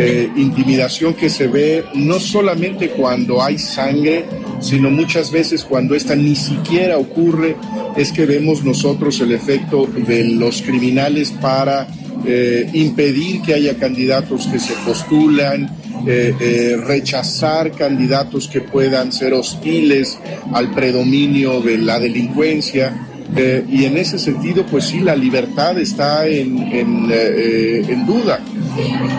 eh, 0.00 0.30
intimidación 0.36 1.14
que 1.14 1.28
se 1.28 1.48
ve 1.48 1.84
no 1.94 2.20
solamente 2.20 2.90
cuando 2.90 3.42
hay 3.42 3.58
sangre, 3.58 4.26
sino 4.60 4.90
muchas 4.90 5.32
veces 5.32 5.64
cuando 5.64 5.96
esta 5.96 6.14
ni 6.14 6.36
siquiera 6.36 6.98
ocurre, 6.98 7.56
es 7.96 8.12
que 8.12 8.24
vemos 8.24 8.62
nosotros 8.62 9.20
el 9.20 9.32
efecto 9.32 9.88
de 10.06 10.24
los 10.24 10.62
criminales 10.62 11.32
para 11.32 11.88
eh, 12.24 12.70
impedir 12.74 13.42
que 13.42 13.54
haya 13.54 13.76
candidatos 13.76 14.46
que 14.46 14.60
se 14.60 14.74
postulan, 14.86 15.68
eh, 16.06 16.76
rechazar 16.84 17.72
candidatos 17.72 18.48
que 18.48 18.60
puedan 18.60 19.12
ser 19.12 19.34
hostiles 19.34 20.18
al 20.52 20.70
predominio 20.72 21.60
de 21.60 21.78
la 21.78 21.98
delincuencia. 21.98 23.08
Eh, 23.36 23.64
y 23.68 23.84
en 23.84 23.98
ese 23.98 24.18
sentido, 24.18 24.64
pues 24.64 24.84
sí, 24.84 25.00
la 25.00 25.14
libertad 25.14 25.78
está 25.78 26.26
en, 26.26 26.58
en, 26.72 27.08
eh, 27.10 27.84
en, 27.86 28.06
duda. 28.06 28.40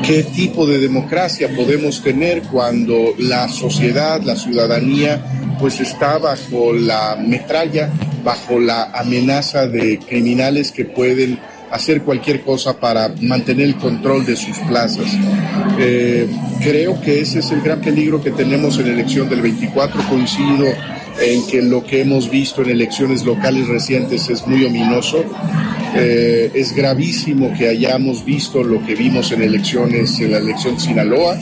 ¿Qué 0.03 0.23
tipo 0.23 0.65
de 0.65 0.79
democracia 0.79 1.49
podemos 1.55 2.01
tener 2.01 2.41
cuando 2.43 3.13
la 3.19 3.47
sociedad, 3.47 4.21
la 4.23 4.35
ciudadanía, 4.35 5.21
pues 5.59 5.79
está 5.79 6.17
bajo 6.17 6.73
la 6.73 7.17
metralla, 7.21 7.91
bajo 8.23 8.59
la 8.59 8.85
amenaza 8.91 9.67
de 9.67 9.99
criminales 9.99 10.71
que 10.71 10.85
pueden 10.85 11.39
hacer 11.71 12.01
cualquier 12.01 12.41
cosa 12.41 12.79
para 12.79 13.13
mantener 13.21 13.67
el 13.67 13.75
control 13.75 14.25
de 14.25 14.35
sus 14.35 14.57
plazas. 14.59 15.05
Eh, 15.79 16.27
creo 16.61 16.99
que 17.01 17.21
ese 17.21 17.39
es 17.39 17.51
el 17.51 17.61
gran 17.61 17.81
peligro 17.81 18.21
que 18.21 18.31
tenemos 18.31 18.77
en 18.77 18.87
la 18.87 18.93
elección 18.93 19.29
del 19.29 19.41
24. 19.41 20.01
Coincido 20.09 20.65
en 21.21 21.45
que 21.47 21.61
lo 21.61 21.83
que 21.83 22.01
hemos 22.01 22.29
visto 22.29 22.61
en 22.61 22.69
elecciones 22.69 23.25
locales 23.25 23.67
recientes 23.67 24.29
es 24.29 24.45
muy 24.47 24.65
ominoso. 24.65 25.23
Eh, 25.95 26.51
es 26.53 26.73
gravísimo 26.73 27.51
que 27.57 27.67
hayamos 27.67 28.23
visto 28.23 28.63
lo 28.63 28.85
que 28.85 28.95
vimos 28.95 29.31
en 29.31 29.41
elecciones, 29.41 30.19
en 30.19 30.31
la 30.31 30.37
elección 30.37 30.75
de 30.75 30.81
Sinaloa, 30.81 31.37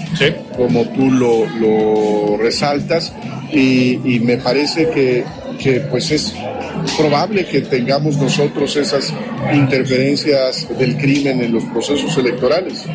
como 0.55 0.85
tú 0.89 1.11
lo, 1.11 2.37
resaltas, 2.37 3.13
y, 3.51 3.99
y, 4.05 4.19
me 4.21 4.37
parece 4.37 4.89
que, 4.89 5.23
que 5.59 5.81
pues 5.81 6.11
es 6.11 6.33
probable 6.91 7.45
que 7.45 7.61
tengamos 7.61 8.17
nosotros 8.17 8.75
esas 8.75 9.13
interferencias 9.53 10.67
del 10.77 10.97
crimen 10.97 11.41
en 11.43 11.51
los 11.53 11.63
procesos 11.65 12.17
electorales. 12.17 12.85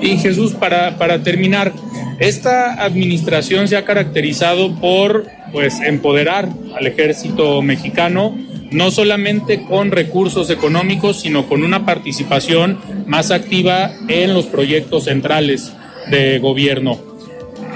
Y 0.00 0.18
Jesús, 0.18 0.52
para, 0.52 0.98
para 0.98 1.22
terminar, 1.22 1.72
esta 2.18 2.82
administración 2.82 3.68
se 3.68 3.76
ha 3.76 3.84
caracterizado 3.84 4.74
por 4.76 5.26
pues 5.52 5.80
empoderar 5.80 6.48
al 6.76 6.86
ejército 6.86 7.62
mexicano 7.62 8.36
no 8.72 8.90
solamente 8.90 9.62
con 9.64 9.90
recursos 9.90 10.50
económicos, 10.50 11.20
sino 11.20 11.46
con 11.46 11.62
una 11.62 11.84
participación 11.84 12.78
más 13.06 13.30
activa 13.30 13.92
en 14.08 14.34
los 14.34 14.46
proyectos 14.46 15.04
centrales 15.04 15.72
de 16.10 16.38
gobierno. 16.38 17.11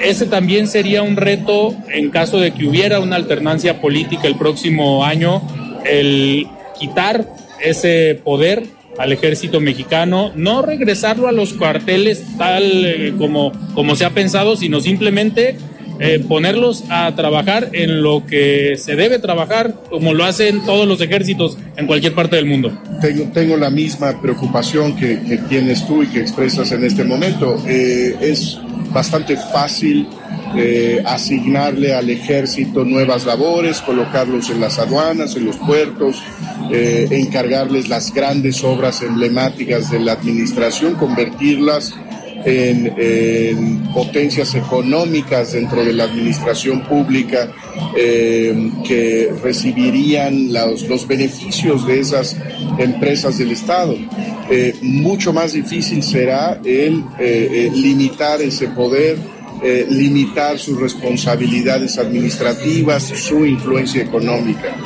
Ese 0.03 0.27
también 0.27 0.69
sería 0.69 1.03
un 1.03 1.17
reto 1.17 1.75
en 1.89 2.11
caso 2.11 2.39
de 2.39 2.53
que 2.53 2.67
hubiera 2.67 3.01
una 3.01 3.17
alternancia 3.17 3.81
política 3.81 4.29
el 4.29 4.37
próximo 4.37 5.05
año, 5.05 5.43
el 5.85 6.47
quitar 6.79 7.27
ese 7.61 8.21
poder 8.23 8.65
al 8.99 9.13
ejército 9.13 9.61
mexicano, 9.61 10.33
no 10.35 10.63
regresarlo 10.63 11.29
a 11.29 11.33
los 11.33 11.53
cuarteles 11.53 12.25
tal 12.39 12.85
eh, 12.85 13.15
como, 13.19 13.53
como 13.75 13.95
se 13.95 14.05
ha 14.05 14.11
pensado, 14.11 14.57
sino 14.57 14.81
simplemente 14.81 15.57
eh, 15.99 16.25
ponerlos 16.27 16.85
a 16.91 17.15
trabajar 17.15 17.71
en 17.73 18.03
lo 18.03 18.27
que 18.27 18.77
se 18.77 18.97
debe 18.97 19.19
trabajar, 19.19 19.75
como 19.91 20.15
lo 20.15 20.25
hacen 20.25 20.65
todos 20.65 20.87
los 20.87 21.01
ejércitos 21.01 21.57
en 21.77 21.87
cualquier 21.87 22.15
parte 22.15 22.37
del 22.37 22.47
mundo. 22.47 22.73
Tengo, 23.33 23.57
la 23.57 23.71
misma 23.71 24.21
preocupación 24.21 24.97
que, 24.97 25.17
tienes 25.49 25.87
tú 25.87 26.03
y 26.03 26.09
que 26.09 26.21
expresas 26.21 26.73
en 26.73 26.85
este 26.85 27.05
momento. 27.05 27.63
Eh, 27.67 28.17
es 28.21 28.59
bastante 28.93 29.37
fácil 29.37 30.09
eh, 30.57 31.03
asignarle 31.05 31.95
al 31.95 32.11
ejército 32.11 32.85
nuevas 32.85 33.25
labores, 33.25 33.81
colocarlos 33.81 34.51
en 34.51 34.61
las 34.61 34.79
aduanas, 34.79 35.37
en 35.37 35.47
los 35.47 35.57
puertos, 35.57 36.23
encargarles 36.71 37.89
las 37.89 38.13
grandes 38.13 38.65
obras 38.65 39.01
emblemáticas 39.03 39.91
de 39.91 40.01
la 40.01 40.13
administración, 40.13 40.95
convertirlas 40.95 41.95
en, 42.47 43.83
potencias 43.93 44.55
económicas 44.55 45.53
dentro 45.53 45.85
de 45.85 45.93
la 45.93 46.05
administración 46.05 46.83
pública 46.83 47.53
eh, 47.97 48.71
que 48.87 49.33
recibirían 49.43 50.53
los, 50.53 50.83
los, 50.89 51.09
beneficios 51.09 51.87
de 51.87 52.01
esas 52.01 52.37
empresas 52.79 53.39
del 53.39 53.53
Estado. 53.53 53.97
Eh, 54.51 54.75
mucho 54.83 55.33
más 55.33 55.55
difícil 55.55 56.03
será 56.03 56.61
el 56.65 57.03
eh, 57.19 57.71
limitar 57.75 58.41
ese 58.41 58.69
poder. 58.69 59.19
limitar 59.89 60.59
sus 60.59 60.79
responsabilidades 60.79 61.97
administrativas, 61.97 63.03
su 63.05 63.47
influencia 63.47 64.03
económica. 64.03 64.77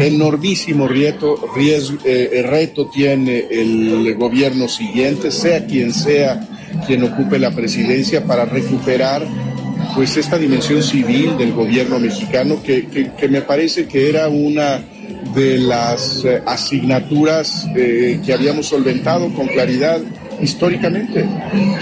Enormísimo 0.00 0.88
reto, 0.88 1.36
reto 1.54 2.90
tiene 2.92 3.46
el 3.48 4.16
gobierno 4.16 4.66
siguiente, 4.66 5.30
sea 5.30 5.64
quien 5.64 5.94
sea 5.94 6.57
quien 6.86 7.02
ocupe 7.04 7.38
la 7.38 7.50
presidencia 7.50 8.24
para 8.24 8.44
recuperar 8.44 9.22
pues 9.94 10.16
esta 10.16 10.38
dimensión 10.38 10.82
civil 10.82 11.36
del 11.38 11.52
gobierno 11.52 11.98
mexicano 11.98 12.62
que, 12.62 12.86
que, 12.86 13.28
me 13.28 13.42
parece 13.42 13.86
que 13.86 14.08
era 14.08 14.28
una 14.28 14.82
de 15.34 15.58
las 15.58 16.24
eh, 16.24 16.42
asignaturas 16.46 17.66
eh, 17.74 18.20
que 18.24 18.32
habíamos 18.32 18.66
solventado 18.66 19.32
con 19.34 19.46
claridad 19.46 20.00
históricamente, 20.40 21.26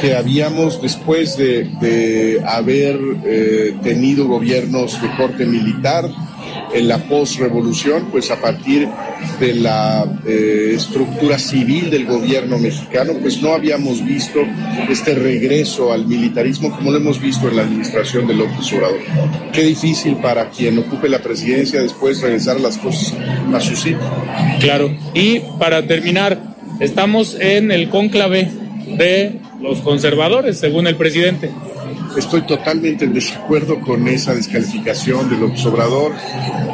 que 0.00 0.16
habíamos 0.16 0.80
después 0.80 1.36
de, 1.36 1.64
de 1.80 2.42
haber 2.46 2.98
eh, 3.26 3.74
tenido 3.82 4.26
gobiernos 4.26 5.00
de 5.02 5.14
corte 5.16 5.44
militar, 5.44 6.08
en 6.76 6.88
la 6.88 6.98
postrevolución, 6.98 8.08
pues 8.10 8.30
a 8.30 8.40
partir 8.40 8.86
de 9.40 9.54
la 9.54 10.04
eh, 10.26 10.72
estructura 10.74 11.38
civil 11.38 11.90
del 11.90 12.04
gobierno 12.04 12.58
mexicano, 12.58 13.14
pues 13.20 13.40
no 13.40 13.54
habíamos 13.54 14.04
visto 14.04 14.40
este 14.90 15.14
regreso 15.14 15.92
al 15.92 16.06
militarismo 16.06 16.70
como 16.70 16.90
lo 16.90 16.98
hemos 16.98 17.18
visto 17.18 17.48
en 17.48 17.56
la 17.56 17.62
administración 17.62 18.26
de 18.26 18.34
López 18.34 18.70
Obrador. 18.74 19.00
Qué 19.52 19.62
difícil 19.62 20.16
para 20.16 20.50
quien 20.50 20.78
ocupe 20.78 21.08
la 21.08 21.20
presidencia 21.20 21.80
después 21.80 22.20
regresar 22.20 22.60
las 22.60 22.76
cosas 22.76 23.14
a 23.54 23.60
su 23.60 23.74
sitio. 23.74 23.98
Claro, 24.60 24.94
y 25.14 25.40
para 25.58 25.86
terminar, 25.86 26.56
estamos 26.80 27.36
en 27.40 27.72
el 27.72 27.88
cónclave 27.88 28.50
de 28.98 29.40
los 29.62 29.80
conservadores, 29.80 30.58
según 30.58 30.86
el 30.86 30.96
presidente. 30.96 31.50
Estoy 32.16 32.42
totalmente 32.42 33.04
en 33.04 33.12
desacuerdo 33.12 33.80
con 33.80 34.08
esa 34.08 34.34
descalificación 34.34 35.28
del 35.28 35.42
observador. 35.44 36.12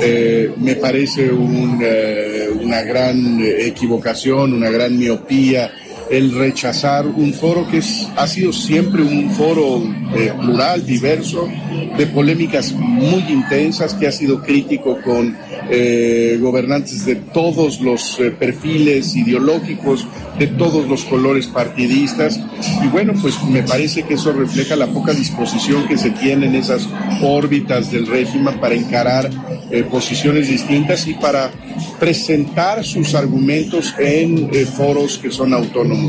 Eh, 0.01 0.53
me 0.59 0.77
parece 0.77 1.27
eh, 1.27 2.49
una 2.61 2.83
gran 2.83 3.41
equivocación, 3.43 4.53
una 4.53 4.71
gran 4.71 4.97
miopía 4.97 5.73
el 6.13 6.35
rechazar 6.35 7.07
un 7.07 7.33
foro 7.33 7.67
que 7.67 7.81
ha 8.17 8.27
sido 8.27 8.53
siempre 8.53 9.03
un 9.03 9.31
foro 9.31 9.83
eh, 10.15 10.31
plural, 10.39 10.85
diverso, 10.85 11.49
de 11.97 12.07
polémicas 12.07 12.73
muy 12.73 13.25
intensas, 13.31 13.95
que 13.95 14.07
ha 14.07 14.13
sido 14.13 14.43
crítico 14.43 14.99
con 15.01 15.35
eh, 15.71 16.37
gobernantes 16.39 17.07
de 17.07 17.15
todos 17.17 17.81
los 17.81 18.21
eh, 18.21 18.31
perfiles 18.31 19.17
ideológicos, 19.17 20.07
de 20.39 20.49
todos 20.49 20.87
los 20.87 21.03
colores 21.05 21.47
partidistas. 21.47 22.39
Y 22.85 22.89
bueno, 22.89 23.15
pues 23.23 23.43
me 23.45 23.63
parece 23.63 24.03
que 24.03 24.15
eso 24.15 24.33
refleja 24.33 24.77
la 24.77 24.89
poca 24.89 25.15
disposición 25.15 25.89
que 25.89 25.97
se 25.97 26.11
tiene 26.11 26.47
en 26.47 26.57
esas 26.57 26.87
órbitas 27.23 27.91
del 27.91 28.07
régimen 28.07 28.61
para 28.61 28.75
encarar 28.75 29.31
posiciones 29.91 30.49
distintas 30.49 31.07
y 31.07 31.15
para 31.15 31.51
presentar 31.99 32.85
sus 32.85 33.15
argumentos 33.15 33.95
en 33.99 34.51
foros 34.67 35.17
que 35.17 35.31
son 35.31 35.55
autónomos. 35.55 36.02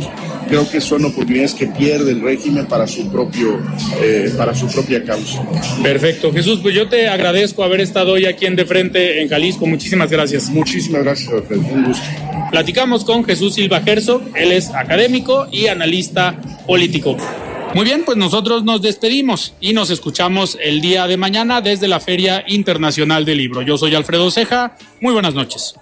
Creo 0.48 0.70
que 0.70 0.82
son 0.82 1.06
oportunidades 1.06 1.54
que 1.54 1.68
pierde 1.68 2.12
el 2.12 2.22
régimen 2.22 2.66
para 2.68 2.86
su 2.86 3.10
propio, 3.10 3.60
eh, 4.02 4.32
para 4.38 4.54
su 4.54 4.68
propia 4.68 5.04
causa. 5.04 5.42
Perfecto, 5.82 6.32
Jesús, 6.32 6.60
pues 6.62 6.76
yo 6.76 6.88
te 6.90 7.08
agradezco 7.08 7.64
haber 7.64 7.82
estado 7.82 8.14
hoy 8.14 8.26
aquí 8.26 8.46
en 8.46 8.56
De 8.56 8.66
Frente 8.66 9.22
en 9.22 9.30
Jalisco. 9.30 9.66
Muchísimas 9.66 10.10
gracias. 10.10 10.50
Muchísimas 10.50 11.04
gracias, 11.04 11.32
Alfredo. 11.32 11.62
Un 11.62 11.86
gusto. 11.86 12.04
Platicamos 12.52 13.04
con 13.04 13.24
Jesús 13.24 13.56
Silva 13.56 13.82
Herzog, 13.84 14.22
él 14.36 14.52
es 14.52 14.70
académico 14.70 15.48
y 15.52 15.68
analista 15.68 16.40
político. 16.68 17.18
Muy 17.74 17.86
bien, 17.86 18.04
pues 18.06 18.18
nosotros 18.18 18.64
nos 18.64 18.84
despedimos 18.84 19.56
y 19.60 19.74
nos 19.74 19.90
escuchamos 19.90 20.60
el 20.62 20.80
día 20.80 21.08
de 21.08 21.18
mañana 21.18 21.62
desde 21.62 21.88
la 21.88 22.00
Feria 22.00 22.44
Internacional 22.48 23.26
del 23.26 23.40
Libro. 23.40 23.64
Yo 23.64 23.80
soy 23.80 23.96
Alfredo 23.96 24.30
Ceja. 24.30 24.78
Muy 25.02 25.14
buenas 25.14 25.34
noches. 25.34 25.74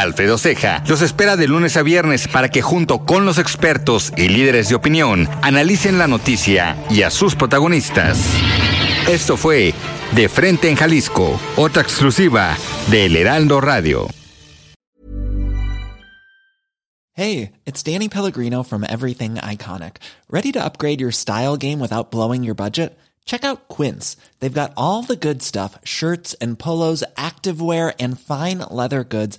Alfredo 0.00 0.38
Ceja 0.38 0.82
los 0.88 1.02
espera 1.02 1.36
de 1.36 1.46
lunes 1.46 1.76
a 1.76 1.82
viernes 1.82 2.26
para 2.26 2.48
que 2.48 2.62
junto 2.62 3.04
con 3.04 3.26
los 3.26 3.38
expertos 3.38 4.12
y 4.16 4.28
líderes 4.28 4.68
de 4.68 4.74
opinión 4.74 5.28
analicen 5.42 5.98
la 5.98 6.06
noticia 6.06 6.76
y 6.88 7.02
a 7.02 7.10
sus 7.10 7.34
protagonistas. 7.36 8.18
Esto 9.08 9.36
fue 9.36 9.74
De 10.12 10.28
Frente 10.28 10.70
en 10.70 10.76
Jalisco, 10.76 11.38
otra 11.56 11.82
exclusiva 11.82 12.56
de 12.90 13.06
El 13.06 13.16
Heraldo 13.16 13.60
Radio. 13.60 14.08
Hey, 17.12 17.52
it's 17.66 17.82
Danny 17.82 18.08
Pellegrino 18.08 18.62
from 18.62 18.82
Everything 18.82 19.34
Iconic. 19.34 19.96
¿Ready 20.30 20.52
to 20.52 20.64
upgrade 20.64 21.00
your 21.00 21.12
style 21.12 21.58
game 21.58 21.78
without 21.78 22.10
blowing 22.10 22.42
your 22.42 22.54
budget? 22.54 22.96
Check 23.26 23.44
out 23.44 23.68
Quince. 23.68 24.16
They've 24.40 24.52
got 24.52 24.72
all 24.76 25.02
the 25.02 25.16
good 25.16 25.42
stuff 25.42 25.78
shirts 25.84 26.34
and 26.40 26.58
polos, 26.58 27.04
activewear, 27.16 27.92
and 28.00 28.18
fine 28.18 28.58
leather 28.70 29.04
goods 29.04 29.38